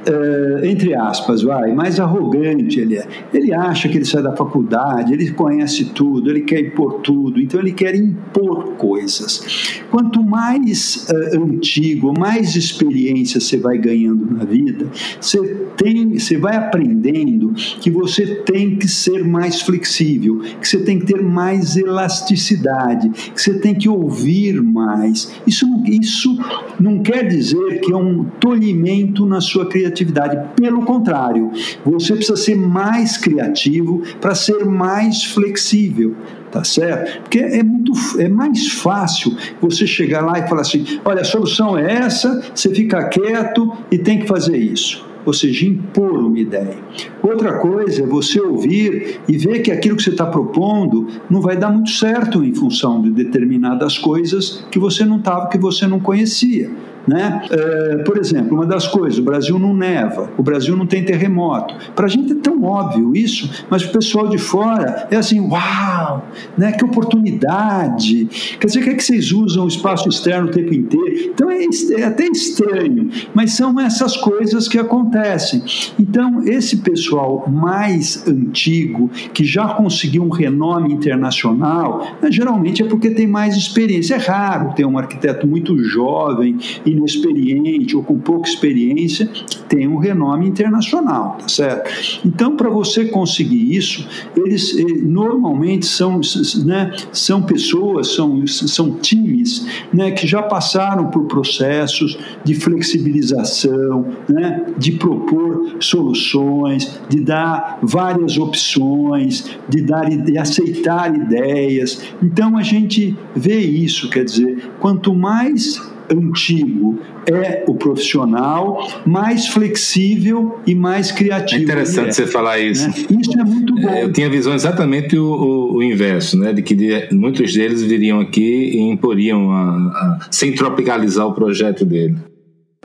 uh, 0.07 0.65
entre 0.65 0.95
aspas, 0.95 1.41
vai, 1.41 1.73
mais 1.73 1.99
arrogante 1.99 2.79
ele 2.79 2.97
é. 2.97 3.07
Ele 3.33 3.53
acha 3.53 3.89
que 3.89 3.97
ele 3.97 4.05
sai 4.05 4.23
da 4.23 4.35
faculdade, 4.35 5.13
ele 5.13 5.31
conhece 5.31 5.85
tudo, 5.85 6.29
ele 6.29 6.41
quer 6.41 6.59
impor 6.59 7.01
tudo, 7.01 7.39
então 7.39 7.59
ele 7.59 7.71
quer 7.71 7.95
impor 7.95 8.73
coisas. 8.73 9.81
Quanto 9.91 10.23
mais 10.23 11.07
uh, 11.09 11.43
antigo, 11.43 12.13
mais 12.17 12.55
experiência 12.55 13.39
você 13.39 13.57
vai 13.57 13.77
ganhando 13.77 14.25
na 14.25 14.45
vida, 14.45 14.87
você 15.19 15.39
tem, 15.75 16.17
você 16.17 16.37
vai 16.37 16.55
aprendendo 16.55 17.53
que 17.81 17.89
você 17.89 18.25
tem 18.43 18.75
que 18.75 18.87
ser 18.87 19.25
mais 19.25 19.61
flexível, 19.61 20.39
que 20.61 20.67
você 20.67 20.79
tem 20.79 20.99
que 20.99 21.05
ter 21.05 21.21
mais 21.21 21.75
elasticidade, 21.75 23.09
que 23.09 23.41
você 23.41 23.59
tem 23.59 23.75
que 23.75 23.89
ouvir 23.89 24.61
mais. 24.61 25.31
Isso, 25.45 25.65
isso 25.85 26.37
não 26.79 26.99
quer 26.99 27.27
dizer 27.27 27.81
que 27.81 27.91
é 27.91 27.97
um 27.97 28.23
tolhimento 28.39 29.25
na 29.25 29.41
sua 29.41 29.65
criatividade 29.65 29.96
criatividade. 29.97 30.39
Pelo 30.55 30.83
contrário, 30.83 31.51
você 31.83 32.13
precisa 32.15 32.37
ser 32.37 32.55
mais 32.55 33.17
criativo 33.17 34.01
para 34.21 34.35
ser 34.35 34.65
mais 34.65 35.23
flexível 35.23 36.15
tá 36.49 36.63
certo? 36.63 37.23
Porque 37.23 37.39
é 37.39 37.61
muito 37.61 37.91
é 38.17 38.29
mais 38.29 38.69
fácil 38.69 39.35
você 39.61 39.85
chegar 39.85 40.21
lá 40.21 40.39
e 40.39 40.47
falar 40.47 40.61
assim: 40.61 40.99
olha, 41.03 41.21
a 41.21 41.25
solução 41.25 41.77
é 41.77 41.91
essa, 41.91 42.41
você 42.55 42.73
fica 42.73 43.03
quieto 43.09 43.73
e 43.91 43.97
tem 43.97 44.19
que 44.19 44.27
fazer 44.27 44.55
isso. 44.55 45.05
Ou 45.25 45.33
seja, 45.33 45.65
impor 45.65 46.19
uma 46.19 46.39
ideia. 46.39 46.77
Outra 47.21 47.59
coisa 47.59 48.01
é 48.01 48.05
você 48.05 48.39
ouvir 48.39 49.19
e 49.27 49.37
ver 49.37 49.59
que 49.59 49.73
aquilo 49.73 49.97
que 49.97 50.03
você 50.03 50.11
está 50.11 50.25
propondo 50.25 51.05
não 51.29 51.41
vai 51.41 51.57
dar 51.57 51.69
muito 51.69 51.89
certo 51.89 52.45
em 52.45 52.55
função 52.55 53.01
de 53.01 53.11
determinadas 53.11 53.97
coisas 53.97 54.65
que 54.71 54.79
você 54.79 55.03
não 55.03 55.17
estava, 55.17 55.49
que 55.49 55.57
você 55.57 55.85
não 55.85 55.99
conhecia. 55.99 56.71
Né? 57.07 57.41
É, 57.49 57.97
por 57.99 58.17
exemplo, 58.17 58.55
uma 58.55 58.65
das 58.65 58.85
coisas, 58.87 59.17
o 59.17 59.23
Brasil 59.23 59.57
não 59.57 59.73
neva, 59.73 60.29
o 60.37 60.43
Brasil 60.43 60.75
não 60.75 60.85
tem 60.85 61.05
terremoto. 61.05 61.73
Para 61.95 62.05
a 62.05 62.09
gente 62.09 62.33
é 62.33 62.35
tão 62.35 62.63
óbvio 62.63 63.15
isso, 63.15 63.65
mas 63.69 63.85
o 63.85 63.91
pessoal 63.91 64.27
de 64.27 64.37
fora 64.37 65.07
é 65.09 65.15
assim, 65.15 65.39
uau, 65.39 66.27
né? 66.57 66.73
que 66.73 66.83
oportunidade. 66.83 68.25
Quer 68.59 68.67
dizer, 68.67 68.83
que 68.83 68.89
é 68.89 68.93
que 68.93 69.03
vocês 69.03 69.31
usam 69.31 69.65
o 69.65 69.67
espaço 69.67 70.09
externo 70.09 70.49
o 70.49 70.51
tempo 70.51 70.73
inteiro? 70.73 71.31
Então 71.33 71.49
é, 71.49 71.63
é 71.97 72.03
até 72.03 72.25
estranho, 72.25 73.09
mas 73.33 73.53
são 73.53 73.79
essas 73.79 74.17
coisas 74.17 74.67
que 74.67 74.77
acontecem. 74.77 75.63
Então, 75.97 76.43
esse 76.43 76.77
pessoal 76.77 77.45
mais 77.49 78.27
antigo, 78.27 79.09
que 79.33 79.45
já 79.45 79.69
conseguiu 79.69 80.23
um 80.23 80.29
renome 80.29 80.93
internacional, 80.93 82.05
né, 82.21 82.31
geralmente 82.31 82.83
é 82.83 82.85
porque 82.85 83.11
tem 83.11 83.27
mais 83.27 83.55
experiência. 83.55 84.15
É 84.15 84.17
raro 84.17 84.73
ter 84.73 84.85
um 84.85 84.97
arquiteto 84.97 85.47
muito 85.47 85.77
jovem 85.77 86.57
e 86.85 86.96
inexperiente 86.97 87.95
ou 87.95 88.03
com 88.03 88.17
pouca 88.19 88.49
experiência 88.49 89.29
tem 89.67 89.87
um 89.87 89.97
renome 89.97 90.47
internacional, 90.47 91.37
tá 91.39 91.47
certo? 91.47 91.89
Então, 92.25 92.55
para 92.55 92.69
você 92.69 93.05
conseguir 93.05 93.75
isso, 93.75 94.07
eles 94.35 94.77
eh, 94.77 94.83
normalmente 95.03 95.85
são, 95.85 96.21
né, 96.65 96.93
são 97.11 97.41
pessoas, 97.41 98.15
são, 98.15 98.45
são 98.47 98.91
times 98.91 99.65
né, 99.93 100.11
que 100.11 100.25
já 100.25 100.41
passaram 100.41 101.09
por 101.09 101.25
processos 101.25 102.17
de 102.43 102.55
flexibilização, 102.55 104.07
né, 104.29 104.65
de 104.77 104.93
propor 104.93 105.77
soluções, 105.79 106.99
de 107.09 107.19
dar 107.19 107.79
várias 107.81 108.37
opções, 108.37 109.45
de, 109.67 109.81
dar, 109.81 110.09
de 110.09 110.37
aceitar 110.37 111.13
ideias. 111.13 112.01
Então, 112.21 112.57
a 112.57 112.63
gente 112.63 113.15
vê 113.35 113.59
isso, 113.59 114.09
quer 114.09 114.23
dizer, 114.23 114.71
quanto 114.79 115.13
mais 115.13 115.79
antigo 116.11 116.99
é 117.29 117.63
o 117.67 117.75
profissional, 117.75 118.87
mais 119.05 119.47
flexível 119.47 120.59
e 120.65 120.73
mais 120.73 121.11
criativo. 121.11 121.61
É 121.61 121.63
interessante 121.63 122.09
é, 122.09 122.11
você 122.13 122.27
falar 122.27 122.59
isso. 122.59 122.87
Né? 122.87 123.19
Isso 123.21 123.39
é 123.39 123.43
muito 123.43 123.75
bom. 123.75 123.89
Eu 123.89 124.11
tinha 124.11 124.27
a 124.27 124.29
visão 124.29 124.53
exatamente 124.53 125.17
o, 125.17 125.25
o, 125.25 125.75
o 125.77 125.83
inverso, 125.83 126.37
né? 126.37 126.53
de 126.53 126.61
que 126.61 126.73
de, 126.73 127.09
muitos 127.11 127.53
deles 127.53 127.81
viriam 127.81 128.19
aqui 128.19 128.41
e 128.41 128.79
imporiam, 128.79 129.51
a, 129.51 129.59
a, 129.59 130.19
sem 130.31 130.53
tropicalizar 130.53 131.27
o 131.27 131.33
projeto 131.33 131.85
dele. 131.85 132.15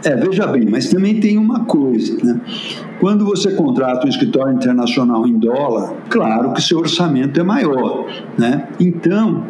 É, 0.05 0.17
veja 0.17 0.47
bem, 0.49 0.67
mas 0.69 0.89
também 0.89 1.21
tem 1.21 1.39
uma 1.39 1.61
coisa, 1.65 2.17
né? 2.25 2.41
Quando 2.99 3.25
você 3.25 3.53
contrata 3.55 4.07
um 4.07 4.09
escritório 4.09 4.55
internacional 4.55 5.27
em 5.27 5.39
dólar, 5.39 5.95
claro 6.09 6.53
que 6.53 6.63
seu 6.63 6.79
orçamento 6.79 7.39
é 7.39 7.43
maior, 7.43 8.07
né? 8.37 8.69
Então, 8.81 9.45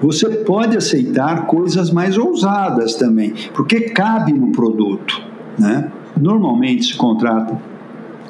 você 0.00 0.28
pode 0.28 0.76
aceitar 0.76 1.46
coisas 1.46 1.90
mais 1.90 2.18
ousadas 2.18 2.94
também, 2.94 3.32
porque 3.54 3.80
cabe 3.90 4.32
no 4.32 4.52
produto, 4.52 5.22
né? 5.58 5.90
Normalmente 6.20 6.84
se 6.84 6.96
contrata 6.96 7.58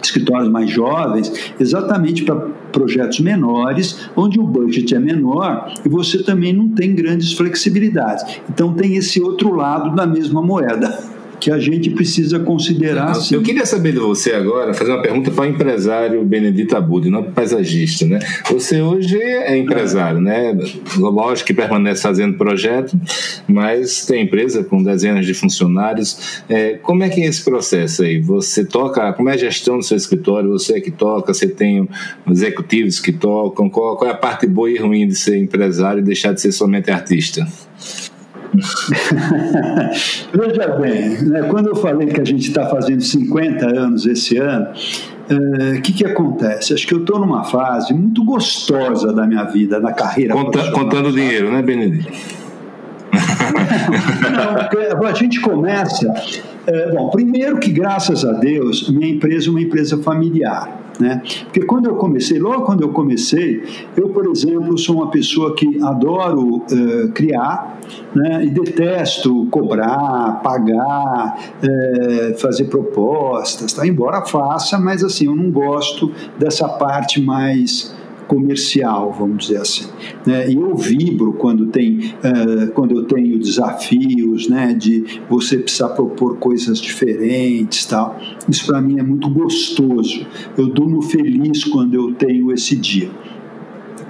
escritórios 0.03 0.51
mais 0.51 0.71
jovens, 0.71 1.33
exatamente 1.59 2.25
para 2.25 2.37
projetos 2.71 3.21
menores, 3.21 4.09
onde 4.17 4.39
o 4.39 4.43
budget 4.43 4.95
é 4.95 4.99
menor 4.99 5.73
e 5.85 5.89
você 5.89 6.23
também 6.23 6.53
não 6.53 6.69
tem 6.69 6.95
grandes 6.95 7.33
flexibilidades. 7.33 8.25
Então 8.49 8.73
tem 8.75 8.97
esse 8.97 9.21
outro 9.21 9.55
lado 9.55 9.95
da 9.95 10.07
mesma 10.07 10.43
moeda 10.43 10.99
que 11.45 11.51
a 11.51 11.59
gente 11.59 11.91
precisa 11.91 12.41
considerar. 12.41 13.11
Eu, 13.11 13.15
sim. 13.17 13.35
eu 13.35 13.43
queria 13.43 13.67
saber 13.67 13.93
de 13.93 13.99
você 13.99 14.33
agora, 14.33 14.73
fazer 14.73 14.93
uma 14.93 15.03
pergunta 15.03 15.31
para 15.31 15.45
o 15.45 15.47
empresário 15.47 16.25
Benedito 16.25 16.75
Abud, 16.75 17.11
não 17.11 17.23
paisagista. 17.23 18.07
Né? 18.07 18.19
Você 18.51 18.81
hoje 18.81 19.21
é 19.21 19.55
empresário, 19.55 20.23
né? 20.23 20.57
lógico 20.97 21.49
que 21.49 21.53
permanece 21.53 22.01
fazendo 22.01 22.39
projeto, 22.39 22.99
mas 23.47 24.07
tem 24.07 24.23
empresa 24.23 24.65
com 24.65 24.83
dezenas 24.83 25.27
de 25.27 25.35
funcionários. 25.35 26.43
É, 26.49 26.79
como 26.79 27.03
é 27.03 27.11
que 27.11 27.21
é 27.21 27.27
esse 27.27 27.45
processo 27.45 28.05
aí? 28.05 28.23
Você 28.23 28.65
toca, 28.65 29.13
como 29.13 29.29
é 29.29 29.35
a 29.35 29.37
gestão 29.37 29.77
do 29.77 29.85
seu 29.85 29.99
escritório? 29.99 30.49
Você 30.49 30.79
é 30.79 30.81
que 30.81 30.91
toca, 30.91 31.35
você 31.35 31.47
tem 31.47 31.87
executivos 32.27 33.01
que 33.01 33.13
tocam? 33.13 33.69
Qual, 33.69 33.99
qual 33.99 34.09
é 34.09 34.15
a 34.15 34.17
parte 34.17 34.47
boa 34.47 34.71
e 34.71 34.79
ruim 34.79 35.07
de 35.07 35.15
ser 35.15 35.37
empresário 35.37 36.01
e 36.01 36.03
deixar 36.03 36.33
de 36.33 36.41
ser 36.41 36.53
somente 36.53 36.91
artista? 36.91 37.47
Veja 40.33 40.69
bem, 40.79 41.23
né, 41.23 41.43
quando 41.49 41.69
eu 41.69 41.77
falei 41.77 42.09
que 42.09 42.21
a 42.21 42.25
gente 42.25 42.49
está 42.49 42.67
fazendo 42.67 43.01
50 43.01 43.67
anos 43.67 44.07
esse 44.07 44.37
ano, 44.37 44.69
o 45.31 45.35
uh, 45.35 45.83
que, 45.83 45.93
que 45.93 46.05
acontece? 46.05 46.75
Acho 46.75 46.87
que 46.87 46.95
eu 46.95 47.01
estou 47.01 47.19
numa 47.19 47.45
fase 47.45 47.93
muito 47.95 48.25
gostosa 48.25 49.13
da 49.13 49.27
minha 49.27 49.45
vida, 49.45 49.81
da 49.81 49.93
carreira. 49.93 50.35
Conta, 50.35 50.71
contando 50.71 51.11
dinheiro, 51.11 51.51
né, 51.51 51.63
Benedito? 51.63 52.13
Não, 54.33 55.07
a 55.07 55.15
gente 55.15 55.41
começa. 55.41 56.13
É, 56.67 56.91
bom, 56.93 57.11
primeiro 57.11 57.59
que 57.59 57.71
graças 57.71 58.25
a 58.25 58.33
Deus, 58.33 58.89
minha 58.89 59.11
empresa 59.11 59.49
é 59.49 59.51
uma 59.51 59.61
empresa 59.61 59.99
familiar. 60.03 60.84
Né? 60.99 61.23
Porque 61.45 61.63
quando 61.63 61.87
eu 61.87 61.97
comecei, 61.97 62.39
logo 62.39 62.63
quando 62.63 62.83
eu 62.83 62.91
comecei, 62.91 63.63
eu, 63.97 64.11
por 64.11 64.27
exemplo, 64.27 64.79
sou 64.79 64.97
uma 64.97 65.11
pessoa 65.11 65.55
que 65.55 65.83
adoro 65.83 66.59
uh, 66.59 67.09
criar 67.13 67.81
né? 68.15 68.45
e 68.45 68.51
detesto 68.51 69.47
cobrar, 69.51 70.41
pagar, 70.43 71.39
uh, 71.63 72.39
fazer 72.39 72.65
propostas, 72.65 73.73
tá? 73.73 73.87
embora 73.87 74.25
faça, 74.25 74.79
mas 74.79 75.03
assim, 75.03 75.27
eu 75.27 75.35
não 75.35 75.51
gosto 75.51 76.13
dessa 76.39 76.69
parte 76.69 77.21
mais 77.21 77.95
comercial, 78.27 79.13
vamos 79.13 79.47
dizer 79.47 79.59
assim. 79.59 79.87
Né? 80.27 80.51
E 80.51 80.55
eu 80.55 80.75
vibro 80.77 81.33
quando, 81.35 81.67
tem, 81.67 81.99
uh, 81.99 82.71
quando 82.73 82.97
eu 82.97 83.05
tenho 83.05 83.39
desafios, 83.39 84.49
né, 84.49 84.73
de 84.75 85.05
você 85.29 85.59
precisar 85.59 85.91
propor 85.91 86.37
coisas 86.37 86.79
diferentes, 86.81 87.85
tal. 87.87 88.19
Isso 88.49 88.67
para 88.67 88.81
mim 88.81 88.99
é 88.99 89.03
muito 89.03 89.29
gostoso. 89.29 90.27
Eu 90.57 90.69
durmo 90.69 91.03
feliz 91.03 91.65
quando 91.65 91.95
eu 91.95 92.13
tenho 92.15 92.53
esse 92.53 92.77
dia. 92.77 93.11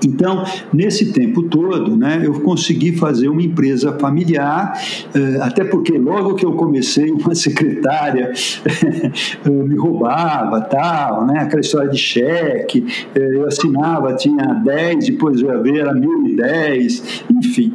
Então, 0.04 0.44
nesse 0.72 1.12
tempo 1.12 1.42
todo, 1.44 1.96
né, 1.96 2.22
eu 2.22 2.34
consegui 2.40 2.92
fazer 2.96 3.28
uma 3.28 3.42
empresa 3.42 3.92
familiar, 3.98 4.78
eh, 5.14 5.38
até 5.40 5.64
porque 5.64 5.96
logo 5.96 6.34
que 6.34 6.44
eu 6.44 6.52
comecei, 6.52 7.10
uma 7.10 7.34
secretária 7.34 8.32
eh, 8.64 9.50
me 9.50 9.76
roubava, 9.76 10.60
tal, 10.60 11.26
né, 11.26 11.40
aquela 11.40 11.60
história 11.60 11.88
de 11.88 11.98
cheque, 11.98 12.84
eh, 13.14 13.36
eu 13.36 13.46
assinava, 13.46 14.14
tinha 14.14 14.44
10, 14.44 15.06
depois 15.06 15.40
eu 15.40 15.48
ia 15.48 15.58
ver, 15.58 15.78
era 15.78 15.94
1010, 15.94 17.24
enfim. 17.30 17.72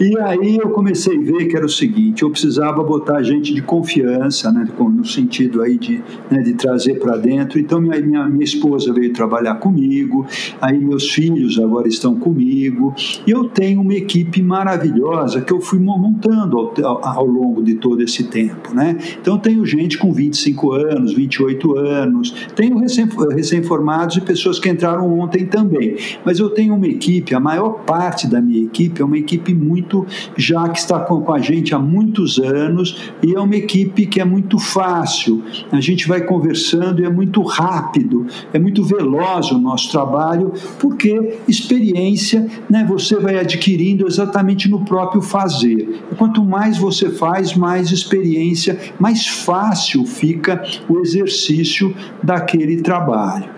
E 0.00 0.18
aí 0.18 0.56
eu 0.56 0.70
comecei 0.70 1.16
a 1.16 1.20
ver 1.20 1.46
que 1.46 1.56
era 1.56 1.66
o 1.66 1.70
seguinte, 1.70 2.22
eu 2.22 2.30
precisava 2.30 2.82
botar 2.82 3.22
gente 3.22 3.52
de 3.52 3.60
confiança, 3.60 4.50
né, 4.50 4.66
no 4.78 5.04
sentido 5.04 5.62
aí 5.62 5.76
de, 5.76 6.00
né, 6.30 6.40
de 6.42 6.54
trazer 6.54 6.94
para 6.98 7.16
dentro. 7.16 7.58
Então, 7.58 7.80
minha, 7.80 8.00
minha, 8.00 8.26
minha 8.26 8.44
esposa 8.44 8.92
veio 8.92 9.12
trabalhar 9.12 9.56
comigo, 9.56 10.26
aí 10.60 10.78
meus 10.78 11.10
filhos 11.10 11.58
agora 11.66 11.88
estão 11.88 12.16
comigo. 12.16 12.94
E 13.26 13.30
eu 13.30 13.44
tenho 13.44 13.80
uma 13.80 13.94
equipe 13.94 14.42
maravilhosa 14.42 15.40
que 15.40 15.52
eu 15.52 15.60
fui 15.60 15.78
montando 15.78 16.72
ao, 16.82 17.04
ao 17.04 17.26
longo 17.26 17.62
de 17.62 17.74
todo 17.74 18.02
esse 18.02 18.24
tempo. 18.24 18.74
Né? 18.74 18.96
Então, 19.20 19.38
tenho 19.38 19.64
gente 19.66 19.98
com 19.98 20.12
25 20.12 20.72
anos, 20.72 21.12
28 21.12 21.76
anos, 21.76 22.34
tenho 22.54 22.78
recém-formados 22.78 24.16
e 24.16 24.20
pessoas 24.20 24.58
que 24.58 24.68
entraram 24.68 25.18
ontem 25.18 25.46
também. 25.46 25.96
Mas 26.24 26.38
eu 26.38 26.50
tenho 26.50 26.74
uma 26.74 26.86
equipe, 26.86 27.34
a 27.34 27.40
maior 27.40 27.84
parte 27.84 28.26
da 28.26 28.40
minha 28.40 28.64
equipe 28.64 29.00
é 29.00 29.04
uma 29.04 29.18
equipe 29.18 29.54
muito 29.54 30.06
já 30.36 30.68
que 30.68 30.78
está 30.78 31.00
com, 31.00 31.20
com 31.20 31.32
a 31.32 31.40
gente 31.40 31.74
há 31.74 31.78
muitos 31.78 32.38
anos 32.38 33.12
e 33.22 33.34
é 33.34 33.40
uma 33.40 33.56
equipe 33.56 34.06
que 34.06 34.20
é 34.20 34.24
muito 34.24 34.58
fácil. 34.58 35.42
A 35.70 35.80
gente 35.80 36.06
vai 36.06 36.22
conversando 36.22 37.02
e 37.02 37.04
é 37.04 37.10
muito 37.10 37.42
rápido, 37.42 38.26
é 38.52 38.58
muito 38.58 38.82
veloz 38.84 39.50
o 39.50 39.58
nosso 39.58 39.90
trabalho, 39.90 40.52
porque 40.78 41.38
experiência 41.48 42.46
né, 42.68 42.84
você 42.88 43.16
vai 43.16 43.38
adquirindo 43.38 44.06
exatamente 44.06 44.68
no 44.68 44.84
próprio 44.84 45.22
fazer. 45.22 46.00
Quanto 46.16 46.44
mais 46.44 46.78
você 46.78 47.10
faz, 47.10 47.54
mais 47.54 47.90
experiência, 47.90 48.78
mais 48.98 49.26
fácil 49.26 50.04
fica 50.04 50.62
o 50.88 51.00
exercício 51.00 51.94
daquele 52.22 52.82
trabalho. 52.82 53.48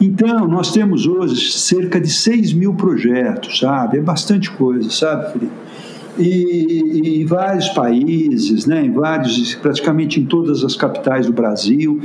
Então, 0.00 0.46
nós 0.46 0.72
temos 0.72 1.06
hoje 1.06 1.52
cerca 1.52 2.00
de 2.00 2.10
6 2.10 2.52
mil 2.52 2.74
projetos, 2.74 3.58
sabe? 3.58 3.98
É 3.98 4.00
bastante 4.00 4.50
coisa, 4.50 4.90
sabe, 4.90 5.32
Felipe? 5.32 5.66
E, 6.18 6.22
e, 6.24 7.22
em 7.22 7.26
vários 7.26 7.68
países, 7.70 8.64
né, 8.64 8.84
em 8.84 8.92
vários, 8.92 9.54
praticamente 9.56 10.18
em 10.18 10.24
todas 10.24 10.64
as 10.64 10.74
capitais 10.74 11.26
do 11.26 11.32
Brasil. 11.32 12.00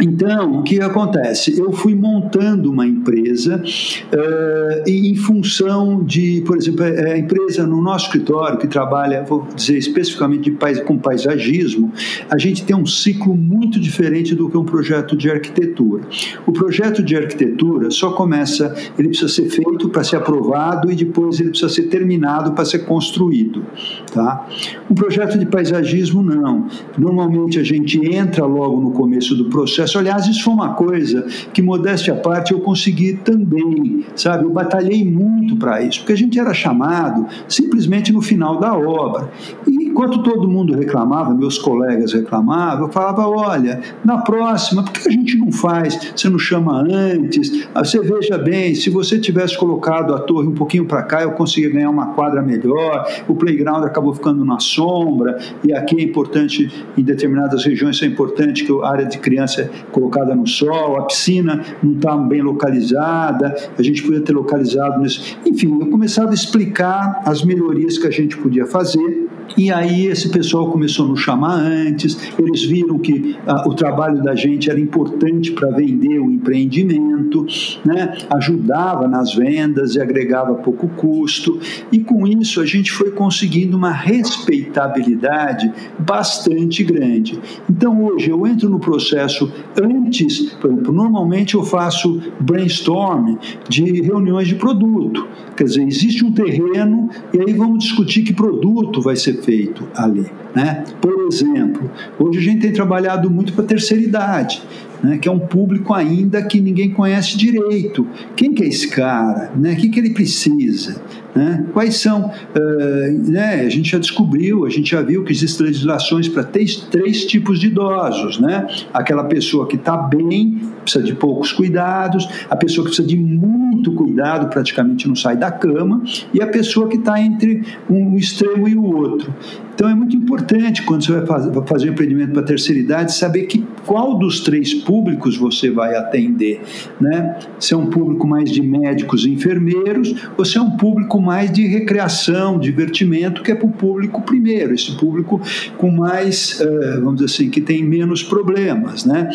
Então, 0.00 0.60
o 0.60 0.62
que 0.62 0.80
acontece? 0.80 1.58
Eu 1.58 1.72
fui 1.72 1.94
montando 1.94 2.70
uma 2.70 2.86
empresa 2.86 3.62
uh, 3.62 4.90
em 4.90 5.14
função 5.14 6.02
de, 6.02 6.42
por 6.44 6.56
exemplo, 6.56 6.84
a 6.84 7.16
empresa 7.16 7.66
no 7.66 7.80
nosso 7.80 8.06
escritório 8.06 8.58
que 8.58 8.66
trabalha, 8.66 9.22
vou 9.22 9.46
dizer 9.54 9.78
especificamente 9.78 10.50
pais, 10.50 10.80
com 10.80 10.98
paisagismo, 10.98 11.92
a 12.28 12.38
gente 12.38 12.64
tem 12.64 12.74
um 12.74 12.86
ciclo 12.86 13.36
muito 13.36 13.78
diferente 13.78 14.34
do 14.34 14.48
que 14.48 14.56
um 14.56 14.64
projeto 14.64 15.16
de 15.16 15.30
arquitetura. 15.30 16.04
O 16.46 16.52
projeto 16.52 17.02
de 17.02 17.16
arquitetura 17.16 17.90
só 17.90 18.10
começa, 18.12 18.74
ele 18.98 19.08
precisa 19.08 19.28
ser 19.28 19.48
feito 19.48 19.88
para 19.88 20.02
ser 20.02 20.16
aprovado 20.16 20.90
e 20.90 20.96
depois 20.96 21.38
ele 21.38 21.50
precisa 21.50 21.72
ser 21.72 21.84
terminado 21.84 22.52
para 22.52 22.64
ser 22.64 22.80
construído, 22.80 23.64
tá? 24.12 24.46
Um 24.90 24.94
projeto 24.94 25.38
de 25.38 25.46
paisagismo 25.46 26.22
não. 26.22 26.66
Normalmente 26.98 27.58
a 27.58 27.62
gente 27.62 27.98
entra 28.12 28.44
logo 28.44 28.80
no 28.80 28.90
começo 28.90 29.34
do 29.36 29.44
processo 29.46 29.83
processo. 29.84 29.98
Aliás, 29.98 30.26
isso 30.26 30.42
foi 30.42 30.54
uma 30.54 30.74
coisa 30.74 31.26
que, 31.52 31.62
modéstia 31.62 32.14
à 32.14 32.16
parte, 32.16 32.52
eu 32.52 32.60
consegui 32.60 33.14
também, 33.14 34.04
sabe? 34.16 34.44
Eu 34.44 34.50
batalhei 34.50 35.04
muito 35.04 35.56
para 35.56 35.82
isso, 35.82 36.00
porque 36.00 36.12
a 36.12 36.16
gente 36.16 36.38
era 36.38 36.52
chamado 36.54 37.26
simplesmente 37.48 38.12
no 38.12 38.20
final 38.20 38.58
da 38.58 38.74
obra. 38.74 39.30
E 39.66 39.84
enquanto 39.84 40.22
todo 40.22 40.48
mundo 40.48 40.74
reclamava, 40.74 41.34
meus 41.34 41.58
colegas 41.58 42.12
reclamavam, 42.12 42.86
eu 42.86 42.92
falava: 42.92 43.28
olha, 43.28 43.80
na 44.04 44.18
próxima, 44.18 44.82
por 44.82 44.92
que 44.92 45.08
a 45.08 45.12
gente 45.12 45.36
não 45.36 45.52
faz? 45.52 46.12
Você 46.14 46.28
não 46.28 46.38
chama 46.38 46.82
antes? 46.82 47.68
Ah, 47.74 47.84
você 47.84 48.00
veja 48.00 48.38
bem, 48.38 48.74
se 48.74 48.90
você 48.90 49.18
tivesse 49.18 49.56
colocado 49.56 50.14
a 50.14 50.18
torre 50.18 50.48
um 50.48 50.54
pouquinho 50.54 50.86
para 50.86 51.02
cá, 51.02 51.22
eu 51.22 51.32
conseguia 51.32 51.70
ganhar 51.70 51.90
uma 51.90 52.06
quadra 52.14 52.42
melhor. 52.42 53.06
O 53.28 53.34
playground 53.34 53.84
acabou 53.84 54.14
ficando 54.14 54.44
na 54.44 54.58
sombra, 54.58 55.38
e 55.62 55.72
aqui 55.72 56.00
é 56.00 56.02
importante, 56.02 56.70
em 56.96 57.02
determinadas 57.02 57.64
regiões, 57.64 58.02
é 58.02 58.06
importante 58.06 58.64
que 58.64 58.72
a 58.72 58.88
área 58.88 59.06
de 59.06 59.18
criança 59.18 59.70
colocada 59.92 60.34
no 60.34 60.46
sol, 60.46 60.96
a 60.98 61.04
piscina 61.04 61.62
não 61.82 61.92
está 61.94 62.16
bem 62.16 62.42
localizada, 62.42 63.54
a 63.76 63.82
gente 63.82 64.02
podia 64.02 64.20
ter 64.20 64.32
localizado 64.32 65.00
nisso. 65.00 65.38
Enfim, 65.44 65.78
eu 65.80 65.88
começava 65.88 66.30
a 66.30 66.34
explicar 66.34 67.22
as 67.24 67.44
melhorias 67.44 67.98
que 67.98 68.06
a 68.06 68.10
gente 68.10 68.36
podia 68.36 68.66
fazer 68.66 69.28
e 69.56 69.70
aí 69.70 70.06
esse 70.06 70.28
pessoal 70.30 70.70
começou 70.70 71.06
a 71.06 71.08
nos 71.08 71.20
chamar 71.20 71.56
antes, 71.56 72.32
eles 72.38 72.64
viram 72.64 72.98
que 72.98 73.36
ah, 73.46 73.68
o 73.68 73.74
trabalho 73.74 74.22
da 74.22 74.34
gente 74.34 74.70
era 74.70 74.80
importante 74.80 75.52
para 75.52 75.70
vender 75.70 76.18
o 76.18 76.30
empreendimento, 76.30 77.46
né? 77.84 78.16
ajudava 78.30 79.06
nas 79.06 79.34
vendas 79.34 79.94
e 79.94 80.00
agregava 80.00 80.54
pouco 80.54 80.88
custo, 80.88 81.60
e 81.92 82.00
com 82.00 82.26
isso 82.26 82.60
a 82.60 82.66
gente 82.66 82.90
foi 82.90 83.10
conseguindo 83.10 83.76
uma 83.76 83.90
respeitabilidade 83.90 85.72
bastante 85.98 86.82
grande. 86.82 87.38
Então 87.70 88.04
hoje 88.04 88.30
eu 88.30 88.46
entro 88.46 88.68
no 88.68 88.80
processo 88.80 89.52
antes, 89.80 90.52
por 90.54 90.70
exemplo, 90.70 90.92
normalmente 90.92 91.54
eu 91.54 91.62
faço 91.62 92.20
brainstorm 92.40 93.36
de 93.68 94.02
reuniões 94.02 94.48
de 94.48 94.54
produto, 94.56 95.26
quer 95.56 95.64
dizer, 95.64 95.86
existe 95.86 96.24
um 96.24 96.32
terreno 96.32 97.08
e 97.32 97.40
aí 97.40 97.52
vamos 97.52 97.84
discutir 97.84 98.22
que 98.22 98.32
produto 98.32 99.00
vai 99.00 99.16
ser 99.16 99.33
feito 99.42 99.88
ali. 99.94 100.43
Né? 100.54 100.84
Por 101.00 101.26
exemplo, 101.26 101.90
hoje 102.18 102.38
a 102.38 102.42
gente 102.42 102.60
tem 102.60 102.72
trabalhado 102.72 103.30
muito 103.30 103.52
para 103.52 103.64
a 103.64 103.66
terceira 103.66 104.02
idade 104.02 104.62
né, 105.04 105.18
que 105.18 105.28
é 105.28 105.32
um 105.32 105.38
público 105.38 105.92
ainda 105.92 106.42
que 106.42 106.58
ninguém 106.58 106.90
conhece 106.90 107.36
direito. 107.36 108.06
Quem 108.34 108.54
que 108.54 108.64
é 108.64 108.68
esse 108.68 108.88
cara? 108.88 109.52
Né? 109.54 109.72
O 109.72 109.76
que, 109.76 109.90
que 109.90 110.00
ele 110.00 110.10
precisa? 110.10 111.00
Né? 111.34 111.66
Quais 111.72 111.96
são? 111.96 112.30
Uh, 112.30 113.30
né? 113.30 113.60
A 113.60 113.68
gente 113.68 113.90
já 113.90 113.98
descobriu, 113.98 114.64
a 114.64 114.70
gente 114.70 114.90
já 114.90 115.02
viu 115.02 115.22
que 115.22 115.32
existem 115.32 115.66
legislações 115.66 116.26
para 116.26 116.42
três, 116.42 116.76
três 116.76 117.26
tipos 117.26 117.60
de 117.60 117.66
idosos. 117.66 118.38
Né? 118.38 118.66
Aquela 118.94 119.24
pessoa 119.24 119.66
que 119.66 119.76
está 119.76 119.96
bem, 119.96 120.60
precisa 120.82 121.04
de 121.04 121.14
poucos 121.14 121.52
cuidados, 121.52 122.26
a 122.48 122.56
pessoa 122.56 122.84
que 122.86 122.94
precisa 122.94 123.06
de 123.06 123.16
muito 123.16 123.92
cuidado, 123.92 124.48
praticamente 124.48 125.06
não 125.06 125.16
sai 125.16 125.36
da 125.36 125.50
cama, 125.50 126.02
e 126.32 126.40
a 126.40 126.46
pessoa 126.46 126.88
que 126.88 126.96
está 126.96 127.20
entre 127.20 127.62
um 127.90 128.16
extremo 128.16 128.66
e 128.66 128.74
o 128.74 128.84
outro. 128.84 129.34
Então 129.74 129.88
é 129.88 129.94
muito 129.94 130.14
importante 130.14 130.43
importante 130.44 130.82
quando 130.82 131.04
você 131.04 131.12
vai 131.20 131.66
fazer 131.66 131.88
um 131.88 131.92
empreendimento 131.92 132.32
para 132.32 132.42
terceira 132.42 132.80
idade 132.80 133.14
saber 133.14 133.44
que 133.44 133.64
qual 133.86 134.18
dos 134.18 134.40
três 134.40 134.74
públicos 134.74 135.36
você 135.36 135.70
vai 135.70 135.96
atender, 135.96 136.60
né? 137.00 137.38
Se 137.58 137.74
é 137.74 137.76
um 137.76 137.86
público 137.86 138.26
mais 138.26 138.50
de 138.50 138.62
médicos 138.62 139.24
e 139.24 139.30
enfermeiros, 139.30 140.14
ou 140.36 140.44
se 140.44 140.58
é 140.58 140.60
um 140.60 140.72
público 140.72 141.20
mais 141.20 141.50
de 141.50 141.66
recreação, 141.66 142.58
divertimento, 142.58 143.42
que 143.42 143.52
é 143.52 143.54
para 143.54 143.66
o 143.66 143.70
público 143.70 144.22
primeiro, 144.22 144.74
esse 144.74 144.96
público 144.96 145.40
com 145.76 145.90
mais, 145.90 146.60
eh, 146.60 147.00
vamos 147.00 147.16
dizer 147.16 147.26
assim, 147.26 147.50
que 147.50 147.60
tem 147.60 147.82
menos 147.84 148.22
problemas, 148.22 149.04
né? 149.04 149.30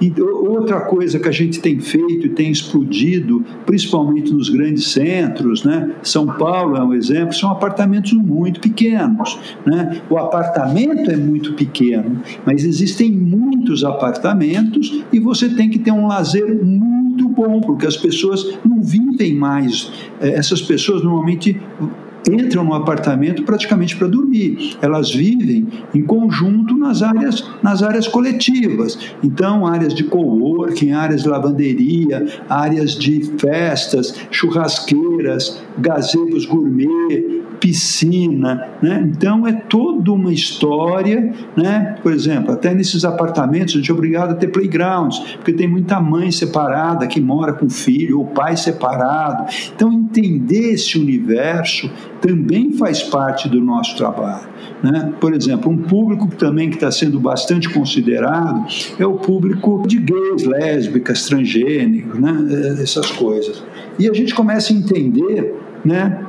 E 0.00 0.12
outra 0.20 0.80
coisa 0.80 1.18
que 1.18 1.28
a 1.28 1.32
gente 1.32 1.60
tem 1.60 1.78
feito 1.78 2.26
e 2.26 2.30
tem 2.30 2.50
explodido, 2.50 3.44
principalmente 3.66 4.32
nos 4.32 4.48
grandes 4.48 4.88
centros, 4.88 5.64
né? 5.64 5.90
São 6.02 6.26
Paulo 6.26 6.76
é 6.76 6.82
um 6.82 6.94
exemplo, 6.94 7.34
são 7.34 7.50
apartamentos 7.50 8.12
muito 8.12 8.60
pequenos, 8.60 9.38
né? 9.66 10.00
O 10.08 10.16
apartamento 10.16 10.49
é 11.10 11.16
muito 11.16 11.54
pequeno, 11.54 12.20
mas 12.44 12.64
existem 12.64 13.10
muitos 13.10 13.84
apartamentos 13.84 15.02
e 15.12 15.18
você 15.18 15.48
tem 15.48 15.68
que 15.68 15.78
ter 15.78 15.92
um 15.92 16.06
lazer 16.06 16.46
muito 16.64 17.28
bom, 17.28 17.60
porque 17.60 17.86
as 17.86 17.96
pessoas 17.96 18.58
não 18.64 18.82
vivem 18.82 19.34
mais. 19.34 19.90
É, 20.20 20.30
essas 20.30 20.62
pessoas 20.62 21.02
normalmente 21.02 21.60
entram 22.28 22.64
no 22.64 22.74
apartamento 22.74 23.42
praticamente 23.44 23.96
para 23.96 24.06
dormir. 24.06 24.76
Elas 24.80 25.12
vivem 25.12 25.66
em 25.94 26.02
conjunto 26.02 26.76
nas 26.76 27.02
áreas, 27.02 27.48
nas 27.62 27.82
áreas 27.82 28.08
coletivas. 28.08 28.98
Então, 29.22 29.66
áreas 29.66 29.94
de 29.94 30.04
coworking, 30.04 30.92
áreas 30.92 31.22
de 31.22 31.28
lavanderia, 31.28 32.26
áreas 32.48 32.92
de 32.92 33.22
festas, 33.38 34.14
churrasqueiras, 34.30 35.62
gazebos 35.78 36.44
gourmet, 36.44 37.39
piscina, 37.60 38.68
né? 38.82 39.06
Então 39.06 39.46
é 39.46 39.52
toda 39.52 40.10
uma 40.10 40.32
história, 40.32 41.32
né? 41.54 41.96
Por 42.02 42.12
exemplo, 42.12 42.52
até 42.52 42.74
nesses 42.74 43.04
apartamentos 43.04 43.74
a 43.74 43.76
gente 43.78 43.90
é 43.90 43.94
obrigado 43.94 44.30
a 44.30 44.34
ter 44.34 44.48
playgrounds, 44.48 45.18
porque 45.36 45.52
tem 45.52 45.68
muita 45.68 46.00
mãe 46.00 46.32
separada 46.32 47.06
que 47.06 47.20
mora 47.20 47.52
com 47.52 47.68
filho 47.68 48.18
ou 48.20 48.26
pai 48.26 48.56
separado. 48.56 49.44
Então 49.76 49.92
entender 49.92 50.72
esse 50.72 50.98
universo 50.98 51.90
também 52.20 52.72
faz 52.72 53.02
parte 53.02 53.48
do 53.48 53.60
nosso 53.60 53.96
trabalho. 53.96 54.48
Né? 54.82 55.12
Por 55.20 55.34
exemplo, 55.34 55.70
um 55.70 55.76
público 55.76 56.26
também 56.36 56.70
que 56.70 56.76
está 56.76 56.90
sendo 56.90 57.20
bastante 57.20 57.68
considerado 57.68 58.66
é 58.98 59.06
o 59.06 59.14
público 59.14 59.82
de 59.86 59.98
gays, 59.98 60.44
lésbicas, 60.44 61.26
transgênicos, 61.26 62.18
né? 62.18 62.78
essas 62.82 63.10
coisas. 63.10 63.62
E 63.98 64.08
a 64.08 64.12
gente 64.14 64.34
começa 64.34 64.72
a 64.72 64.76
entender 64.76 65.54
né, 65.84 66.24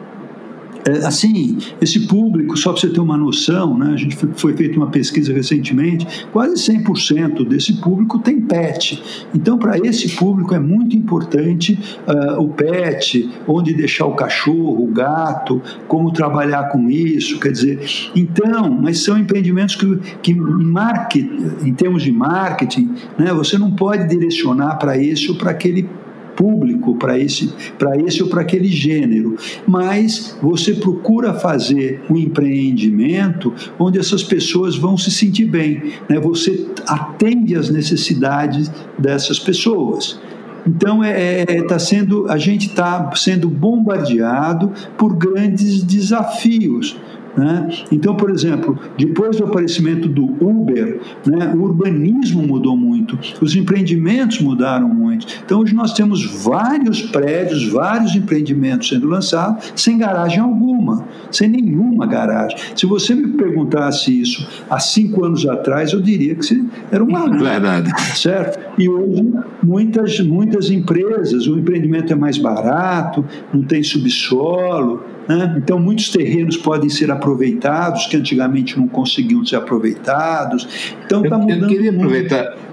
é, 0.86 1.06
assim, 1.06 1.58
esse 1.82 2.08
público, 2.08 2.58
só 2.58 2.72
para 2.72 2.82
você 2.82 2.90
ter 2.90 3.00
uma 3.00 3.18
noção, 3.18 3.78
né, 3.78 3.92
a 3.94 3.98
gente 3.98 4.16
foi, 4.16 4.30
foi 4.36 4.54
feita 4.58 4.78
uma 4.78 4.88
pesquisa 4.88 5.34
recentemente, 5.34 6.26
quase 6.32 6.56
100% 6.72 7.48
desse 7.48 7.74
público 7.74 8.20
tem 8.20 8.42
pet. 8.42 9.02
Então, 9.34 9.58
para 9.58 9.78
esse 9.78 10.16
público 10.16 10.54
é 10.54 10.60
muito 10.60 10.96
importante 10.96 11.80
uh, 12.08 12.42
o 12.42 12.50
pet, 12.50 13.30
onde 13.48 13.74
deixar 13.74 14.06
o 14.06 14.16
cachorro, 14.16 14.84
o 14.84 14.88
gato, 14.88 15.62
como 15.88 16.12
trabalhar 16.12 16.70
com 16.70 16.90
isso, 16.90 17.40
quer 17.40 17.52
dizer, 17.52 17.80
então, 18.16 18.70
mas 18.70 19.04
são 19.04 19.18
empreendimentos 19.18 19.76
que, 19.76 20.00
que 20.22 20.34
market, 20.34 21.26
em 21.64 21.74
termos 21.74 22.04
de 22.04 22.12
marketing, 22.12 22.94
né, 23.18 23.34
você 23.34 23.58
não 23.58 23.72
pode 23.72 24.08
direcionar 24.08 24.78
para 24.78 24.98
esse 24.98 25.30
ou 25.30 25.36
para 25.36 25.52
aquele 25.52 25.88
público 26.36 26.71
para 26.96 27.18
esse, 27.18 27.54
para 27.78 27.98
esse 27.98 28.22
ou 28.22 28.30
para 28.30 28.42
aquele 28.42 28.68
gênero, 28.68 29.36
mas 29.68 30.38
você 30.42 30.74
procura 30.74 31.34
fazer 31.34 32.02
um 32.10 32.18
empreendimento 32.18 33.54
onde 33.80 34.00
essas 34.00 34.24
pessoas 34.24 34.76
vão 34.76 34.98
se 34.98 35.12
sentir 35.12 35.46
bem, 35.46 35.94
né? 36.10 36.20
você 36.20 36.68
atende 36.88 37.56
às 37.56 37.70
necessidades 37.70 38.72
dessas 38.98 39.40
pessoas. 39.40 40.20
Então 40.66 41.04
é, 41.04 41.42
é 41.42 41.64
tá 41.64 41.80
sendo, 41.80 42.30
a 42.30 42.38
gente 42.38 42.68
está 42.68 43.12
sendo 43.16 43.50
bombardeado 43.50 44.72
por 44.98 45.16
grandes 45.16 45.84
desafios. 45.84 46.98
Né? 47.36 47.70
Então, 47.92 48.16
por 48.16 48.30
exemplo, 48.30 48.78
depois 48.98 49.38
do 49.38 49.46
aparecimento 49.46 50.08
do 50.08 50.24
Uber, 50.24 51.00
né, 51.26 51.54
o 51.56 51.62
urbanismo 51.62 52.46
mudou 52.46 52.76
muito, 52.76 53.18
os 53.40 53.56
empreendimentos 53.56 54.42
mudaram 54.42 54.90
muito. 54.90 55.26
Então, 55.46 55.60
hoje 55.60 55.74
nós 55.74 55.94
temos 55.94 56.26
vários 56.44 57.02
prédios, 57.02 57.68
vários 57.68 58.16
empreendimentos 58.16 58.90
sendo 58.90 59.08
lançados 59.08 59.72
sem 59.76 59.98
garagem 59.98 60.40
alguma, 60.40 61.06
sem 61.32 61.48
nenhuma 61.48 62.06
garagem. 62.06 62.58
Se 62.76 62.86
você 62.86 63.16
me 63.16 63.30
perguntasse 63.30 64.20
isso 64.20 64.48
há 64.70 64.80
cinco 64.80 65.24
anos 65.24 65.48
atrás, 65.48 65.94
eu 65.94 66.02
diria 66.02 66.36
que 66.36 66.66
era 66.92 67.04
uma. 67.04 67.22
Verdade. 67.32 67.92
Certo? 68.18 68.60
E 68.78 68.90
hoje, 68.90 69.32
muitas, 69.64 70.20
muitas 70.20 70.70
empresas, 70.70 71.48
o 71.48 71.58
empreendimento 71.58 72.12
é 72.12 72.16
mais 72.16 72.38
barato, 72.38 73.26
não 73.54 73.64
tem 73.64 73.82
subsolo 73.84 75.04
né? 75.28 75.56
Então, 75.58 75.80
muitos 75.80 76.10
terrenos 76.10 76.58
podem 76.58 76.90
ser 76.90 77.12
aproveitados 77.12 78.08
que 78.08 78.18
antigamente 78.18 78.78
não 78.78 78.88
conseguiam 78.88 79.46
ser 79.46 79.58
aproveitados. 79.58 80.94
Então, 81.06 81.24
está 81.24 81.38
mudando. 81.38 81.64
Eu 81.64 81.68
queria 81.70 81.92
aproveitar. 81.92 82.44
Muito. 82.46 82.71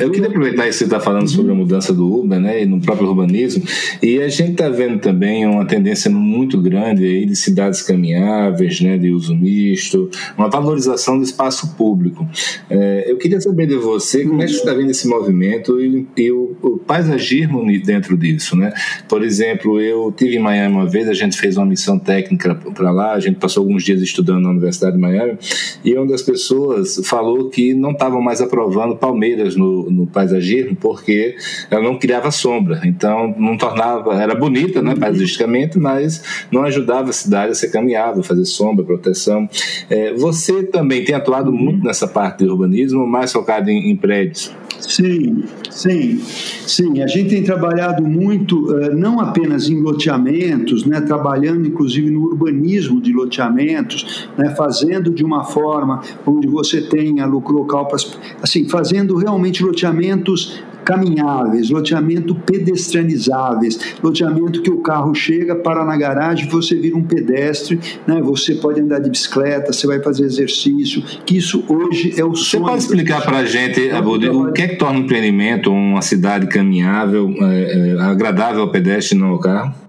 Eu 0.00 0.10
queria 0.10 0.28
aproveitar 0.28 0.68
isso 0.68 0.78
que 0.78 0.84
você 0.84 0.84
está 0.84 1.00
falando 1.00 1.28
sobre 1.28 1.50
a 1.50 1.54
uhum. 1.54 1.60
mudança 1.60 1.92
do 1.92 2.20
Uber, 2.20 2.40
né, 2.40 2.62
e 2.62 2.66
no 2.66 2.80
próprio 2.80 3.08
urbanismo, 3.08 3.62
e 4.02 4.20
a 4.20 4.28
gente 4.28 4.52
está 4.52 4.68
vendo 4.68 4.98
também 4.98 5.46
uma 5.46 5.64
tendência 5.66 6.10
muito 6.10 6.60
grande 6.60 7.04
aí 7.04 7.26
de 7.26 7.36
cidades 7.36 7.82
caminháveis, 7.82 8.80
né, 8.80 8.96
de 8.96 9.10
uso 9.10 9.34
misto, 9.34 10.10
uma 10.36 10.48
valorização 10.48 11.18
do 11.18 11.24
espaço 11.24 11.74
público. 11.76 12.26
É, 12.70 13.10
eu 13.10 13.16
queria 13.18 13.40
saber 13.40 13.66
de 13.66 13.76
você 13.76 14.24
como 14.24 14.42
é 14.42 14.46
que 14.46 14.52
você 14.52 14.58
está 14.58 14.72
vendo 14.72 14.90
esse 14.90 15.06
movimento 15.06 15.80
e, 15.80 16.06
e 16.16 16.32
o, 16.32 16.56
o, 16.62 16.78
paisagismo 16.78 17.64
dentro 17.84 18.16
disso, 18.16 18.56
né? 18.56 18.72
Por 19.08 19.22
exemplo, 19.22 19.80
eu 19.80 20.12
tive 20.12 20.36
em 20.36 20.40
Miami 20.40 20.74
uma 20.74 20.86
vez, 20.86 21.08
a 21.08 21.14
gente 21.14 21.36
fez 21.36 21.56
uma 21.56 21.66
missão 21.66 21.98
técnica 21.98 22.54
para 22.54 22.90
lá, 22.90 23.12
a 23.12 23.20
gente 23.20 23.36
passou 23.36 23.62
alguns 23.62 23.84
dias 23.84 24.00
estudando 24.00 24.42
na 24.42 24.50
Universidade 24.50 24.94
de 24.94 25.00
Miami, 25.00 25.38
e 25.84 25.94
uma 25.94 26.06
das 26.06 26.22
pessoas 26.22 27.00
falou 27.04 27.48
que 27.48 27.74
não 27.74 27.90
estavam 27.90 28.20
mais 28.20 28.40
aprovando 28.40 28.96
Palmeiras 28.96 29.25
palmeiras 29.26 29.56
no, 29.56 29.90
no 29.90 30.06
paisagismo 30.06 30.76
porque 30.76 31.36
ela 31.70 31.82
não 31.82 31.98
criava 31.98 32.30
sombra, 32.30 32.80
então 32.84 33.34
não 33.36 33.56
tornava, 33.56 34.14
era 34.14 34.34
bonita, 34.34 34.80
né, 34.80 34.94
paisagicamente, 34.94 35.78
mas 35.78 36.46
não 36.50 36.62
ajudava 36.62 37.10
a 37.10 37.12
cidade 37.12 37.52
a 37.52 37.54
ser 37.54 37.70
caminhável, 37.70 38.22
fazer 38.22 38.44
sombra, 38.44 38.84
proteção. 38.84 39.48
É, 39.90 40.14
você 40.14 40.62
também 40.62 41.04
tem 41.04 41.14
atuado 41.14 41.52
muito 41.52 41.84
nessa 41.84 42.06
parte 42.06 42.44
de 42.44 42.50
urbanismo, 42.50 43.06
mais 43.06 43.32
focado 43.32 43.68
em, 43.70 43.90
em 43.90 43.96
prédios? 43.96 44.54
Sim, 44.80 45.44
sim, 45.70 46.20
sim. 46.66 47.02
A 47.02 47.06
gente 47.06 47.30
tem 47.30 47.42
trabalhado 47.42 48.06
muito, 48.06 48.76
eh, 48.78 48.94
não 48.94 49.20
apenas 49.20 49.68
em 49.68 49.80
loteamentos, 49.80 50.84
né, 50.84 51.00
trabalhando 51.00 51.66
inclusive 51.66 52.10
no 52.10 52.24
urbanismo 52.24 53.00
de 53.00 53.12
loteamentos, 53.12 54.28
né, 54.36 54.54
fazendo 54.54 55.10
de 55.10 55.24
uma 55.24 55.44
forma 55.44 56.02
onde 56.26 56.46
você 56.46 56.82
tenha 56.82 57.26
local 57.26 57.86
para. 57.88 57.96
Assim, 58.42 58.68
fazendo 58.68 59.15
realmente 59.16 59.62
loteamentos 59.62 60.62
caminháveis, 60.86 61.68
loteamento 61.68 62.32
pedestrianizáveis, 62.32 63.96
loteamento 64.00 64.62
que 64.62 64.70
o 64.70 64.80
carro 64.80 65.12
chega, 65.12 65.56
para 65.56 65.84
na 65.84 65.96
garagem, 65.96 66.48
você 66.48 66.76
vira 66.76 66.96
um 66.96 67.02
pedestre, 67.02 67.80
né? 68.06 68.20
você 68.22 68.54
pode 68.54 68.80
andar 68.80 69.00
de 69.00 69.10
bicicleta, 69.10 69.72
você 69.72 69.84
vai 69.84 70.00
fazer 70.00 70.24
exercício, 70.24 71.02
que 71.26 71.36
isso 71.36 71.64
hoje 71.68 72.14
é 72.16 72.24
o 72.24 72.36
sonho. 72.36 72.36
Você 72.36 72.70
pode 72.70 72.82
explicar 72.84 73.20
para 73.22 73.38
a 73.38 73.44
gente, 73.44 73.90
Abud, 73.90 74.28
o 74.28 74.52
que 74.52 74.62
é 74.62 74.68
que 74.68 74.76
torna 74.76 75.00
um 75.00 75.02
empreendimento 75.02 75.72
uma 75.72 76.02
cidade 76.02 76.46
caminhável, 76.46 77.34
é, 77.36 77.96
é, 77.96 78.00
agradável 78.00 78.62
ao 78.62 78.70
pedestre 78.70 79.18
e 79.18 79.20
não 79.20 79.30
ao 79.30 79.40
carro? 79.40 79.85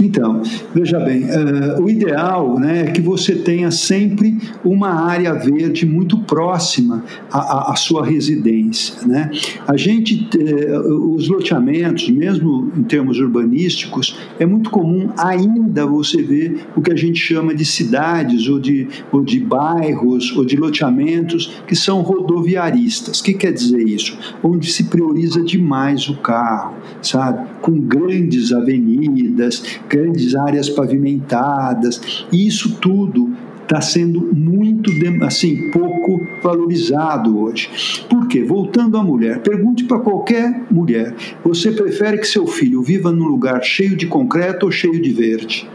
Então, 0.00 0.42
veja 0.74 0.98
bem, 0.98 1.24
uh, 1.24 1.82
o 1.82 1.90
ideal 1.90 2.58
né, 2.58 2.86
é 2.86 2.90
que 2.90 3.02
você 3.02 3.34
tenha 3.34 3.70
sempre 3.70 4.38
uma 4.64 4.88
área 4.88 5.34
verde 5.34 5.84
muito 5.84 6.18
próxima 6.20 7.04
à, 7.30 7.72
à 7.72 7.76
sua 7.76 8.04
residência. 8.04 9.06
Né? 9.06 9.30
A 9.68 9.76
gente, 9.76 10.28
uh, 10.36 11.14
os 11.14 11.28
loteamentos, 11.28 12.08
mesmo 12.08 12.72
em 12.76 12.82
termos 12.82 13.18
urbanísticos, 13.18 14.18
é 14.38 14.46
muito 14.46 14.70
comum 14.70 15.10
ainda 15.18 15.86
você 15.86 16.22
ver 16.22 16.66
o 16.74 16.80
que 16.80 16.92
a 16.92 16.96
gente 16.96 17.18
chama 17.18 17.54
de 17.54 17.64
cidades 17.64 18.48
ou 18.48 18.58
de, 18.58 18.88
ou 19.12 19.22
de 19.22 19.38
bairros 19.38 20.34
ou 20.36 20.44
de 20.44 20.56
loteamentos 20.56 21.60
que 21.66 21.76
são 21.76 22.00
rodoviaristas. 22.00 23.20
O 23.20 23.24
que 23.24 23.34
quer 23.34 23.52
dizer 23.52 23.86
isso? 23.86 24.16
Onde 24.42 24.70
se 24.72 24.84
prioriza 24.84 25.42
demais 25.42 26.08
o 26.08 26.16
carro, 26.16 26.74
sabe? 27.02 27.46
Com 27.60 27.78
grandes 27.78 28.52
avenidas, 28.52 29.62
grandes 29.88 30.34
áreas 30.34 30.68
pavimentadas, 30.68 32.26
e 32.32 32.46
isso 32.46 32.78
tudo 32.80 33.30
está 33.70 33.80
sendo 33.80 34.34
muito, 34.34 34.90
assim, 35.24 35.70
pouco 35.70 36.20
valorizado 36.42 37.38
hoje. 37.38 37.70
Por 38.08 38.26
quê? 38.26 38.42
Voltando 38.42 38.96
à 38.96 39.02
mulher, 39.02 39.40
pergunte 39.40 39.84
para 39.84 40.00
qualquer 40.00 40.62
mulher: 40.68 41.14
você 41.44 41.70
prefere 41.70 42.18
que 42.18 42.26
seu 42.26 42.46
filho 42.48 42.82
viva 42.82 43.12
num 43.12 43.26
lugar 43.26 43.62
cheio 43.62 43.96
de 43.96 44.06
concreto 44.06 44.66
ou 44.66 44.72
cheio 44.72 45.00
de 45.00 45.10
verde? 45.10 45.68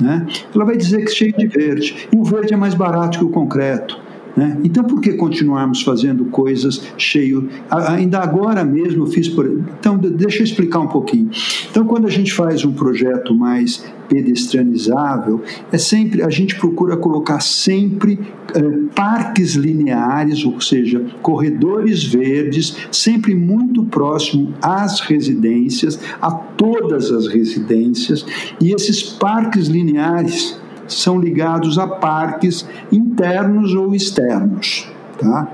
Né? 0.00 0.26
Ela 0.54 0.64
vai 0.64 0.76
dizer 0.76 1.04
que 1.04 1.10
cheio 1.10 1.36
de 1.36 1.48
verde. 1.48 2.08
E 2.12 2.16
o 2.16 2.22
verde 2.22 2.54
é 2.54 2.56
mais 2.56 2.74
barato 2.74 3.18
que 3.18 3.24
o 3.24 3.30
concreto. 3.30 3.98
Né? 4.36 4.58
Então, 4.62 4.84
por 4.84 5.00
que 5.00 5.14
continuarmos 5.14 5.82
fazendo 5.82 6.26
coisas 6.26 6.82
cheio? 6.96 7.48
Ainda 7.70 8.20
agora 8.20 8.64
mesmo 8.64 9.04
eu 9.04 9.06
fiz 9.06 9.28
por. 9.28 9.46
Então, 9.46 9.96
deixa 9.98 10.40
eu 10.40 10.44
explicar 10.44 10.80
um 10.80 10.88
pouquinho. 10.88 11.30
Então, 11.70 11.84
quando 11.84 12.06
a 12.06 12.10
gente 12.10 12.32
faz 12.32 12.64
um 12.64 12.72
projeto 12.72 13.34
mais 13.34 13.84
pedestrianizável, 14.08 15.42
é 15.70 15.78
sempre 15.78 16.22
a 16.22 16.30
gente 16.30 16.56
procura 16.56 16.96
colocar 16.96 17.40
sempre 17.40 18.18
é, 18.54 18.60
parques 18.94 19.54
lineares, 19.54 20.44
ou 20.44 20.60
seja, 20.60 21.04
corredores 21.20 22.04
verdes, 22.04 22.76
sempre 22.90 23.34
muito 23.34 23.84
próximo 23.84 24.54
às 24.62 25.00
residências, 25.00 25.98
a 26.20 26.30
todas 26.30 27.10
as 27.10 27.26
residências, 27.26 28.24
e 28.60 28.72
esses 28.72 29.02
parques 29.02 29.66
lineares 29.66 30.58
são 30.88 31.20
ligados 31.20 31.78
a 31.78 31.86
parques 31.86 32.68
internos 32.90 33.74
ou 33.74 33.94
externos. 33.94 34.90
Tá? 35.18 35.48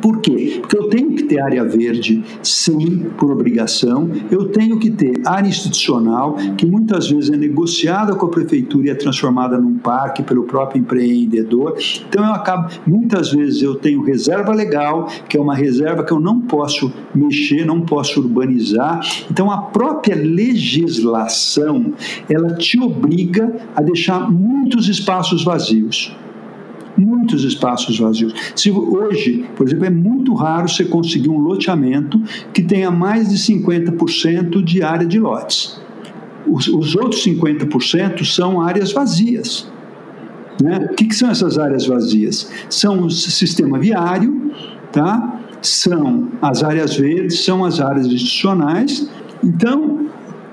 Por 0.00 0.20
quê? 0.20 0.58
Porque 0.60 0.76
eu 0.76 0.88
tenho 0.88 1.14
que 1.14 1.24
ter 1.24 1.40
área 1.40 1.64
verde, 1.64 2.22
sim, 2.42 3.06
por 3.16 3.30
obrigação. 3.30 4.10
Eu 4.30 4.48
tenho 4.48 4.78
que 4.78 4.90
ter 4.90 5.20
área 5.24 5.48
institucional, 5.48 6.36
que 6.56 6.66
muitas 6.66 7.08
vezes 7.10 7.30
é 7.30 7.36
negociada 7.36 8.14
com 8.14 8.26
a 8.26 8.30
prefeitura 8.30 8.88
e 8.88 8.90
é 8.90 8.94
transformada 8.94 9.58
num 9.58 9.78
parque 9.78 10.22
pelo 10.22 10.44
próprio 10.44 10.80
empreendedor. 10.80 11.76
Então 12.08 12.24
eu 12.24 12.32
acabo, 12.32 12.70
muitas 12.86 13.32
vezes 13.32 13.62
eu 13.62 13.74
tenho 13.74 14.02
reserva 14.02 14.52
legal, 14.52 15.08
que 15.28 15.36
é 15.36 15.40
uma 15.40 15.54
reserva 15.54 16.04
que 16.04 16.12
eu 16.12 16.20
não 16.20 16.40
posso 16.40 16.92
mexer, 17.14 17.64
não 17.64 17.80
posso 17.80 18.20
urbanizar. 18.20 19.00
Então 19.30 19.50
a 19.50 19.58
própria 19.58 20.16
legislação, 20.16 21.94
ela 22.28 22.54
te 22.54 22.78
obriga 22.80 23.54
a 23.74 23.82
deixar 23.82 24.30
muitos 24.30 24.88
espaços 24.88 25.44
vazios 25.44 26.14
muitos 26.96 27.44
espaços 27.44 27.98
vazios. 27.98 28.32
Se 28.54 28.70
hoje, 28.70 29.44
por 29.56 29.66
exemplo, 29.66 29.84
é 29.86 29.90
muito 29.90 30.34
raro 30.34 30.68
você 30.68 30.84
conseguir 30.84 31.28
um 31.28 31.38
loteamento 31.38 32.20
que 32.52 32.62
tenha 32.62 32.90
mais 32.90 33.28
de 33.28 33.36
50% 33.36 34.62
de 34.62 34.82
área 34.82 35.06
de 35.06 35.18
lotes. 35.18 35.80
Os, 36.46 36.68
os 36.68 36.94
outros 36.94 37.24
50% 37.24 38.24
são 38.24 38.60
áreas 38.60 38.92
vazias. 38.92 39.68
Né? 40.62 40.88
O 40.90 40.94
que, 40.94 41.06
que 41.06 41.14
são 41.14 41.30
essas 41.30 41.58
áreas 41.58 41.86
vazias? 41.86 42.50
São 42.70 43.06
o 43.06 43.10
sistema 43.10 43.78
viário, 43.78 44.52
tá? 44.92 45.42
são 45.66 46.28
as 46.40 46.62
áreas 46.62 46.96
verdes, 46.96 47.44
são 47.44 47.64
as 47.64 47.80
áreas 47.80 48.06
institucionais. 48.06 49.08
Então, 49.42 50.06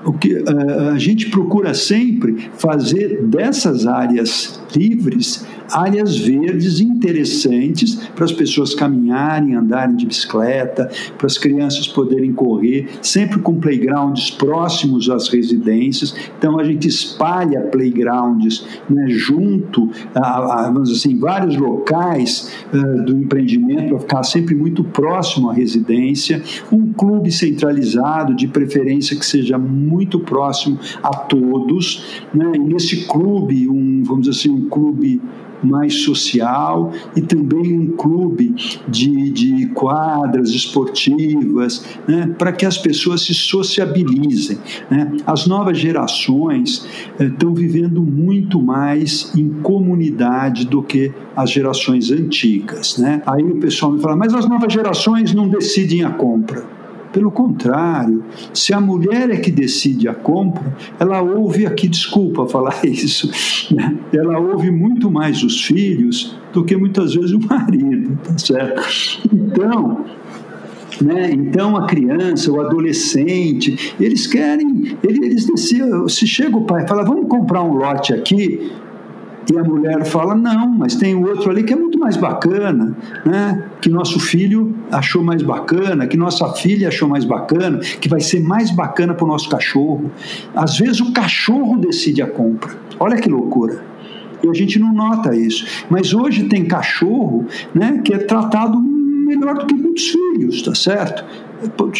o 0.04 0.12
que 0.12 0.34
uh, 0.34 0.90
a 0.92 0.98
gente 0.98 1.30
procura 1.30 1.72
sempre 1.72 2.50
fazer 2.56 3.22
dessas 3.22 3.86
áreas 3.86 4.60
livres 4.74 5.46
áreas 5.70 6.18
verdes 6.18 6.80
interessantes 6.80 7.94
para 8.14 8.24
as 8.24 8.32
pessoas 8.32 8.74
caminharem, 8.74 9.54
andarem 9.54 9.96
de 9.96 10.06
bicicleta, 10.06 10.90
para 11.16 11.26
as 11.26 11.38
crianças 11.38 11.88
poderem 11.88 12.32
correr, 12.32 12.88
sempre 13.02 13.40
com 13.40 13.58
playgrounds 13.58 14.30
próximos 14.30 15.08
às 15.08 15.28
residências. 15.28 16.14
Então 16.38 16.58
a 16.58 16.64
gente 16.64 16.88
espalha 16.88 17.60
playgrounds 17.60 18.66
né, 18.88 19.06
junto, 19.08 19.90
a, 20.14 20.64
a, 20.66 20.70
vamos 20.70 20.90
dizer 20.90 21.08
assim, 21.08 21.18
vários 21.18 21.56
locais 21.56 22.52
uh, 22.72 23.04
do 23.04 23.16
empreendimento 23.16 23.88
para 23.90 23.98
ficar 24.00 24.22
sempre 24.22 24.54
muito 24.54 24.84
próximo 24.84 25.50
à 25.50 25.54
residência. 25.54 26.42
Um 26.70 26.92
clube 26.92 27.30
centralizado, 27.30 28.34
de 28.34 28.46
preferência 28.46 29.16
que 29.16 29.24
seja 29.24 29.58
muito 29.58 30.18
próximo 30.20 30.78
a 31.02 31.14
todos. 31.14 32.22
Né? 32.32 32.52
E 32.54 32.58
nesse 32.58 33.06
clube, 33.06 33.68
um, 33.68 34.02
vamos 34.04 34.26
dizer 34.26 34.38
assim, 34.38 34.50
um 34.50 34.68
clube 34.68 35.20
mais 35.64 36.02
social 36.02 36.92
e 37.16 37.20
também 37.20 37.78
um 37.78 37.88
clube 37.96 38.54
de, 38.88 39.30
de 39.30 39.66
quadras 39.68 40.50
esportivas, 40.50 41.84
né, 42.06 42.34
para 42.38 42.52
que 42.52 42.66
as 42.66 42.78
pessoas 42.78 43.22
se 43.22 43.34
sociabilizem. 43.34 44.58
Né? 44.90 45.12
As 45.26 45.46
novas 45.46 45.78
gerações 45.78 46.86
eh, 47.18 47.24
estão 47.24 47.54
vivendo 47.54 48.02
muito 48.02 48.60
mais 48.60 49.32
em 49.34 49.48
comunidade 49.62 50.66
do 50.66 50.82
que 50.82 51.12
as 51.36 51.50
gerações 51.50 52.10
antigas. 52.10 52.98
Né? 52.98 53.22
Aí 53.26 53.42
o 53.42 53.56
pessoal 53.56 53.92
me 53.92 54.00
fala, 54.00 54.16
mas 54.16 54.34
as 54.34 54.48
novas 54.48 54.72
gerações 54.72 55.34
não 55.34 55.48
decidem 55.48 56.04
a 56.04 56.10
compra. 56.10 56.73
Pelo 57.14 57.30
contrário, 57.30 58.24
se 58.52 58.74
a 58.74 58.80
mulher 58.80 59.30
é 59.30 59.36
que 59.36 59.52
decide 59.52 60.08
a 60.08 60.14
compra, 60.14 60.76
ela 60.98 61.22
ouve 61.22 61.64
aqui, 61.64 61.86
desculpa 61.86 62.44
falar 62.44 62.74
isso, 62.84 63.30
né? 63.72 63.96
ela 64.12 64.40
ouve 64.40 64.68
muito 64.72 65.08
mais 65.08 65.40
os 65.44 65.64
filhos 65.64 66.36
do 66.52 66.64
que 66.64 66.76
muitas 66.76 67.14
vezes 67.14 67.30
o 67.30 67.38
marido, 67.38 68.18
tá 68.20 68.36
certo? 68.36 68.82
Então, 69.32 70.04
né? 71.00 71.30
Então 71.30 71.76
a 71.76 71.86
criança, 71.86 72.50
o 72.50 72.60
adolescente, 72.60 73.94
eles 74.00 74.26
querem, 74.26 74.96
eles, 75.00 75.48
eles 75.48 75.72
se 76.08 76.26
chega 76.26 76.56
o 76.56 76.64
pai 76.64 76.84
fala, 76.88 77.04
vamos 77.04 77.28
comprar 77.28 77.62
um 77.62 77.74
lote 77.74 78.12
aqui, 78.12 78.72
e 79.52 79.58
a 79.58 79.62
mulher 79.62 80.04
fala: 80.04 80.34
não, 80.34 80.68
mas 80.68 80.94
tem 80.94 81.14
outro 81.14 81.50
ali 81.50 81.62
que 81.62 81.72
é 81.72 81.76
muito 81.76 81.98
mais 81.98 82.16
bacana, 82.16 82.96
né? 83.24 83.64
que 83.80 83.88
nosso 83.88 84.18
filho 84.18 84.74
achou 84.90 85.22
mais 85.22 85.42
bacana, 85.42 86.06
que 86.06 86.16
nossa 86.16 86.48
filha 86.54 86.88
achou 86.88 87.08
mais 87.08 87.24
bacana, 87.24 87.78
que 87.78 88.08
vai 88.08 88.20
ser 88.20 88.40
mais 88.40 88.70
bacana 88.70 89.14
para 89.14 89.24
o 89.24 89.28
nosso 89.28 89.48
cachorro. 89.48 90.10
Às 90.54 90.78
vezes 90.78 91.00
o 91.00 91.12
cachorro 91.12 91.78
decide 91.78 92.22
a 92.22 92.26
compra. 92.26 92.72
Olha 92.98 93.16
que 93.16 93.28
loucura. 93.28 93.82
E 94.42 94.48
a 94.48 94.52
gente 94.52 94.78
não 94.78 94.92
nota 94.92 95.34
isso. 95.34 95.66
Mas 95.88 96.12
hoje 96.12 96.44
tem 96.44 96.66
cachorro 96.66 97.46
né, 97.74 98.00
que 98.04 98.12
é 98.12 98.18
tratado 98.18 98.78
melhor 98.78 99.54
do 99.54 99.66
que 99.66 99.74
muitos 99.74 100.08
filhos, 100.08 100.62
tá 100.62 100.74
certo? 100.74 101.24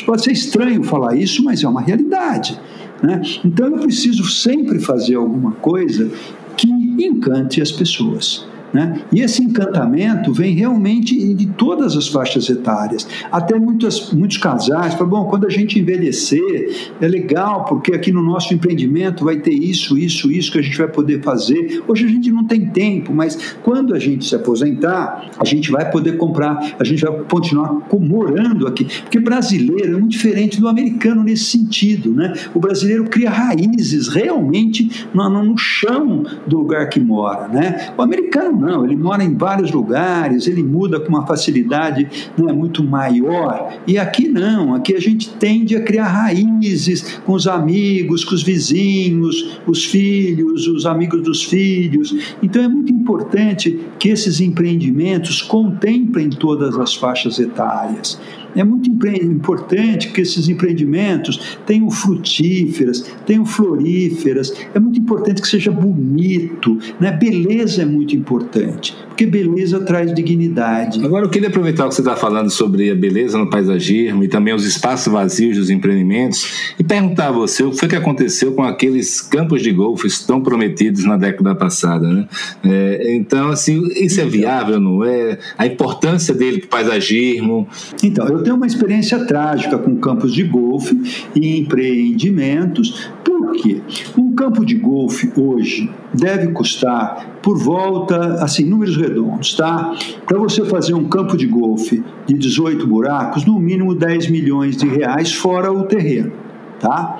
Pode 0.05 0.22
ser 0.22 0.32
estranho 0.32 0.84
falar 0.84 1.16
isso, 1.16 1.42
mas 1.42 1.62
é 1.62 1.68
uma 1.68 1.80
realidade. 1.80 2.61
Né? 3.03 3.20
Então 3.45 3.66
eu 3.66 3.78
preciso 3.78 4.24
sempre 4.24 4.78
fazer 4.78 5.14
alguma 5.14 5.53
coisa 5.53 6.11
que 6.57 6.68
encante 7.05 7.61
as 7.61 7.72
pessoas. 7.72 8.46
Né? 8.75 9.01
E 9.12 9.20
esse 9.20 9.41
encantamento 9.43 10.33
vem 10.33 10.55
realmente 10.55 11.33
de 11.33 11.47
todas 11.47 11.97
as 11.97 12.09
faixas 12.09 12.49
etárias. 12.51 13.07
Até 13.31 13.57
muitas, 13.57 14.12
muitos 14.12 14.37
casais 14.37 14.95
falam: 14.95 15.09
bom, 15.09 15.25
quando 15.27 15.47
a 15.47 15.51
gente 15.51 15.79
envelhecer, 15.79 16.93
é 17.01 17.07
legal, 17.07 17.64
porque 17.64 17.95
aqui 17.95 18.11
no 18.11 18.20
nosso 18.20 18.53
empreendimento 18.53 19.25
vai 19.25 19.37
ter 19.37 19.53
isso, 19.53 19.97
isso, 19.97 20.31
isso 20.31 20.51
que 20.51 20.59
a 20.59 20.62
gente 20.62 20.77
vai 20.77 20.89
poder 20.89 21.22
fazer. 21.22 21.83
Hoje 21.87 22.05
a 22.05 22.09
gente 22.09 22.33
não 22.33 22.45
tem 22.45 22.66
tempo, 22.66 23.14
mas 23.14 23.57
quando 23.62 23.95
a 23.95 23.99
gente 23.99 24.25
se 24.25 24.35
aposentar, 24.35 25.31
a 25.39 25.45
gente 25.45 25.70
vai 25.70 25.89
poder 25.91 26.16
comprar, 26.16 26.75
a 26.79 26.85
gente 26.85 27.03
vai 27.05 27.12
continuar 27.31 27.81
morando 28.05 28.66
aqui. 28.66 28.85
Porque 29.03 29.20
brasileiro 29.20 29.95
é 29.95 29.99
muito 29.99 30.11
diferente 30.11 30.61
do 30.61 30.68
americano 30.68 31.22
nesse 31.22 31.45
sentido. 31.45 32.12
Né? 32.12 32.33
O 32.53 32.59
brasileiro 32.59 33.05
cria 33.05 33.31
raízes 33.31 34.09
realmente 34.09 35.07
no, 35.14 35.29
no 35.29 35.57
chão 35.57 36.25
do 36.47 36.59
lugar 36.59 36.89
que 36.89 37.01
mora. 37.01 37.49
Né? 37.49 37.93
O 37.97 38.03
americano 38.03 38.63
não, 38.64 38.84
ele 38.84 38.96
mora 38.96 39.22
em 39.22 39.34
vários 39.34 39.70
lugares, 39.70 40.46
ele 40.46 40.62
muda 40.62 40.98
com 40.98 41.08
uma 41.08 41.26
facilidade 41.26 42.08
né, 42.36 42.52
muito 42.52 42.82
maior. 42.82 43.74
E 43.86 43.98
aqui 43.98 44.28
não, 44.28 44.74
aqui 44.74 44.94
a 44.94 45.00
gente 45.00 45.30
tende 45.34 45.76
a 45.76 45.82
criar 45.82 46.08
raízes 46.08 47.20
com 47.24 47.32
os 47.32 47.46
amigos, 47.46 48.24
com 48.24 48.34
os 48.34 48.42
vizinhos, 48.42 49.60
os 49.66 49.84
filhos, 49.84 50.66
os 50.66 50.86
amigos 50.86 51.22
dos 51.22 51.44
filhos. 51.44 52.34
Então 52.42 52.62
é 52.62 52.68
muito 52.68 52.92
importante 52.92 53.78
que 53.98 54.08
esses 54.08 54.40
empreendimentos 54.40 55.42
contemplem 55.42 56.30
todas 56.30 56.76
as 56.78 56.94
faixas 56.94 57.38
etárias. 57.38 58.18
É 58.57 58.62
muito 58.62 58.88
importante 58.88 60.11
que 60.11 60.20
esses 60.20 60.48
empreendimentos 60.48 61.59
tenham 61.66 61.90
frutíferas, 61.90 63.05
tenham 63.26 63.44
floríferas. 63.44 64.52
É 64.72 64.78
muito 64.78 64.98
importante 64.98 65.42
que 65.42 65.48
seja 65.48 65.70
bonito. 65.70 66.78
Né? 67.00 67.11
Beleza 67.11 67.82
é 67.82 67.84
muito 67.84 68.14
importante, 68.14 68.96
porque 69.09 69.26
beleza 69.26 69.80
traz 69.80 70.14
dignidade. 70.14 71.05
Agora, 71.05 71.26
eu 71.26 71.30
queria 71.30 71.48
aproveitar 71.48 71.86
o 71.86 71.88
que 71.88 71.96
você 71.96 72.00
está 72.00 72.14
falando 72.14 72.50
sobre 72.50 72.90
a 72.90 72.94
beleza 72.94 73.36
no 73.36 73.50
paisagismo 73.50 74.22
e 74.22 74.28
também 74.28 74.55
os 74.55 74.64
espaços 74.64 75.12
vazios 75.12 75.57
dos 75.57 75.70
empreendimentos 75.70 76.74
e 76.78 76.84
perguntar 76.84 77.28
a 77.28 77.32
você 77.32 77.62
o 77.62 77.70
que 77.70 77.78
foi 77.78 77.88
que 77.88 77.96
aconteceu 77.96 78.52
com 78.52 78.62
aqueles 78.62 79.20
campos 79.20 79.62
de 79.62 79.72
golfe 79.72 80.09
tão 80.26 80.40
prometidos 80.40 81.05
na 81.05 81.16
década 81.16 81.55
passada. 81.55 82.07
Né? 82.07 82.28
É, 82.64 83.14
então, 83.16 83.48
assim, 83.48 83.82
isso 83.96 84.20
é 84.20 84.24
viável, 84.24 84.78
não 84.78 85.02
é? 85.02 85.38
A 85.57 85.66
importância 85.66 86.34
dele 86.34 86.59
para 86.59 86.66
o 86.66 86.70
paisagismo. 86.70 87.66
Então, 88.02 88.28
eu 88.28 88.43
tenho 88.45 88.57
uma 88.57 88.66
experiência 88.66 89.24
trágica 89.24 89.76
com 89.76 89.97
campos 89.97 90.32
de 90.32 90.45
golfe 90.45 90.97
e 91.34 91.59
empreendimentos. 91.59 93.11
Por 93.24 93.53
quê? 93.53 93.80
Um 94.16 94.32
campo 94.34 94.64
de 94.64 94.76
golfe 94.76 95.32
hoje 95.36 95.90
deve 96.12 96.49
custar 96.53 97.38
por 97.42 97.59
volta, 97.59 98.34
assim, 98.45 98.64
números 98.64 98.97
redondos, 98.97 99.55
tá? 99.55 99.95
Para 100.26 100.38
você 100.38 100.64
fazer 100.64 100.95
um 100.95 101.09
campo 101.09 101.36
de 101.36 101.47
golfe 101.47 102.05
de 102.26 102.34
18 102.34 102.86
buracos, 102.86 103.45
no 103.45 103.59
mínimo 103.59 103.95
10 103.95 104.30
milhões 104.30 104.76
de 104.76 104.86
reais, 104.86 105.32
fora 105.32 105.72
o 105.72 105.84
terreno. 105.84 106.32
tá? 106.78 107.18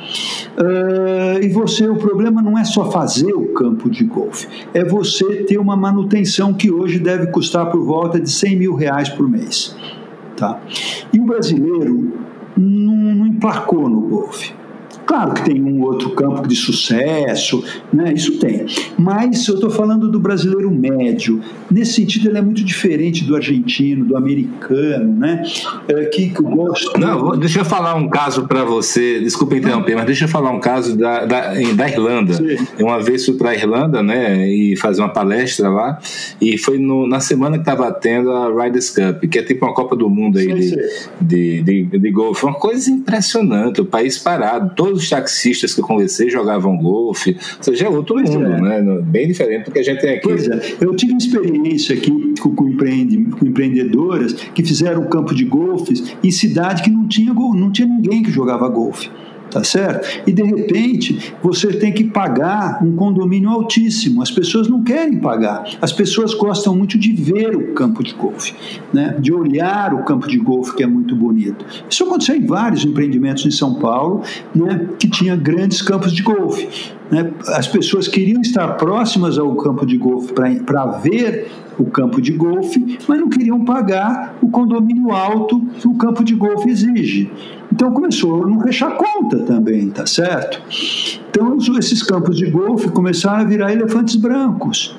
Uh, 0.59 1.43
e 1.43 1.49
você, 1.49 1.89
o 1.89 1.97
problema 1.97 2.43
não 2.43 2.59
é 2.59 2.64
só 2.64 2.91
fazer 2.91 3.33
o 3.33 3.53
campo 3.55 3.89
de 3.89 4.05
golfe, 4.05 4.47
é 4.75 4.85
você 4.85 5.45
ter 5.45 5.59
uma 5.59 5.77
manutenção 5.77 6.53
que 6.53 6.70
hoje 6.70 6.99
deve 6.99 7.29
custar 7.29 7.70
por 7.70 7.83
volta 7.83 8.20
de 8.20 8.31
100 8.31 8.57
mil 8.57 8.75
reais 8.75 9.09
por 9.09 9.29
mês, 9.29 9.75
tá? 10.37 10.61
E 11.12 11.20
o 11.20 11.24
brasileiro 11.24 12.12
não, 12.57 12.97
não 13.14 13.26
emplacou 13.26 13.89
no 13.89 14.01
golfe. 14.03 14.55
Claro 15.07 15.35
que 15.35 15.45
tem 15.45 15.63
um 15.63 15.83
outro 15.83 16.11
campo 16.11 16.47
de 16.47 16.57
sucesso, 16.57 17.63
né? 17.93 18.13
isso 18.13 18.39
tem. 18.39 18.67
Mas 18.99 19.47
eu 19.49 19.55
estou 19.55 19.71
falando 19.71 20.11
do 20.11 20.19
brasileiro 20.19 20.71
médio. 20.71 21.41
Nesse 21.71 21.95
sentido, 21.95 22.29
ele 22.29 22.39
é 22.39 22.43
muito 22.43 22.65
diferente 22.65 23.25
do 23.25 23.37
argentino, 23.37 24.05
do 24.05 24.17
americano, 24.17 25.13
né? 25.13 25.43
É, 25.89 26.05
que, 26.07 26.31
que 26.31 26.41
eu 26.41 26.47
gosto. 26.47 26.99
Não, 26.99 27.37
deixa 27.39 27.61
eu 27.61 27.65
falar 27.65 27.95
um 27.95 28.09
caso 28.09 28.47
para 28.47 28.65
você, 28.65 29.21
desculpa 29.21 29.57
interromper, 29.57 29.95
mas 29.95 30.07
deixa 30.07 30.25
eu 30.25 30.29
falar 30.29 30.51
um 30.51 30.61
caso 30.61 30.97
da, 30.97 31.25
da, 31.25 31.55
da 31.55 31.89
Irlanda. 31.89 32.35
Sim. 32.35 32.57
Uma 32.79 33.01
vez 33.01 33.25
fui 33.25 33.35
para 33.35 33.51
a 33.51 33.55
Irlanda, 33.55 34.03
né, 34.03 34.49
e 34.49 34.77
fazer 34.77 35.03
uma 35.03 35.09
palestra 35.09 35.69
lá, 35.69 35.99
e 36.41 36.57
foi 36.57 36.79
no, 36.79 37.07
na 37.07 37.21
semana 37.21 37.57
que 37.57 37.63
estava 37.63 37.91
tendo 37.93 38.31
a 38.31 38.65
Riders 38.65 38.91
Cup, 38.91 39.29
que 39.31 39.39
é 39.39 39.43
tipo 39.43 39.65
uma 39.65 39.75
Copa 39.75 39.97
do 39.97 40.09
Mundo 40.09 40.39
aí 40.39 40.47
sim, 40.47 40.55
de, 40.55 40.69
sim. 40.69 40.77
de, 41.21 41.63
de, 41.63 41.85
de, 41.85 41.99
de 41.99 42.11
golfe. 42.11 42.45
Uma 42.45 42.55
coisa 42.55 42.91
impressionante, 42.91 43.81
o 43.81 43.85
país 43.85 44.19
parado, 44.19 44.73
todo 44.75 44.93
todos 44.95 45.03
os 45.03 45.11
taxistas 45.11 45.74
que 45.74 45.80
eu 45.80 45.84
conversei 45.84 46.30
jogavam 46.30 46.76
golfe, 46.76 47.36
ou 47.59 47.62
seja, 47.62 47.88
outro 47.88 48.14
pois 48.14 48.30
mundo, 48.30 48.47
é. 48.47 48.82
né? 48.82 49.03
bem 49.03 49.26
diferente 49.26 49.64
do 49.64 49.72
que 49.72 49.78
a 49.80 49.82
gente 49.82 50.01
tem 50.01 50.11
aqui. 50.11 50.22
Pois 50.22 50.49
é, 50.49 50.76
eu 50.80 50.95
tive 50.95 51.14
experiência 51.16 51.95
aqui 51.95 52.34
com, 52.40 52.55
com, 52.55 52.68
empreende, 52.68 53.24
com 53.24 53.47
empreendedoras 53.47 54.32
que 54.32 54.62
fizeram 54.62 55.05
campo 55.07 55.34
de 55.34 55.45
golfe 55.45 55.95
em 56.22 56.30
cidade 56.30 56.82
que 56.82 56.90
não 56.90 57.07
tinha, 57.09 57.34
não 57.34 57.70
tinha 57.72 57.88
ninguém 57.88 58.22
que 58.22 58.30
jogava 58.30 58.68
golfe 58.68 59.11
tá 59.55 59.63
certo? 59.63 60.23
E 60.27 60.33
de 60.33 60.43
repente 60.43 61.33
você 61.41 61.69
tem 61.69 61.93
que 61.93 62.03
pagar 62.03 62.83
um 62.85 62.97
condomínio 62.97 63.49
altíssimo. 63.49 64.21
As 64.21 64.31
pessoas 64.33 64.67
não 64.67 64.83
querem 64.83 65.19
pagar. 65.19 65.65
As 65.81 65.93
pessoas 65.93 66.35
gostam 66.35 66.75
muito 66.75 66.99
de 66.99 67.13
ver 67.13 67.55
o 67.55 67.73
campo 67.73 68.03
de 68.03 68.13
golfe, 68.15 68.53
né? 68.93 69.17
De 69.21 69.33
olhar 69.33 69.95
o 69.95 70.03
campo 70.03 70.27
de 70.27 70.39
golfe 70.39 70.75
que 70.75 70.83
é 70.83 70.87
muito 70.89 71.15
bonito. 71.15 71.65
Isso 71.89 72.03
aconteceu 72.03 72.35
em 72.35 72.45
vários 72.45 72.85
empreendimentos 72.85 73.47
em 73.47 73.51
São 73.53 73.75
Paulo, 73.75 74.23
né? 74.53 74.89
Que 74.99 75.09
tinha 75.09 75.37
grandes 75.37 75.81
campos 75.81 76.13
de 76.13 76.25
golfe. 76.25 76.69
Né? 77.11 77.33
As 77.49 77.67
pessoas 77.69 78.09
queriam 78.09 78.41
estar 78.41 78.69
próximas 78.77 79.39
ao 79.39 79.55
campo 79.57 79.85
de 79.85 79.97
golfe 79.97 80.33
para 80.33 80.87
ver 80.87 81.51
o 81.79 81.85
campo 81.85 82.21
de 82.21 82.33
golfe, 82.33 82.99
mas 83.07 83.21
não 83.21 83.29
queriam 83.29 83.65
pagar 83.65 84.37
o 84.41 84.49
condomínio 84.49 85.11
alto 85.11 85.61
que 85.79 85.89
o 85.89 85.95
campo 85.95 86.25
de 86.25 86.35
golfe 86.35 86.69
exige. 86.69 87.31
Então 87.73 87.93
começou 87.93 88.45
a 88.45 88.47
não 88.47 88.61
fechar 88.61 88.97
conta 88.97 89.39
também, 89.41 89.91
tá 89.91 90.07
certo? 90.07 90.63
Então 91.31 91.57
esses 91.79 92.03
campos 92.03 92.37
de 92.37 92.51
golfe 92.51 92.89
começaram 92.91 93.41
a 93.41 93.45
virar 93.45 93.73
elefantes 93.73 94.17
brancos. 94.17 94.97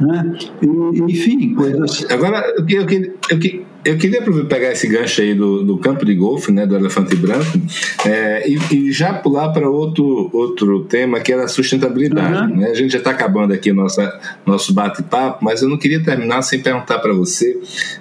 Né? 0.00 0.38
E, 0.62 1.02
enfim, 1.02 1.54
coisas. 1.54 2.06
Agora, 2.10 2.42
eu, 2.56 2.80
eu, 2.80 3.14
eu, 3.30 3.64
eu 3.84 3.96
queria 3.96 4.22
pegar 4.44 4.72
esse 4.72 4.86
gancho 4.86 5.20
aí 5.20 5.34
do, 5.34 5.62
do 5.62 5.78
campo 5.78 6.04
de 6.04 6.14
golfe, 6.14 6.52
né, 6.52 6.66
do 6.66 6.76
elefante 6.76 7.16
branco, 7.16 7.58
é, 8.04 8.48
e, 8.48 8.58
e, 8.74 8.92
já 8.92 9.14
pular 9.14 9.50
para 9.50 9.68
outro, 9.68 10.30
outro 10.32 10.84
tema 10.84 11.20
que 11.20 11.32
era 11.32 11.44
a 11.44 11.48
sustentabilidade. 11.48 12.50
Uhum. 12.50 12.58
Né? 12.58 12.70
A 12.70 12.74
gente 12.74 12.92
já 12.92 12.98
está 12.98 13.10
acabando 13.10 13.52
aqui 13.54 13.72
nossa, 13.72 14.20
nosso 14.44 14.74
bate-papo, 14.74 15.44
mas 15.44 15.62
eu 15.62 15.68
não 15.68 15.78
queria 15.78 16.02
terminar 16.02 16.42
sem 16.42 16.60
perguntar 16.60 16.98
para 16.98 17.12
você 17.12 17.58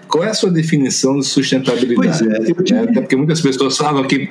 qual 0.08 0.24
é 0.24 0.30
a 0.30 0.34
sua 0.34 0.52
definição 0.52 1.18
de 1.20 1.26
sustentabilidade. 1.26 1.96
Pois 1.96 2.22
é, 2.22 2.54
tive... 2.64 2.80
Até 2.80 3.02
porque 3.02 3.16
muitas 3.16 3.40
pessoas 3.40 3.78
falam 3.78 4.04
que 4.04 4.30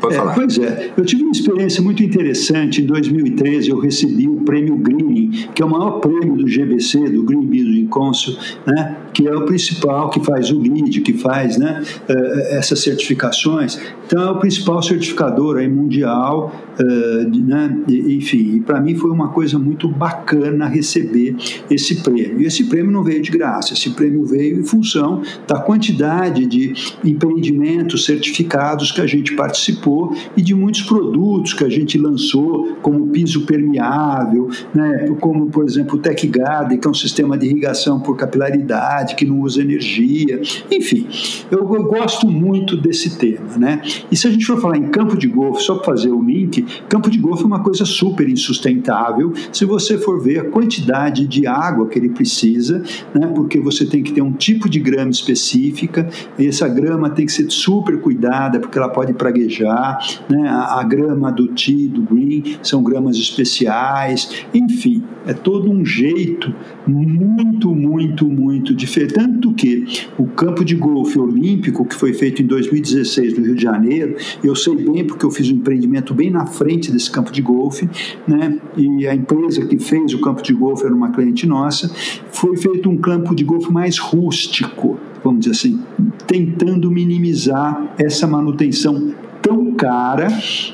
Pode 0.00 0.14
é, 0.14 0.18
falar. 0.18 0.34
Pois 0.34 0.58
é, 0.58 0.92
eu 0.96 1.04
tive 1.04 1.22
uma 1.22 1.32
experiência 1.32 1.82
muito 1.82 2.02
interessante. 2.02 2.82
Em 2.82 2.86
2013, 2.86 3.70
eu 3.70 3.78
recebi 3.78 4.28
o 4.28 4.36
prêmio 4.36 4.76
Green, 4.76 5.30
que 5.54 5.62
é 5.62 5.64
o 5.64 5.70
maior 5.70 6.00
prêmio 6.00 6.36
do 6.36 6.46
GBC, 6.46 7.10
do 7.10 7.22
Green 7.22 7.46
Building 7.46 7.86
Council, 7.86 8.36
né, 8.66 8.96
que 9.12 9.26
é 9.26 9.34
o 9.34 9.44
principal, 9.44 10.10
que 10.10 10.20
faz 10.20 10.50
o 10.50 10.60
LEED, 10.60 11.00
que 11.00 11.12
faz 11.12 11.56
né, 11.56 11.82
eh, 12.08 12.58
essas 12.58 12.80
certificações. 12.80 13.78
Então, 14.06 14.22
é 14.22 14.30
o 14.30 14.38
principal 14.38 14.82
certificador 14.82 15.56
aí 15.56 15.68
mundial, 15.68 16.52
uh, 16.78 17.38
né, 17.46 17.78
enfim, 17.88 18.60
para 18.60 18.80
mim 18.80 18.94
foi 18.94 19.10
uma 19.10 19.28
coisa 19.28 19.58
muito 19.58 19.88
bacana 19.88 20.66
receber 20.66 21.36
esse 21.70 22.02
prêmio. 22.02 22.42
E 22.42 22.44
esse 22.44 22.64
prêmio 22.64 22.92
não 22.92 23.02
veio 23.02 23.22
de 23.22 23.30
graça, 23.30 23.72
esse 23.72 23.90
prêmio 23.90 24.24
veio 24.24 24.60
em 24.60 24.62
função 24.62 25.22
da 25.46 25.58
quantidade 25.60 26.44
de 26.46 26.74
empreendimentos 27.04 28.04
certificados 28.04 28.92
que 28.92 29.00
a 29.00 29.06
gente 29.06 29.34
participou 29.64 30.14
e 30.36 30.42
de 30.42 30.54
muitos 30.54 30.82
produtos 30.82 31.54
que 31.54 31.64
a 31.64 31.68
gente 31.68 31.96
lançou, 31.96 32.76
como 32.82 33.08
piso 33.08 33.46
permeável, 33.46 34.48
né, 34.74 35.06
como, 35.20 35.46
por 35.46 35.64
exemplo, 35.64 35.96
o 35.96 35.98
Tech 35.98 36.26
Garden, 36.26 36.78
que 36.78 36.86
é 36.86 36.90
um 36.90 36.94
sistema 36.94 37.38
de 37.38 37.46
irrigação 37.46 38.00
por 38.00 38.16
capilaridade, 38.16 39.14
que 39.14 39.24
não 39.24 39.40
usa 39.40 39.62
energia. 39.62 40.40
Enfim, 40.70 41.06
eu, 41.50 41.58
eu 41.74 41.84
gosto 41.84 42.26
muito 42.26 42.76
desse 42.76 43.16
tema, 43.16 43.56
né? 43.56 43.80
E 44.10 44.16
se 44.16 44.26
a 44.26 44.30
gente 44.30 44.44
for 44.44 44.60
falar 44.60 44.76
em 44.76 44.88
campo 44.88 45.16
de 45.16 45.28
golfe, 45.28 45.62
só 45.62 45.76
para 45.76 45.94
fazer 45.94 46.10
o 46.10 46.22
link, 46.22 46.64
campo 46.88 47.10
de 47.10 47.18
golfe 47.18 47.42
é 47.42 47.46
uma 47.46 47.62
coisa 47.62 47.84
super 47.84 48.28
insustentável 48.28 49.32
se 49.52 49.64
você 49.64 49.98
for 49.98 50.20
ver 50.20 50.40
a 50.40 50.44
quantidade 50.44 51.26
de 51.26 51.46
água 51.46 51.86
que 51.86 51.98
ele 51.98 52.08
precisa, 52.08 52.82
né, 53.14 53.26
porque 53.34 53.58
você 53.60 53.86
tem 53.86 54.02
que 54.02 54.12
ter 54.12 54.22
um 54.22 54.32
tipo 54.32 54.68
de 54.68 54.80
grama 54.80 55.10
específica, 55.10 56.08
e 56.38 56.46
essa 56.46 56.68
grama 56.68 57.10
tem 57.10 57.26
que 57.26 57.32
ser 57.32 57.50
super 57.50 58.00
cuidada, 58.00 58.58
porque 58.58 58.76
ela 58.76 58.88
pode 58.88 59.12
praguejar, 59.12 59.53
né, 59.62 60.48
a, 60.48 60.80
a 60.80 60.84
grama 60.84 61.30
do 61.30 61.48
tea, 61.48 61.88
do 61.88 62.02
green, 62.02 62.56
são 62.62 62.82
gramas 62.82 63.16
especiais, 63.16 64.46
enfim, 64.52 65.02
é 65.26 65.32
todo 65.32 65.70
um 65.70 65.84
jeito 65.84 66.54
muito, 66.86 67.74
muito, 67.74 68.26
muito 68.26 68.74
diferente. 68.74 69.14
Tanto 69.14 69.52
que 69.52 69.84
o 70.18 70.26
campo 70.26 70.64
de 70.64 70.74
golfe 70.74 71.18
olímpico, 71.18 71.84
que 71.84 71.94
foi 71.94 72.12
feito 72.12 72.42
em 72.42 72.46
2016 72.46 73.38
no 73.38 73.44
Rio 73.44 73.54
de 73.54 73.62
Janeiro, 73.62 74.16
eu 74.42 74.54
sei 74.54 74.76
bem 74.76 75.04
porque 75.04 75.24
eu 75.24 75.30
fiz 75.30 75.50
um 75.50 75.54
empreendimento 75.54 76.12
bem 76.12 76.30
na 76.30 76.46
frente 76.46 76.92
desse 76.92 77.10
campo 77.10 77.32
de 77.32 77.40
golfe, 77.40 77.88
né? 78.26 78.58
e 78.76 79.06
a 79.06 79.14
empresa 79.14 79.64
que 79.66 79.78
fez 79.78 80.12
o 80.14 80.20
campo 80.20 80.42
de 80.42 80.52
golfe 80.52 80.84
era 80.84 80.94
uma 80.94 81.10
cliente 81.10 81.46
nossa, 81.46 81.90
foi 82.30 82.56
feito 82.56 82.88
um 82.90 82.96
campo 82.96 83.34
de 83.34 83.44
golfe 83.44 83.72
mais 83.72 83.98
rústico, 83.98 84.98
vamos 85.22 85.40
dizer 85.40 85.52
assim, 85.52 85.80
tentando 86.26 86.90
minimizar 86.90 87.94
essa 87.98 88.26
manutenção 88.26 89.14
tão 89.44 89.72
cara, 89.72 90.28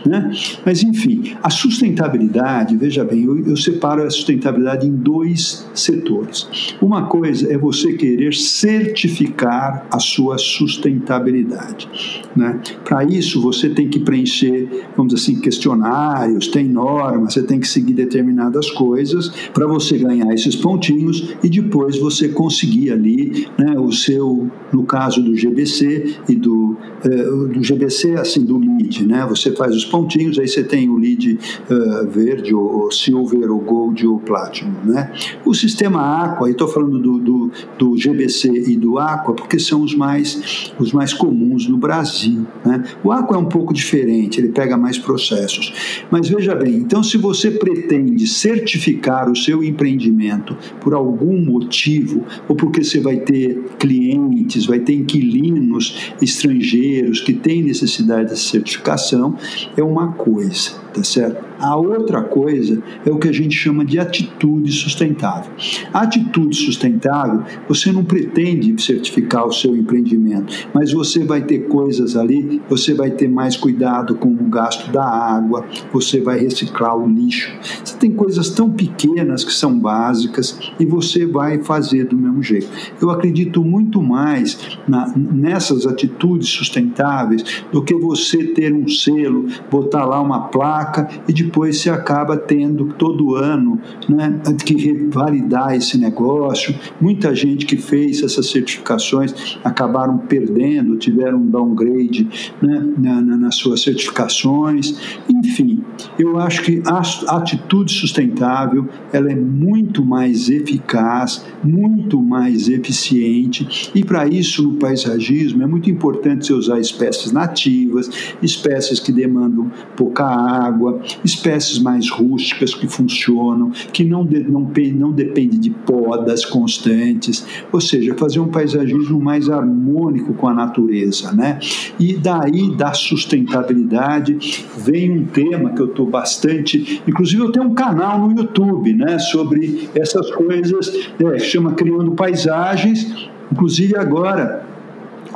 né? 0.07 0.31
Mas 0.65 0.85
enfim, 0.85 1.35
a 1.43 1.51
sustentabilidade, 1.51 2.77
veja 2.77 3.05
bem, 3.05 3.25
eu, 3.25 3.39
eu 3.45 3.57
separo 3.57 4.05
a 4.05 4.11
sustentabilidade 4.11 4.87
em 4.87 4.95
dois 4.95 5.69
setores. 5.75 6.77
Uma 6.81 7.07
coisa 7.07 7.53
é 7.53 7.59
você 7.59 7.95
querer 7.95 8.33
certificar 8.33 9.87
a 9.91 9.99
sua 9.99 10.39
sustentabilidade, 10.39 11.89
né? 12.37 12.61
Para 12.85 13.03
isso 13.05 13.43
você 13.43 13.69
tem 13.69 13.89
que 13.89 13.99
preencher, 13.99 14.87
vamos 14.97 15.15
dizer 15.15 15.33
assim, 15.33 15.41
questionários, 15.41 16.47
tem 16.47 16.69
normas, 16.69 17.35
você 17.35 17.43
tem 17.43 17.59
que 17.59 17.67
seguir 17.67 17.95
determinadas 17.95 18.71
coisas 18.71 19.31
para 19.53 19.67
você 19.67 19.99
ganhar 19.99 20.33
esses 20.33 20.55
pontinhos 20.55 21.35
e 21.43 21.49
depois 21.49 21.99
você 21.99 22.29
conseguir 22.29 22.93
ali, 22.93 23.49
né? 23.59 23.77
O 23.81 23.91
seu, 23.91 24.49
no 24.73 24.85
caso 24.85 25.21
do 25.21 25.35
GBC 25.35 26.15
e 26.29 26.37
do, 26.37 26.77
eh, 27.05 27.09
do 27.53 27.61
GBC, 27.61 28.15
assim, 28.15 28.45
do 28.45 28.60
lead, 28.61 29.07
né? 29.07 29.27
Você 29.29 29.53
faz 29.53 29.75
os 29.75 29.85
pontinhos, 29.85 30.39
aí 30.39 30.49
você 30.49 30.63
tem 30.63 30.89
o 30.89 30.97
lead 30.97 31.39
uh, 31.71 32.09
verde, 32.09 32.55
ou, 32.55 32.91
silver, 32.91 33.51
ou 33.51 33.61
gold, 33.61 34.07
ou 34.07 34.19
platinum, 34.19 34.75
né? 34.85 35.13
O 35.45 35.55
sistema 35.55 36.25
Aqua, 36.25 36.47
aí 36.47 36.53
estou 36.53 36.69
falando 36.69 36.99
do, 36.99 37.19
do, 37.19 37.51
do, 37.79 37.97
GBC 37.97 38.71
e 38.71 38.77
do 38.77 38.99
Aqua, 38.99 39.35
porque 39.35 39.59
são 39.59 39.83
os 39.83 39.95
mais, 39.95 40.73
os 40.79 40.93
mais 40.93 41.13
comuns 41.13 41.69
no 41.69 41.77
Brasil, 41.77 42.47
né? 42.65 42.85
O 43.03 43.13
Aqua 43.13 43.37
é 43.37 43.41
um 43.41 43.47
pouco 43.49 43.73
diferente, 43.73 44.41
ele 44.41 44.49
pega 44.49 44.77
mais 44.77 44.99
processos. 44.99 46.05
Mas 46.11 46.29
veja 46.29 46.55
bem, 46.55 46.77
então 46.77 47.03
se 47.03 47.17
você 47.17 47.51
pretende 47.51 48.27
certificar 48.27 49.31
o 49.31 49.37
seu 49.37 49.63
empreendimento 49.63 50.57
por 50.81 50.95
algum 50.95 51.41
motivo, 51.45 52.25
ou 52.49 52.57
porque 52.57 52.83
você 52.83 53.01
vai 53.01 53.17
ter 53.17 53.63
clientes, 53.79 54.67
vai 54.67 54.79
ter 54.79 54.95
inquilinos 54.95 56.13
estrangeiros 56.21 57.21
que 57.21 57.33
têm 57.33 57.63
necessidade 57.63 58.31
de 58.31 58.39
certificação 58.51 59.37
é 59.77 59.83
uma 59.83 60.13
coisa, 60.13 60.73
tá 60.93 61.03
certo? 61.03 61.50
A 61.61 61.77
outra 61.77 62.23
coisa 62.23 62.83
é 63.05 63.11
o 63.11 63.19
que 63.19 63.29
a 63.29 63.33
gente 63.33 63.55
chama 63.55 63.85
de 63.85 63.99
atitude 63.99 64.73
sustentável. 64.73 65.53
Atitude 65.93 66.57
sustentável, 66.57 67.43
você 67.69 67.93
não 67.93 68.03
pretende 68.03 68.81
certificar 68.83 69.47
o 69.47 69.53
seu 69.53 69.77
empreendimento, 69.77 70.69
mas 70.73 70.93
você 70.93 71.23
vai 71.23 71.43
ter 71.43 71.69
coisas 71.69 72.17
ali, 72.17 72.63
você 72.69 72.95
vai 72.95 73.11
ter 73.11 73.29
mais 73.29 73.57
cuidado 73.57 74.15
com 74.15 74.29
o 74.29 74.49
gasto 74.49 74.91
da 74.91 75.05
água, 75.05 75.67
você 75.93 76.21
vai 76.21 76.39
reciclar 76.39 76.97
o 76.97 77.07
lixo. 77.07 77.53
Você 77.85 77.97
tem 77.97 78.13
coisas 78.13 78.49
tão 78.49 78.71
pequenas 78.71 79.45
que 79.45 79.53
são 79.53 79.79
básicas 79.79 80.59
e 80.79 80.87
você 80.87 81.27
vai 81.27 81.63
fazer 81.63 82.07
do 82.07 82.17
mesmo 82.17 82.43
jeito. 82.43 82.69
Eu 83.01 83.11
acredito 83.11 83.63
muito 83.63 84.03
mais 84.03 84.79
na, 84.89 85.13
nessas 85.15 85.87
atitudes 85.87 86.49
sustentáveis 86.49 87.65
do 87.71 87.83
que 87.83 87.95
você 87.95 88.45
ter 88.45 88.73
um 88.73 88.89
selo, 88.89 89.47
botar 89.71 90.05
lá 90.07 90.21
uma 90.21 90.49
placa 90.49 91.09
e 91.29 91.33
depois 91.51 91.81
você 91.81 91.91
acaba 91.91 92.37
tendo 92.37 92.95
todo 92.97 93.35
ano 93.35 93.81
né, 94.09 94.41
que 94.65 95.09
validar 95.11 95.75
esse 95.75 95.99
negócio. 95.99 96.73
Muita 97.01 97.35
gente 97.35 97.67
que 97.67 97.77
fez 97.77 98.23
essas 98.23 98.47
certificações 98.47 99.59
acabaram 99.65 100.17
perdendo, 100.17 100.97
tiveram 100.97 101.39
um 101.39 101.47
downgrade 101.47 102.29
né, 102.63 102.87
na, 102.97 103.21
na, 103.21 103.37
nas 103.37 103.57
suas 103.57 103.83
certificações. 103.83 104.97
Enfim, 105.29 105.83
eu 106.17 106.39
acho 106.39 106.63
que 106.63 106.81
a 106.87 107.37
atitude 107.37 107.93
sustentável 107.93 108.89
ela 109.13 109.33
é 109.33 109.35
muito 109.35 110.05
mais 110.05 110.49
eficaz, 110.49 111.45
muito 111.65 112.23
mais 112.23 112.69
eficiente 112.69 113.91
e 113.93 114.05
para 114.05 114.29
isso 114.29 114.63
no 114.63 114.75
paisagismo 114.75 115.65
é 115.65 115.67
muito 115.67 115.91
importante 115.91 116.47
você 116.47 116.53
usar 116.53 116.79
espécies 116.79 117.33
nativas, 117.33 118.09
espécies 118.41 119.01
que 119.01 119.11
demandam 119.11 119.71
pouca 119.97 120.25
água, 120.25 121.01
espécies 121.25 121.40
mais 121.79 122.11
rústicas 122.11 122.75
que 122.75 122.87
funcionam, 122.89 123.71
que 123.93 124.05
não, 124.05 124.25
de, 124.25 124.41
não, 124.41 124.71
não 124.95 125.13
dependem 125.13 125.59
de 125.59 125.71
podas 125.71 126.45
constantes, 126.45 127.47
ou 127.73 127.81
seja, 127.81 128.15
fazer 128.15 128.41
um 128.41 128.49
paisagismo 128.49 129.21
mais 129.21 129.49
harmônico 129.49 130.35
com 130.35 130.49
a 130.49 130.55
natureza. 130.55 131.33
Né? 131.33 131.59
E 131.99 132.15
daí, 132.15 132.75
da 132.75 132.93
sustentabilidade, 132.93 134.67
vem 134.79 135.11
um 135.11 135.25
tema 135.25 135.71
que 135.71 135.81
eu 135.81 135.87
estou 135.87 136.07
bastante. 136.07 137.03
Inclusive, 137.07 137.43
eu 137.43 137.53
tenho 137.53 137.67
um 137.67 137.75
canal 137.75 138.19
no 138.19 138.37
YouTube 138.37 138.95
né, 138.95 139.19
sobre 139.19 139.89
essas 139.95 140.31
coisas, 140.31 140.93
é, 141.19 141.39
chama 141.39 141.73
Criando 141.73 142.13
Paisagens. 142.13 143.29
Inclusive, 143.53 143.97
agora 143.97 144.70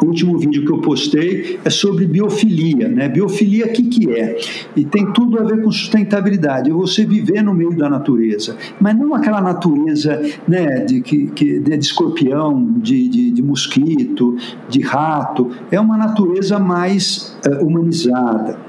o 0.02 0.06
último 0.06 0.38
vídeo 0.38 0.64
que 0.64 0.72
eu 0.72 0.78
postei 0.78 1.58
é 1.64 1.70
sobre 1.70 2.06
biofilia, 2.06 2.88
né? 2.88 3.08
Biofilia, 3.08 3.66
o 3.66 3.72
que, 3.72 3.82
que 3.84 4.10
é? 4.10 4.38
E 4.76 4.84
tem 4.84 5.12
tudo 5.12 5.38
a 5.38 5.44
ver 5.44 5.62
com 5.62 5.70
sustentabilidade, 5.70 6.70
é 6.70 6.72
você 6.72 7.04
viver 7.04 7.42
no 7.42 7.54
meio 7.54 7.76
da 7.76 7.88
natureza, 7.88 8.56
mas 8.80 8.96
não 8.96 9.14
aquela 9.14 9.40
natureza 9.40 10.20
né, 10.46 10.80
de, 10.80 11.00
que, 11.00 11.26
que, 11.28 11.58
de 11.58 11.78
escorpião, 11.78 12.74
de, 12.78 13.08
de, 13.08 13.30
de 13.30 13.42
mosquito, 13.42 14.36
de 14.68 14.80
rato, 14.80 15.50
é 15.70 15.78
uma 15.78 15.96
natureza 15.96 16.58
mais 16.58 17.36
uh, 17.46 17.64
humanizada 17.64 18.63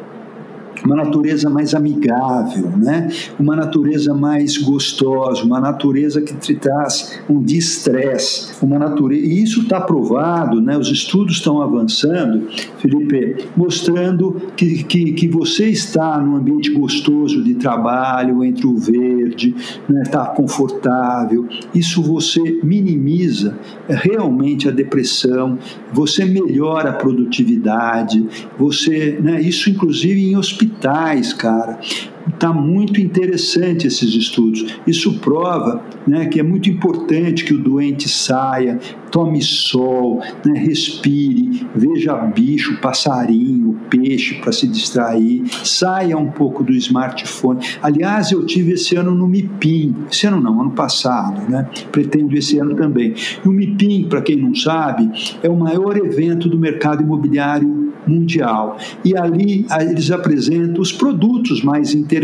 uma 0.86 0.95
natureza 0.95 1.49
mais 1.49 1.73
amigável, 1.73 2.69
né? 2.77 3.09
uma 3.39 3.55
natureza 3.55 4.13
mais 4.13 4.57
gostosa, 4.57 5.43
uma 5.43 5.59
natureza 5.59 6.21
que 6.21 6.55
traz 6.55 7.19
um 7.27 7.41
distress, 7.41 8.53
uma 8.61 8.77
natureza. 8.77 9.25
E 9.25 9.41
isso 9.41 9.61
está 9.61 9.81
provado, 9.81 10.61
né? 10.61 10.77
os 10.77 10.89
estudos 10.89 11.38
estão 11.38 11.61
avançando, 11.61 12.47
Felipe, 12.77 13.47
mostrando 13.57 14.41
que, 14.55 14.83
que, 14.83 15.13
que 15.13 15.27
você 15.27 15.67
está 15.67 16.19
num 16.19 16.36
ambiente 16.36 16.71
gostoso 16.71 17.43
de 17.43 17.55
trabalho, 17.55 18.43
entre 18.43 18.67
o 18.67 18.77
verde, 18.77 19.55
está 19.57 19.83
né? 19.89 20.03
Tá 20.15 20.25
confortável. 20.27 21.47
Isso 21.73 22.01
você 22.01 22.59
minimiza 22.63 23.57
realmente 23.88 24.67
a 24.69 24.71
depressão, 24.71 25.57
você 25.91 26.23
melhora 26.23 26.91
a 26.91 26.93
produtividade, 26.93 28.25
você, 28.57 29.17
né? 29.21 29.41
isso 29.41 29.69
inclusive 29.69 30.29
em 30.29 30.38
hospitais 30.38 30.74
hospitais, 30.76 31.34
cara. 31.34 31.80
Está 32.28 32.51
muito 32.51 32.99
interessante 32.99 33.88
esses 33.88 34.13
estudos. 34.13 34.65
Isso 34.86 35.19
prova 35.19 35.84
né, 36.07 36.26
que 36.26 36.39
é 36.39 36.43
muito 36.43 36.69
importante 36.69 37.43
que 37.45 37.53
o 37.53 37.57
doente 37.57 38.07
saia, 38.09 38.80
tome 39.11 39.41
sol, 39.41 40.21
né, 40.45 40.59
respire, 40.59 41.65
veja 41.73 42.15
bicho, 42.15 42.80
passarinho, 42.82 43.80
peixe 43.89 44.36
para 44.36 44.51
se 44.51 44.67
distrair, 44.67 45.43
saia 45.63 46.17
um 46.17 46.32
pouco 46.32 46.63
do 46.63 46.73
smartphone. 46.73 47.65
Aliás, 47.82 48.32
eu 48.32 48.45
tive 48.45 48.73
esse 48.73 48.95
ano 48.95 49.13
no 49.13 49.28
MIPIM, 49.28 49.95
esse 50.11 50.28
ano 50.28 50.41
não, 50.41 50.61
ano 50.61 50.71
passado, 50.71 51.49
né? 51.49 51.69
pretendo 51.91 52.36
esse 52.36 52.59
ano 52.59 52.76
também. 52.76 53.13
E 53.43 53.47
o 53.47 53.51
MIPIM, 53.51 54.07
para 54.09 54.21
quem 54.21 54.38
não 54.38 54.53
sabe, 54.53 55.09
é 55.41 55.49
o 55.49 55.55
maior 55.55 55.97
evento 55.97 56.49
do 56.49 56.57
mercado 56.57 57.03
imobiliário 57.03 57.86
mundial. 58.07 58.78
E 59.03 59.17
ali 59.17 59.65
eles 59.80 60.11
apresentam 60.11 60.82
os 60.82 60.91
produtos 60.91 61.63
mais 61.63 61.93
interessantes 61.93 62.14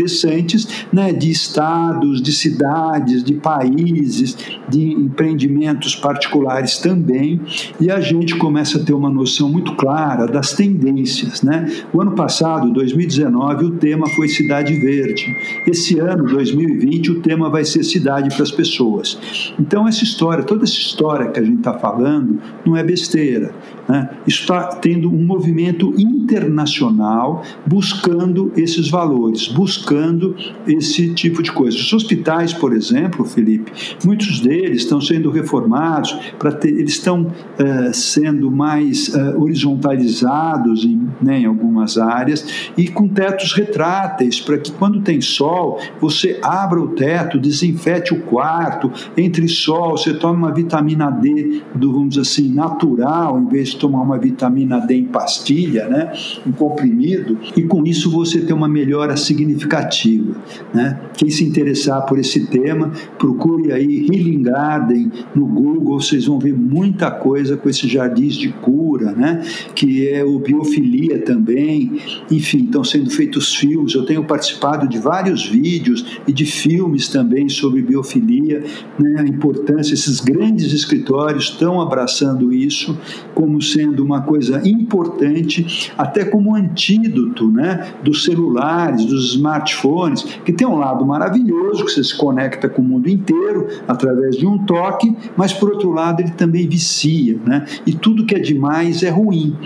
né, 0.92 1.12
de 1.12 1.30
estados, 1.30 2.22
de 2.22 2.32
cidades, 2.32 3.22
de 3.22 3.34
países, 3.34 4.36
de 4.68 4.92
empreendimentos 4.92 5.94
particulares 5.94 6.78
também, 6.78 7.40
e 7.80 7.90
a 7.90 8.00
gente 8.00 8.36
começa 8.36 8.78
a 8.78 8.84
ter 8.84 8.92
uma 8.92 9.10
noção 9.10 9.48
muito 9.48 9.74
clara 9.76 10.26
das 10.26 10.52
tendências. 10.52 11.42
Né? 11.42 11.66
O 11.92 12.00
ano 12.00 12.12
passado, 12.12 12.72
2019, 12.72 13.64
o 13.64 13.70
tema 13.72 14.06
foi 14.10 14.28
Cidade 14.28 14.74
Verde. 14.74 15.36
Esse 15.66 15.98
ano, 15.98 16.24
2020, 16.24 17.10
o 17.10 17.20
tema 17.20 17.50
vai 17.50 17.64
ser 17.64 17.82
Cidade 17.82 18.34
para 18.34 18.42
as 18.42 18.50
Pessoas. 18.50 19.18
Então, 19.58 19.88
essa 19.88 20.04
história, 20.04 20.44
toda 20.44 20.64
essa 20.64 20.78
história 20.78 21.30
que 21.30 21.40
a 21.40 21.42
gente 21.42 21.58
está 21.58 21.74
falando, 21.74 22.40
não 22.64 22.76
é 22.76 22.82
besteira. 22.82 23.54
Né? 23.88 24.10
Está 24.26 24.68
tendo 24.76 25.08
um 25.08 25.24
movimento 25.24 25.92
internacional 25.98 27.42
buscando 27.66 28.52
esses 28.56 28.88
valores, 28.88 29.48
buscando 29.48 30.36
esse 30.66 31.12
tipo 31.14 31.42
de 31.42 31.50
coisa. 31.50 31.76
Os 31.76 31.92
hospitais, 31.92 32.52
por 32.52 32.72
exemplo, 32.72 33.24
Felipe, 33.24 33.72
muitos 34.04 34.40
deles 34.40 34.82
estão 34.82 35.00
sendo 35.00 35.30
reformados 35.30 36.12
para 36.38 36.52
eles 36.64 36.92
estão 36.92 37.22
uh, 37.22 37.92
sendo 37.92 38.50
mais 38.50 39.08
uh, 39.08 39.40
horizontalizados 39.40 40.84
em, 40.84 41.08
né, 41.20 41.40
em 41.40 41.46
algumas 41.46 41.98
áreas 41.98 42.70
e 42.76 42.88
com 42.88 43.08
tetos 43.08 43.52
retráteis 43.52 44.40
para 44.40 44.58
que 44.58 44.70
quando 44.72 45.00
tem 45.00 45.20
sol 45.20 45.80
você 46.00 46.38
abra 46.42 46.80
o 46.80 46.88
teto, 46.88 47.38
desinfete 47.38 48.14
o 48.14 48.20
quarto, 48.22 48.90
entre 49.16 49.48
sol, 49.48 49.96
você 49.96 50.14
tome 50.14 50.38
uma 50.38 50.52
vitamina 50.52 51.10
D 51.10 51.62
do 51.74 51.92
vamos 51.92 52.10
dizer 52.10 52.20
assim 52.22 52.52
natural 52.52 53.38
em 53.38 53.46
vez 53.46 53.71
tomar 53.76 54.02
uma 54.02 54.18
vitamina 54.18 54.78
D 54.78 54.94
em 54.94 55.04
pastilha, 55.04 55.88
né, 55.88 56.12
em 56.46 56.52
comprimido, 56.52 57.38
e 57.56 57.62
com 57.62 57.84
isso 57.84 58.10
você 58.10 58.40
tem 58.40 58.54
uma 58.54 58.68
melhora 58.68 59.16
significativa. 59.16 60.34
Né? 60.74 61.00
Quem 61.16 61.30
se 61.30 61.44
interessar 61.44 62.04
por 62.06 62.18
esse 62.18 62.46
tema, 62.46 62.92
procure 63.18 63.72
aí 63.72 64.06
Healing 64.06 64.42
Garden 64.42 65.12
no 65.34 65.46
Google, 65.46 66.00
vocês 66.00 66.26
vão 66.26 66.38
ver 66.38 66.54
muita 66.54 67.10
coisa 67.10 67.56
com 67.56 67.68
esses 67.68 67.90
jardins 67.90 68.34
de 68.34 68.48
cura, 68.48 69.12
né? 69.12 69.42
que 69.74 70.08
é 70.08 70.24
o 70.24 70.38
biofilia 70.38 71.18
também, 71.20 71.98
enfim, 72.30 72.64
estão 72.64 72.84
sendo 72.84 73.10
feitos 73.10 73.54
filmes, 73.54 73.94
eu 73.94 74.04
tenho 74.04 74.24
participado 74.24 74.88
de 74.88 74.98
vários 74.98 75.46
vídeos 75.46 76.20
e 76.26 76.32
de 76.32 76.44
filmes 76.44 77.08
também 77.08 77.48
sobre 77.48 77.82
biofilia, 77.82 78.64
né? 78.98 79.20
a 79.20 79.26
importância, 79.26 79.94
esses 79.94 80.20
grandes 80.20 80.72
escritórios 80.72 81.44
estão 81.44 81.80
abraçando 81.80 82.52
isso 82.52 82.98
como 83.34 83.61
sendo 83.62 84.04
uma 84.04 84.22
coisa 84.22 84.60
importante, 84.66 85.92
até 85.96 86.24
como 86.24 86.54
antídoto 86.54 87.50
né, 87.50 87.92
dos 88.02 88.24
celulares, 88.24 89.04
dos 89.04 89.34
smartphones, 89.34 90.22
que 90.44 90.52
tem 90.52 90.66
um 90.66 90.78
lado 90.78 91.04
maravilhoso, 91.06 91.84
que 91.84 91.92
você 91.92 92.04
se 92.04 92.16
conecta 92.16 92.68
com 92.68 92.82
o 92.82 92.84
mundo 92.84 93.08
inteiro 93.08 93.68
através 93.86 94.36
de 94.36 94.46
um 94.46 94.58
toque, 94.64 95.14
mas 95.36 95.52
por 95.52 95.70
outro 95.70 95.90
lado 95.90 96.20
ele 96.20 96.32
também 96.32 96.68
vicia, 96.68 97.38
né? 97.44 97.64
E 97.86 97.92
tudo 97.92 98.26
que 98.26 98.34
é 98.34 98.38
demais 98.38 99.02
é 99.02 99.10
ruim. 99.10 99.56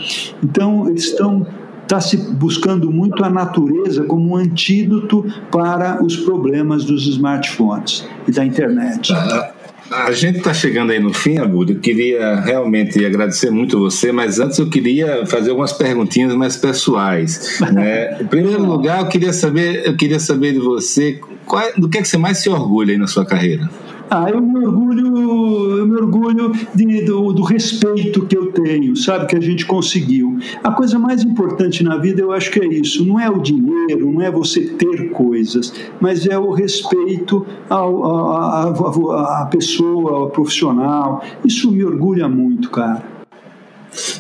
Então 0.43 0.89
eles 0.89 1.05
estão 1.05 1.47
está 1.87 2.01
se 2.01 2.17
buscando 2.17 2.91
muito 2.91 3.25
a 3.25 3.31
natureza 3.31 4.03
como 4.05 4.33
um 4.33 4.37
antídoto 4.37 5.25
para 5.53 6.05
os 6.05 6.17
problemas 6.17 6.85
dos 6.85 7.07
smartphones 7.07 8.05
e 8.27 8.33
da 8.33 8.45
internet. 8.45 9.13
Ah, 9.13 9.53
a 9.91 10.13
gente 10.13 10.39
está 10.39 10.53
chegando 10.53 10.93
aí 10.93 11.01
no 11.01 11.13
fim, 11.13 11.39
Agudo. 11.39 11.73
Eu 11.73 11.81
queria 11.81 12.41
realmente 12.41 13.05
agradecer 13.05 13.51
muito 13.51 13.79
você, 13.79 14.11
mas 14.11 14.41
antes 14.41 14.59
eu 14.59 14.69
queria 14.69 15.25
fazer 15.27 15.51
algumas 15.51 15.73
perguntinhas 15.73 16.35
mais 16.35 16.57
pessoais. 16.57 17.61
Né? 17.77 18.23
Em 18.23 18.27
primeiro 18.27 18.65
lugar, 18.65 19.01
eu 19.01 19.09
queria 19.09 19.33
saber, 19.33 19.85
eu 19.85 19.97
queria 19.97 20.21
saber 20.21 20.53
de 20.53 20.61
você 20.61 21.21
qual, 21.45 21.65
do 21.77 21.89
que, 21.89 21.99
é 21.99 22.03
que 22.03 22.09
você 22.09 22.17
mais 22.17 22.39
se 22.39 22.49
orgulha 22.49 22.93
aí 22.93 22.99
na 22.99 23.07
sua 23.07 23.27
carreira. 23.27 23.69
Ah, 24.09 24.31
eu 24.31 24.41
me 24.41 24.65
orgulho, 24.65 25.79
eu 25.79 25.87
me 25.87 25.97
orgulho 25.97 26.53
de, 26.75 27.05
do, 27.05 27.33
do, 27.33 27.43
respeito 27.43 28.25
que 28.27 28.37
eu 28.37 28.53
tenho, 28.53 28.95
sabe, 28.97 29.27
que 29.27 29.37
a 29.37 29.41
gente 29.41 29.67
conseguiu. 29.67 30.39
A 30.63 30.71
coisa 30.71 30.99
mais 30.99 31.25
importante 31.25 31.83
na 31.83 31.97
vida, 31.97 32.23
eu 32.23 32.31
acho 32.31 32.51
que 32.53 32.61
é 32.61 32.67
isso. 32.67 33.05
Não 33.05 33.19
é 33.19 33.29
o 33.29 33.41
dinheiro, 33.41 34.13
não 34.13 34.23
é 34.23 34.31
você 34.31 34.61
ter 34.61 35.11
coisas, 35.11 35.73
mas 36.01 36.27
é 36.27 36.39
o 36.39 36.53
respeito 36.53 37.45
à 37.69 39.49
pessoa, 39.51 40.19
ao 40.19 40.31
profissional. 40.31 41.25
Isso 41.45 41.71
me 41.73 41.85
orgulha 41.85 42.29
muito, 42.29 42.71
cara. 42.71 43.16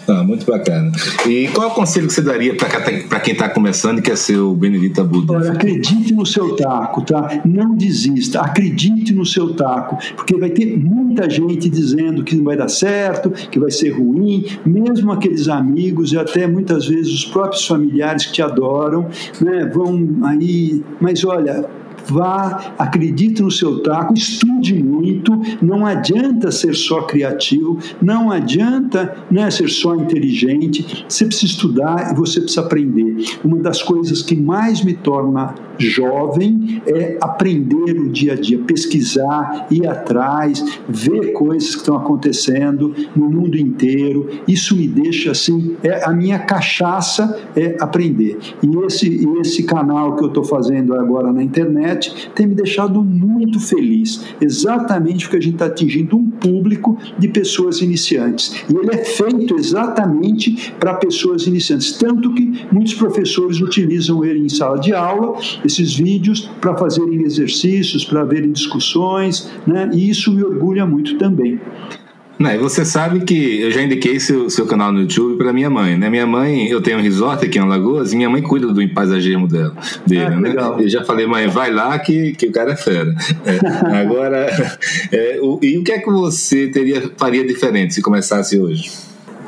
Ah, 0.08 0.22
muito 0.22 0.46
bacana. 0.46 0.92
E 1.26 1.48
qual 1.48 1.68
é 1.68 1.70
o 1.70 1.74
conselho 1.74 2.06
que 2.06 2.12
você 2.12 2.22
daria 2.22 2.54
para 2.56 3.20
quem 3.20 3.32
está 3.32 3.48
começando 3.48 3.98
e 3.98 4.02
quer 4.02 4.16
ser 4.16 4.38
o 4.38 4.54
Benedito 4.54 5.02
Buda? 5.04 5.34
Olha, 5.34 5.52
acredite 5.52 6.14
no 6.14 6.24
seu 6.24 6.56
taco, 6.56 7.02
tá? 7.02 7.40
Não 7.44 7.74
desista, 7.74 8.40
acredite 8.40 9.12
no 9.12 9.24
seu 9.24 9.54
taco, 9.54 9.98
porque 10.14 10.36
vai 10.36 10.50
ter 10.50 10.76
muita 10.78 11.28
gente 11.28 11.68
dizendo 11.68 12.24
que 12.24 12.36
não 12.36 12.44
vai 12.44 12.56
dar 12.56 12.68
certo, 12.68 13.30
que 13.30 13.58
vai 13.58 13.70
ser 13.70 13.90
ruim, 13.90 14.44
mesmo 14.64 15.12
aqueles 15.12 15.48
amigos 15.48 16.12
e 16.12 16.18
até 16.18 16.46
muitas 16.46 16.86
vezes 16.86 17.12
os 17.12 17.24
próprios 17.24 17.66
familiares 17.66 18.26
que 18.26 18.32
te 18.32 18.42
adoram, 18.42 19.08
né, 19.40 19.70
vão 19.72 20.18
aí, 20.24 20.82
mas 21.00 21.24
olha, 21.24 21.64
vá, 22.08 22.74
acredite 22.78 23.42
no 23.42 23.50
seu 23.50 23.82
taco, 23.82 24.14
estude 24.14 24.82
muito, 24.82 25.32
não 25.62 25.84
adianta 25.84 26.50
ser 26.50 26.74
só 26.74 27.02
criativo, 27.02 27.78
não 28.00 28.30
adianta 28.30 29.16
né, 29.30 29.50
ser 29.50 29.68
só 29.68 29.94
inteligente, 29.94 31.04
você 31.08 31.26
precisa 31.26 31.52
estudar 31.52 32.12
e 32.12 32.14
você 32.14 32.40
precisa 32.40 32.62
aprender. 32.62 33.16
Uma 33.44 33.58
das 33.58 33.82
coisas 33.82 34.22
que 34.22 34.36
mais 34.36 34.82
me 34.82 34.94
torna 34.94 35.54
jovem 35.78 36.82
é 36.86 37.18
aprender 37.20 37.98
o 37.98 38.08
dia 38.08 38.32
a 38.32 38.36
dia, 38.36 38.58
pesquisar, 38.58 39.66
ir 39.70 39.86
atrás, 39.86 40.80
ver 40.88 41.32
coisas 41.32 41.74
que 41.74 41.80
estão 41.80 41.96
acontecendo 41.96 42.94
no 43.14 43.28
mundo 43.28 43.58
inteiro. 43.58 44.28
Isso 44.48 44.76
me 44.76 44.88
deixa 44.88 45.32
assim, 45.32 45.76
é 45.82 46.04
a 46.04 46.12
minha 46.12 46.38
cachaça 46.38 47.38
é 47.54 47.76
aprender. 47.80 48.38
E 48.62 48.86
esse 48.86 49.26
esse 49.40 49.62
canal 49.64 50.16
que 50.16 50.24
eu 50.24 50.28
estou 50.28 50.44
fazendo 50.44 50.94
agora 50.94 51.32
na 51.32 51.42
internet 51.42 51.95
tem 52.34 52.46
me 52.46 52.54
deixado 52.54 53.02
muito 53.02 53.60
feliz, 53.60 54.24
exatamente 54.40 55.24
porque 55.24 55.36
a 55.36 55.40
gente 55.40 55.54
está 55.54 55.66
atingindo 55.66 56.16
um 56.16 56.30
público 56.30 56.98
de 57.18 57.28
pessoas 57.28 57.80
iniciantes. 57.80 58.64
E 58.68 58.76
ele 58.76 58.94
é 58.94 59.04
feito 59.04 59.56
exatamente 59.56 60.72
para 60.78 60.94
pessoas 60.94 61.46
iniciantes, 61.46 61.92
tanto 61.92 62.32
que 62.34 62.66
muitos 62.70 62.94
professores 62.94 63.60
utilizam 63.60 64.24
ele 64.24 64.40
em 64.40 64.48
sala 64.48 64.78
de 64.78 64.92
aula 64.92 65.38
esses 65.64 65.94
vídeos 65.94 66.48
para 66.60 66.76
fazerem 66.76 67.22
exercícios, 67.22 68.04
para 68.04 68.24
verem 68.24 68.52
discussões, 68.52 69.50
né? 69.66 69.90
e 69.92 70.08
isso 70.08 70.32
me 70.32 70.42
orgulha 70.42 70.86
muito 70.86 71.16
também. 71.18 71.60
Não, 72.38 72.50
e 72.50 72.58
você 72.58 72.84
sabe 72.84 73.20
que 73.20 73.62
eu 73.62 73.70
já 73.70 73.80
indiquei 73.80 74.20
seu, 74.20 74.50
seu 74.50 74.66
canal 74.66 74.92
no 74.92 75.00
YouTube 75.00 75.38
para 75.38 75.52
minha 75.52 75.70
mãe, 75.70 75.96
né? 75.96 76.10
Minha 76.10 76.26
mãe, 76.26 76.68
eu 76.68 76.82
tenho 76.82 76.98
um 76.98 77.00
resort 77.00 77.44
aqui 77.44 77.58
em 77.58 77.62
Alagoas 77.62 78.12
e 78.12 78.16
minha 78.16 78.28
mãe 78.28 78.42
cuida 78.42 78.66
do 78.66 78.88
paisagismo 78.90 79.48
dela, 79.48 79.74
dele, 80.06 80.24
ah, 80.24 80.30
né? 80.30 80.48
Legal. 80.50 80.80
Eu 80.80 80.88
já 80.88 81.02
falei, 81.02 81.26
mãe, 81.26 81.46
vai 81.46 81.72
lá 81.72 81.98
que, 81.98 82.32
que 82.32 82.46
o 82.46 82.52
cara 82.52 82.72
é 82.72 82.76
fera. 82.76 83.14
É, 83.44 83.96
agora, 83.96 84.46
é, 85.10 85.38
o, 85.40 85.58
e 85.62 85.78
o 85.78 85.84
que 85.84 85.92
é 85.92 85.98
que 85.98 86.10
você 86.10 86.68
teria 86.68 87.10
faria 87.16 87.46
diferente 87.46 87.94
se 87.94 88.02
começasse 88.02 88.58
hoje? 88.58 88.90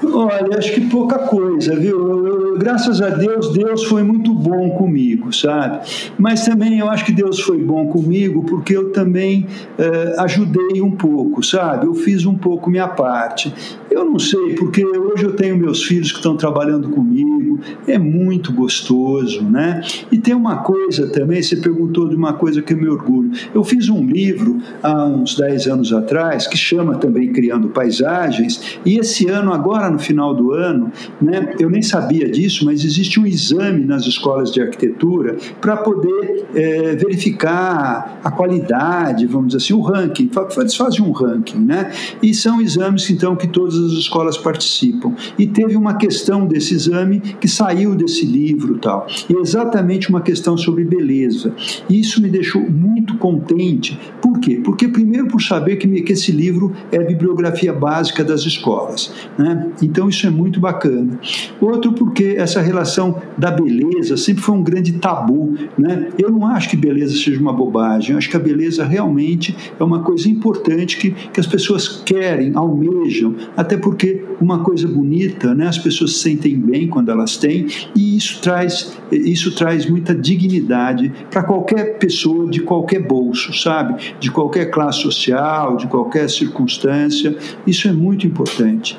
Olha, 0.02 0.56
acho 0.56 0.72
que 0.72 0.80
pouca 0.82 1.18
coisa, 1.18 1.74
viu? 1.76 2.27
Graças 2.58 3.00
a 3.00 3.10
Deus, 3.10 3.52
Deus 3.52 3.84
foi 3.84 4.02
muito 4.02 4.34
bom 4.34 4.70
comigo, 4.70 5.32
sabe? 5.32 5.80
Mas 6.18 6.44
também 6.44 6.80
eu 6.80 6.90
acho 6.90 7.04
que 7.04 7.12
Deus 7.12 7.38
foi 7.40 7.62
bom 7.62 7.86
comigo 7.86 8.44
porque 8.44 8.76
eu 8.76 8.90
também 8.90 9.46
eh, 9.78 10.14
ajudei 10.18 10.82
um 10.82 10.90
pouco, 10.90 11.42
sabe? 11.42 11.86
Eu 11.86 11.94
fiz 11.94 12.26
um 12.26 12.34
pouco 12.34 12.68
minha 12.68 12.88
parte. 12.88 13.54
Eu 13.98 14.04
não 14.04 14.18
sei, 14.20 14.54
porque 14.54 14.86
hoje 14.86 15.24
eu 15.24 15.34
tenho 15.34 15.58
meus 15.58 15.82
filhos 15.82 16.12
que 16.12 16.18
estão 16.18 16.36
trabalhando 16.36 16.88
comigo, 16.88 17.58
é 17.84 17.98
muito 17.98 18.52
gostoso, 18.52 19.42
né? 19.42 19.82
E 20.12 20.18
tem 20.18 20.34
uma 20.34 20.58
coisa 20.58 21.08
também, 21.08 21.42
você 21.42 21.56
perguntou 21.56 22.08
de 22.08 22.14
uma 22.14 22.32
coisa 22.34 22.62
que 22.62 22.74
eu 22.74 22.76
me 22.76 22.88
orgulho. 22.88 23.32
Eu 23.52 23.64
fiz 23.64 23.88
um 23.88 24.06
livro 24.06 24.58
há 24.84 25.04
uns 25.04 25.34
10 25.34 25.66
anos 25.66 25.92
atrás 25.92 26.46
que 26.46 26.56
chama 26.56 26.94
também 26.94 27.32
Criando 27.32 27.70
Paisagens, 27.70 28.78
e 28.86 29.00
esse 29.00 29.26
ano, 29.28 29.52
agora 29.52 29.90
no 29.90 29.98
final 29.98 30.32
do 30.32 30.52
ano, 30.52 30.92
né, 31.20 31.56
eu 31.58 31.68
nem 31.68 31.82
sabia 31.82 32.30
disso, 32.30 32.64
mas 32.64 32.84
existe 32.84 33.18
um 33.18 33.26
exame 33.26 33.84
nas 33.84 34.06
escolas 34.06 34.52
de 34.52 34.60
arquitetura 34.60 35.38
para 35.60 35.76
poder 35.76 36.46
é, 36.54 36.94
verificar 36.94 38.20
a 38.22 38.30
qualidade, 38.30 39.26
vamos 39.26 39.48
dizer 39.48 39.64
assim, 39.64 39.72
o 39.72 39.80
ranking. 39.80 40.30
Eles 40.56 40.76
fazem 40.76 41.02
um 41.04 41.10
ranking, 41.10 41.58
né? 41.58 41.90
E 42.22 42.32
são 42.32 42.60
exames, 42.60 43.10
então, 43.10 43.34
que 43.34 43.48
todas 43.48 43.87
as 43.92 43.98
escolas 43.98 44.36
participam. 44.36 45.14
E 45.38 45.46
teve 45.46 45.76
uma 45.76 45.94
questão 45.94 46.46
desse 46.46 46.74
exame 46.74 47.20
que 47.20 47.48
saiu 47.48 47.94
desse 47.94 48.24
livro 48.24 48.78
tal. 48.78 49.06
E 49.28 49.34
é 49.34 49.40
exatamente 49.40 50.08
uma 50.08 50.20
questão 50.20 50.56
sobre 50.56 50.84
beleza. 50.84 51.54
E 51.88 52.00
isso 52.00 52.22
me 52.22 52.28
deixou 52.28 52.62
muito 52.62 53.16
contente. 53.16 53.98
Por 54.20 54.38
quê? 54.40 54.60
Porque, 54.64 54.88
primeiro, 54.88 55.28
por 55.28 55.42
saber 55.42 55.76
que, 55.76 55.88
que 56.02 56.12
esse 56.12 56.32
livro 56.32 56.72
é 56.90 56.98
a 56.98 57.04
bibliografia 57.04 57.72
básica 57.72 58.24
das 58.24 58.42
escolas. 58.42 59.12
Né? 59.36 59.70
Então, 59.82 60.08
isso 60.08 60.26
é 60.26 60.30
muito 60.30 60.60
bacana. 60.60 61.18
Outro, 61.60 61.92
porque 61.92 62.34
essa 62.36 62.60
relação 62.60 63.20
da 63.36 63.50
beleza 63.50 64.16
sempre 64.16 64.42
foi 64.42 64.54
um 64.54 64.62
grande 64.62 64.92
tabu. 64.94 65.54
Né? 65.76 66.08
Eu 66.18 66.30
não 66.30 66.46
acho 66.46 66.68
que 66.68 66.76
beleza 66.76 67.16
seja 67.16 67.40
uma 67.40 67.52
bobagem. 67.52 68.12
Eu 68.12 68.18
acho 68.18 68.28
que 68.28 68.36
a 68.36 68.40
beleza 68.40 68.84
realmente 68.84 69.56
é 69.78 69.84
uma 69.84 70.00
coisa 70.00 70.28
importante 70.28 70.98
que, 70.98 71.10
que 71.10 71.40
as 71.40 71.46
pessoas 71.46 71.88
querem, 72.04 72.52
almejam, 72.54 73.34
até 73.56 73.67
porque 73.76 74.24
uma 74.40 74.60
coisa 74.62 74.86
bonita, 74.86 75.54
né, 75.54 75.66
as 75.66 75.78
pessoas 75.78 76.12
se 76.12 76.20
sentem 76.20 76.56
bem 76.56 76.88
quando 76.88 77.10
elas 77.10 77.36
têm, 77.36 77.66
e 77.94 78.16
isso 78.16 78.40
traz, 78.40 78.96
isso 79.10 79.54
traz 79.54 79.88
muita 79.88 80.14
dignidade 80.14 81.12
para 81.30 81.42
qualquer 81.42 81.98
pessoa 81.98 82.48
de 82.48 82.60
qualquer 82.60 83.00
bolso, 83.00 83.52
sabe? 83.52 84.14
De 84.20 84.30
qualquer 84.30 84.70
classe 84.70 85.02
social, 85.02 85.76
de 85.76 85.86
qualquer 85.86 86.28
circunstância. 86.30 87.36
Isso 87.66 87.88
é 87.88 87.92
muito 87.92 88.26
importante. 88.26 88.98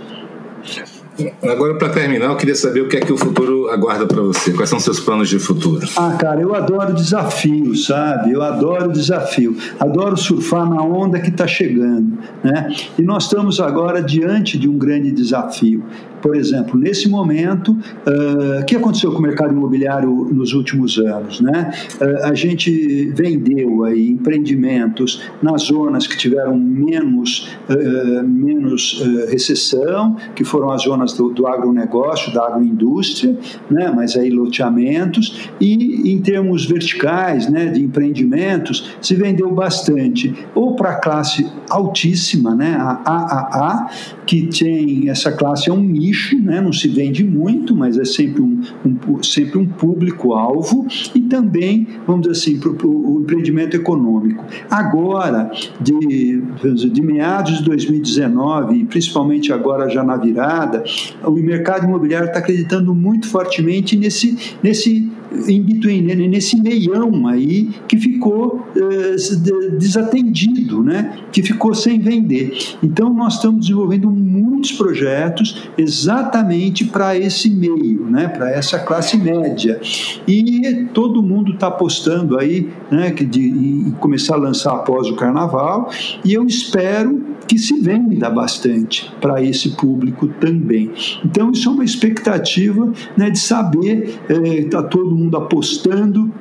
Agora, 1.44 1.76
para 1.76 1.90
terminar, 1.90 2.28
eu 2.28 2.36
queria 2.36 2.56
saber 2.56 2.82
o 2.82 2.88
que 2.88 2.98
é 2.98 3.00
que 3.00 3.12
o 3.12 3.18
futuro 3.18 3.70
aguarda 3.70 4.06
para 4.06 4.22
você. 4.22 4.54
Quais 4.54 4.70
são 4.70 4.80
seus 4.80 5.00
planos 5.00 5.30
de 5.30 5.40
futuro? 5.40 5.88
Ah, 5.98 6.16
cara, 6.20 6.42
eu 6.42 6.56
adoro 6.56 6.94
desafio, 6.94 7.76
sabe? 7.76 8.32
Eu 8.34 8.42
adoro 8.42 8.92
desafio. 8.92 9.56
Adoro 9.80 10.18
surfar 10.18 10.70
na 10.70 10.82
onda 10.82 11.20
que 11.20 11.30
está 11.30 11.48
chegando, 11.48 12.18
né? 12.44 12.74
E 12.98 13.02
nós 13.02 13.24
estamos 13.24 13.60
agora 13.60 14.02
diante 14.02 14.58
de 14.58 14.68
um 14.68 14.78
grande 14.78 15.12
desafio. 15.12 15.84
Por 16.22 16.36
exemplo, 16.36 16.78
nesse 16.78 17.10
momento, 17.10 17.72
uh, 17.72 18.62
o 18.62 18.66
que 18.66 18.76
aconteceu 18.76 19.12
com 19.12 19.20
o 19.20 19.22
mercado 19.22 19.54
imobiliário 19.54 20.10
nos 20.32 20.54
últimos 20.54 20.98
anos? 20.98 21.40
Né? 21.42 21.72
Uh, 22.00 22.26
a 22.26 22.34
gente 22.34 23.12
vendeu 23.16 23.84
aí 23.84 24.10
empreendimentos 24.10 25.22
nas 25.42 25.64
zonas 25.64 26.08
que 26.08 26.18
tiveram 26.18 26.58
menos, 26.58 27.50
uh, 27.70 28.24
menos 28.24 29.04
recessão, 29.30 30.16
que 30.36 30.44
foram 30.44 30.72
as 30.72 30.84
zonas 30.84 31.14
do, 31.14 31.30
do 31.30 31.48
agronegócio, 31.48 32.34
da 32.34 32.46
agroindústria, 32.46 33.38
né? 33.70 33.92
mas 33.96 34.16
aí 34.16 34.30
loteamentos, 34.30 35.50
e 35.60 36.12
em 36.12 36.22
termos 36.22 36.66
verticais 36.66 37.50
né, 37.50 37.68
de 37.68 37.82
empreendimentos, 37.82 38.96
se 39.02 39.16
vendeu 39.16 39.52
bastante, 39.52 40.34
ou 40.54 40.76
para 40.76 40.92
a 40.92 40.96
classe 40.96 41.48
altíssima, 41.70 42.56
né, 42.56 42.76
a 42.80 43.02
AAA, 43.06 43.90
que 44.26 44.48
tem 44.48 45.10
essa 45.10 45.32
classe 45.32 45.70
é 45.70 45.74
um 45.74 45.84
nicho, 46.10 46.40
né? 46.40 46.60
não 46.60 46.74
se 46.74 46.88
vende 46.88 47.24
muito, 47.24 47.76
mas 47.76 47.98
é 47.98 48.06
sempre 48.06 48.42
um, 48.42 48.62
um 48.86 49.24
sempre 49.24 49.60
um 49.60 49.66
público-alvo 49.66 50.88
e 51.14 51.22
também, 51.22 51.88
vamos 52.06 52.28
dizer 52.28 52.34
assim, 52.34 52.60
para 52.60 52.88
o 52.88 53.22
empreendimento 53.22 53.76
econômico. 53.76 54.44
Agora, 54.70 55.52
de, 55.80 56.42
de 56.90 57.02
meados 57.02 57.60
de 57.60 57.64
2019, 57.64 58.76
e 58.76 58.86
principalmente 58.86 59.54
agora 59.54 59.90
já 59.90 60.04
na 60.04 60.18
virada, 60.18 60.84
o 61.24 61.32
mercado 61.32 61.86
imobiliário 61.86 62.28
está 62.28 62.40
acreditando 62.40 62.94
muito 62.94 63.28
fortemente 63.28 63.96
nesse, 63.96 64.56
nesse 64.64 65.10
in 65.48 65.62
between, 65.64 66.02
né, 66.04 66.16
nesse 66.16 66.60
meião 66.62 67.28
aí 67.28 67.70
que 67.88 67.98
ficou 67.98 68.66
uh, 68.76 69.78
desatendido, 69.78 70.84
né? 70.84 71.18
que 71.32 71.44
ficou 71.44 71.74
sem 71.74 72.00
vender. 72.00 72.58
Então, 72.84 73.14
nós 73.14 73.36
estamos 73.36 73.62
desenvolvendo 73.62 74.10
muitos 74.10 74.72
projetos 74.72 75.70
exatamente 75.78 76.86
para 76.86 77.18
esse 77.18 77.50
meio, 77.50 78.06
né? 78.10 78.28
para 78.28 78.52
essa 78.52 78.80
classe 78.80 79.18
média. 79.18 79.80
E 80.28 80.88
todo 80.94 81.22
mundo 81.22 81.54
está 81.54 81.68
apostando 81.68 82.38
aí 82.38 82.70
né? 82.92 83.12
que 83.12 83.26
de, 83.26 83.42
em 83.42 83.92
começar 84.00 84.36
a 84.36 84.40
lançar 84.40 84.72
após 84.72 85.08
o 85.08 85.16
carnaval, 85.16 85.90
e 86.26 86.34
eu 86.34 86.46
espero 86.46 87.39
que 87.50 87.58
se 87.58 87.80
venda 87.80 88.30
bastante 88.30 89.12
para 89.20 89.42
esse 89.42 89.72
público 89.72 90.28
também. 90.40 90.92
Então, 91.26 91.52
isso 91.52 91.68
é 91.68 91.72
uma 91.72 91.84
expectativa 91.84 92.94
né, 93.18 93.32
de 93.32 93.40
saber, 93.40 94.20
está 94.30 94.80
eh, 94.80 94.84
todo 94.84 95.16
mundo 95.16 95.36
apostando 95.36 96.32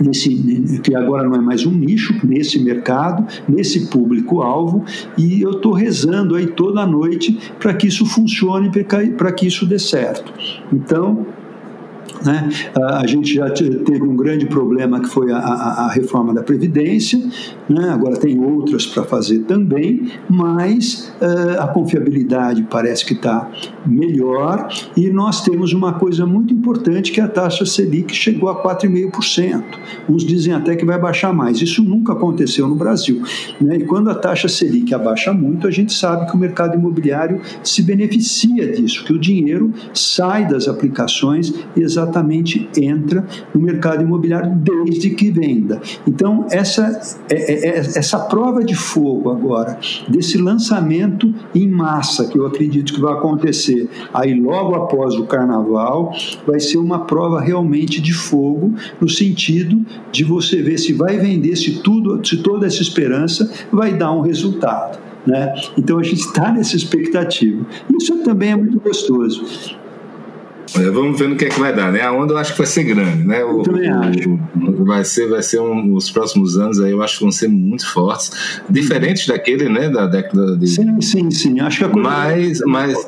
nesse 0.00 0.80
que 0.82 0.94
agora 0.94 1.28
não 1.28 1.36
é 1.36 1.40
mais 1.40 1.66
um 1.66 1.70
nicho 1.70 2.14
nesse 2.26 2.58
mercado, 2.58 3.26
nesse 3.46 3.88
público-alvo, 3.88 4.84
e 5.18 5.42
eu 5.42 5.52
estou 5.52 5.72
rezando 5.72 6.34
aí 6.34 6.46
toda 6.46 6.86
noite 6.86 7.38
para 7.58 7.74
que 7.74 7.86
isso 7.86 8.06
funcione, 8.06 8.70
para 9.16 9.32
que 9.32 9.46
isso 9.46 9.66
dê 9.66 9.78
certo. 9.78 10.32
Então, 10.72 11.26
né? 12.24 12.48
A 12.74 13.06
gente 13.06 13.34
já 13.34 13.50
teve 13.50 14.02
um 14.02 14.16
grande 14.16 14.46
problema 14.46 15.00
que 15.00 15.08
foi 15.08 15.30
a, 15.32 15.38
a, 15.38 15.86
a 15.86 15.90
reforma 15.90 16.32
da 16.32 16.42
Previdência, 16.42 17.18
né? 17.68 17.90
agora 17.90 18.16
tem 18.16 18.38
outras 18.42 18.86
para 18.86 19.04
fazer 19.04 19.40
também, 19.40 20.10
mas 20.28 21.12
uh, 21.20 21.62
a 21.62 21.68
confiabilidade 21.68 22.66
parece 22.70 23.04
que 23.04 23.14
está 23.14 23.50
melhor 23.84 24.68
e 24.96 25.10
nós 25.10 25.42
temos 25.42 25.72
uma 25.72 25.94
coisa 25.94 26.26
muito 26.26 26.52
importante 26.52 27.12
que 27.12 27.20
é 27.20 27.24
a 27.24 27.28
taxa 27.28 27.66
Selic 27.66 28.14
chegou 28.14 28.48
a 28.48 28.62
4,5%. 28.62 29.62
Uns 30.08 30.24
dizem 30.24 30.52
até 30.52 30.76
que 30.76 30.84
vai 30.84 30.98
baixar 30.98 31.32
mais. 31.32 31.60
Isso 31.60 31.82
nunca 31.82 32.12
aconteceu 32.12 32.66
no 32.68 32.74
Brasil. 32.74 33.22
Né? 33.60 33.76
E 33.76 33.84
quando 33.84 34.10
a 34.10 34.14
taxa 34.14 34.48
Selic 34.48 34.94
abaixa 34.94 35.32
muito, 35.32 35.66
a 35.66 35.70
gente 35.70 35.92
sabe 35.92 36.26
que 36.30 36.34
o 36.34 36.38
mercado 36.38 36.76
imobiliário 36.76 37.40
se 37.62 37.82
beneficia 37.82 38.72
disso, 38.72 39.04
que 39.04 39.12
o 39.12 39.18
dinheiro 39.18 39.72
sai 39.92 40.46
das 40.46 40.68
aplicações 40.68 41.52
exatamente 41.76 41.95
exatamente 41.96 42.68
entra 42.76 43.24
no 43.54 43.60
mercado 43.60 44.02
imobiliário 44.02 44.52
desde 44.54 45.10
que 45.10 45.30
venda. 45.30 45.80
Então, 46.06 46.46
essa, 46.50 47.00
é, 47.30 47.34
é, 47.34 47.68
é, 47.68 47.78
essa 47.78 48.18
prova 48.18 48.62
de 48.62 48.74
fogo 48.74 49.30
agora, 49.30 49.78
desse 50.08 50.38
lançamento 50.38 51.32
em 51.54 51.68
massa, 51.68 52.26
que 52.28 52.38
eu 52.38 52.46
acredito 52.46 52.92
que 52.92 53.00
vai 53.00 53.14
acontecer 53.14 53.88
aí 54.12 54.38
logo 54.38 54.74
após 54.74 55.14
o 55.14 55.24
carnaval, 55.24 56.12
vai 56.46 56.60
ser 56.60 56.78
uma 56.78 57.00
prova 57.00 57.40
realmente 57.40 58.00
de 58.00 58.12
fogo, 58.12 58.74
no 59.00 59.08
sentido 59.08 59.84
de 60.12 60.24
você 60.24 60.62
ver 60.62 60.78
se 60.78 60.92
vai 60.92 61.18
vender, 61.18 61.56
se 61.56 61.82
tudo, 61.82 62.24
se 62.26 62.38
toda 62.38 62.66
essa 62.66 62.82
esperança 62.82 63.50
vai 63.72 63.96
dar 63.96 64.12
um 64.12 64.20
resultado. 64.20 64.98
Né? 65.26 65.54
Então 65.76 65.98
a 65.98 66.02
gente 66.02 66.20
está 66.20 66.52
nessa 66.52 66.76
expectativa. 66.76 67.66
Isso 67.98 68.16
também 68.18 68.52
é 68.52 68.56
muito 68.56 68.78
gostoso. 68.78 69.44
É, 70.74 70.90
vamos 70.90 71.18
ver 71.18 71.28
no 71.28 71.36
que 71.36 71.44
é 71.44 71.48
que 71.48 71.60
vai 71.60 71.74
dar, 71.74 71.92
né? 71.92 72.02
A 72.02 72.12
onda 72.12 72.34
eu 72.34 72.38
acho 72.38 72.52
que 72.52 72.58
vai 72.58 72.66
ser 72.66 72.84
grande, 72.84 73.24
né? 73.24 73.44
O, 73.44 73.62
também 73.62 73.88
acho. 73.88 74.38
Vai 74.84 75.04
ser, 75.04 75.28
vai 75.28 75.42
ser 75.42 75.60
um, 75.60 75.94
os 75.94 76.10
próximos 76.10 76.58
anos 76.58 76.80
aí, 76.80 76.90
eu 76.90 77.02
acho 77.02 77.18
que 77.18 77.22
vão 77.22 77.32
ser 77.32 77.48
muito 77.48 77.86
fortes, 77.92 78.60
diferentes 78.68 79.26
daquele, 79.26 79.68
né? 79.68 79.88
Da 79.88 80.06
década 80.06 80.56
de. 80.56 80.66
Sim, 80.66 81.00
sim, 81.00 81.30
sim. 81.30 81.60
Acho 81.60 81.78
que 81.78 81.84
a 81.84 81.88
coisa. 81.88 82.08
Mas, 82.08 82.60
mas, 82.60 83.06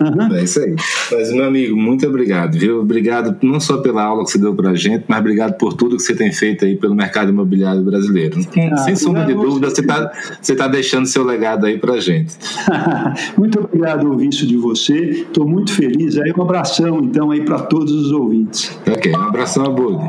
Uhum. 0.00 0.34
É 0.34 0.44
isso 0.44 0.60
aí. 0.60 0.74
Mas, 1.12 1.32
meu 1.32 1.44
amigo, 1.44 1.76
muito 1.76 2.06
obrigado, 2.06 2.58
viu? 2.58 2.80
Obrigado 2.80 3.36
não 3.42 3.60
só 3.60 3.78
pela 3.78 4.02
aula 4.02 4.24
que 4.24 4.30
você 4.30 4.38
deu 4.38 4.54
pra 4.54 4.74
gente, 4.74 5.04
mas 5.06 5.18
obrigado 5.20 5.56
por 5.58 5.74
tudo 5.74 5.96
que 5.96 6.02
você 6.02 6.14
tem 6.14 6.32
feito 6.32 6.64
aí 6.64 6.76
pelo 6.76 6.94
mercado 6.94 7.30
imobiliário 7.30 7.82
brasileiro. 7.82 8.40
Ah, 8.72 8.76
Sem 8.78 8.96
sombra 8.96 9.24
de 9.24 9.34
dúvida, 9.34 9.68
você 9.68 9.80
está 9.80 10.10
você 10.40 10.56
tá 10.56 10.68
deixando 10.68 11.06
seu 11.06 11.24
legado 11.24 11.66
aí 11.66 11.78
pra 11.78 12.00
gente. 12.00 12.34
muito 13.36 13.60
obrigado, 13.60 14.10
ouvinte 14.10 14.46
de 14.46 14.56
você. 14.56 14.94
Estou 14.94 15.46
muito 15.46 15.72
feliz. 15.72 16.16
Aí 16.16 16.32
um 16.36 16.42
abração, 16.42 17.00
então, 17.00 17.30
aí 17.30 17.42
para 17.42 17.58
todos 17.60 17.92
os 17.92 18.12
ouvintes. 18.12 18.78
Ok, 18.86 19.12
um 19.12 19.22
abração, 19.22 19.64
Abud. 19.64 20.00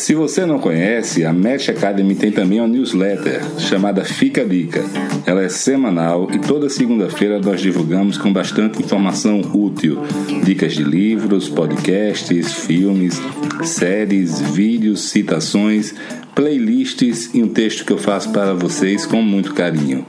Se 0.00 0.14
você 0.14 0.46
não 0.46 0.58
conhece, 0.58 1.26
a 1.26 1.32
Match 1.32 1.68
Academy 1.68 2.14
tem 2.14 2.32
também 2.32 2.58
uma 2.58 2.66
newsletter 2.66 3.42
chamada 3.58 4.02
Fica 4.02 4.42
Dica. 4.46 4.82
Ela 5.26 5.42
é 5.42 5.50
semanal 5.50 6.26
e 6.32 6.38
toda 6.38 6.70
segunda-feira 6.70 7.38
nós 7.38 7.60
divulgamos 7.60 8.16
com 8.16 8.32
bastante 8.32 8.82
informação 8.82 9.42
útil. 9.52 9.98
Dicas 10.42 10.72
de 10.72 10.82
livros, 10.82 11.50
podcasts, 11.50 12.50
filmes, 12.50 13.20
séries, 13.62 14.40
vídeos, 14.40 15.10
citações, 15.10 15.94
playlists 16.34 17.34
e 17.34 17.42
um 17.42 17.48
texto 17.48 17.84
que 17.84 17.92
eu 17.92 17.98
faço 17.98 18.32
para 18.32 18.54
vocês 18.54 19.04
com 19.04 19.20
muito 19.20 19.52
carinho. 19.52 20.06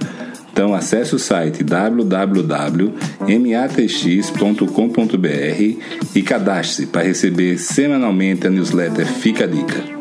Então 0.52 0.74
acesse 0.74 1.16
o 1.16 1.20
site 1.20 1.64
www.matx.com.br 1.64 2.56
e 6.16 6.22
cadastre-se 6.22 6.88
para 6.88 7.04
receber 7.04 7.58
semanalmente 7.58 8.46
a 8.46 8.50
newsletter 8.50 9.06
Fica 9.06 9.46
a 9.46 9.48
Dica. 9.48 10.01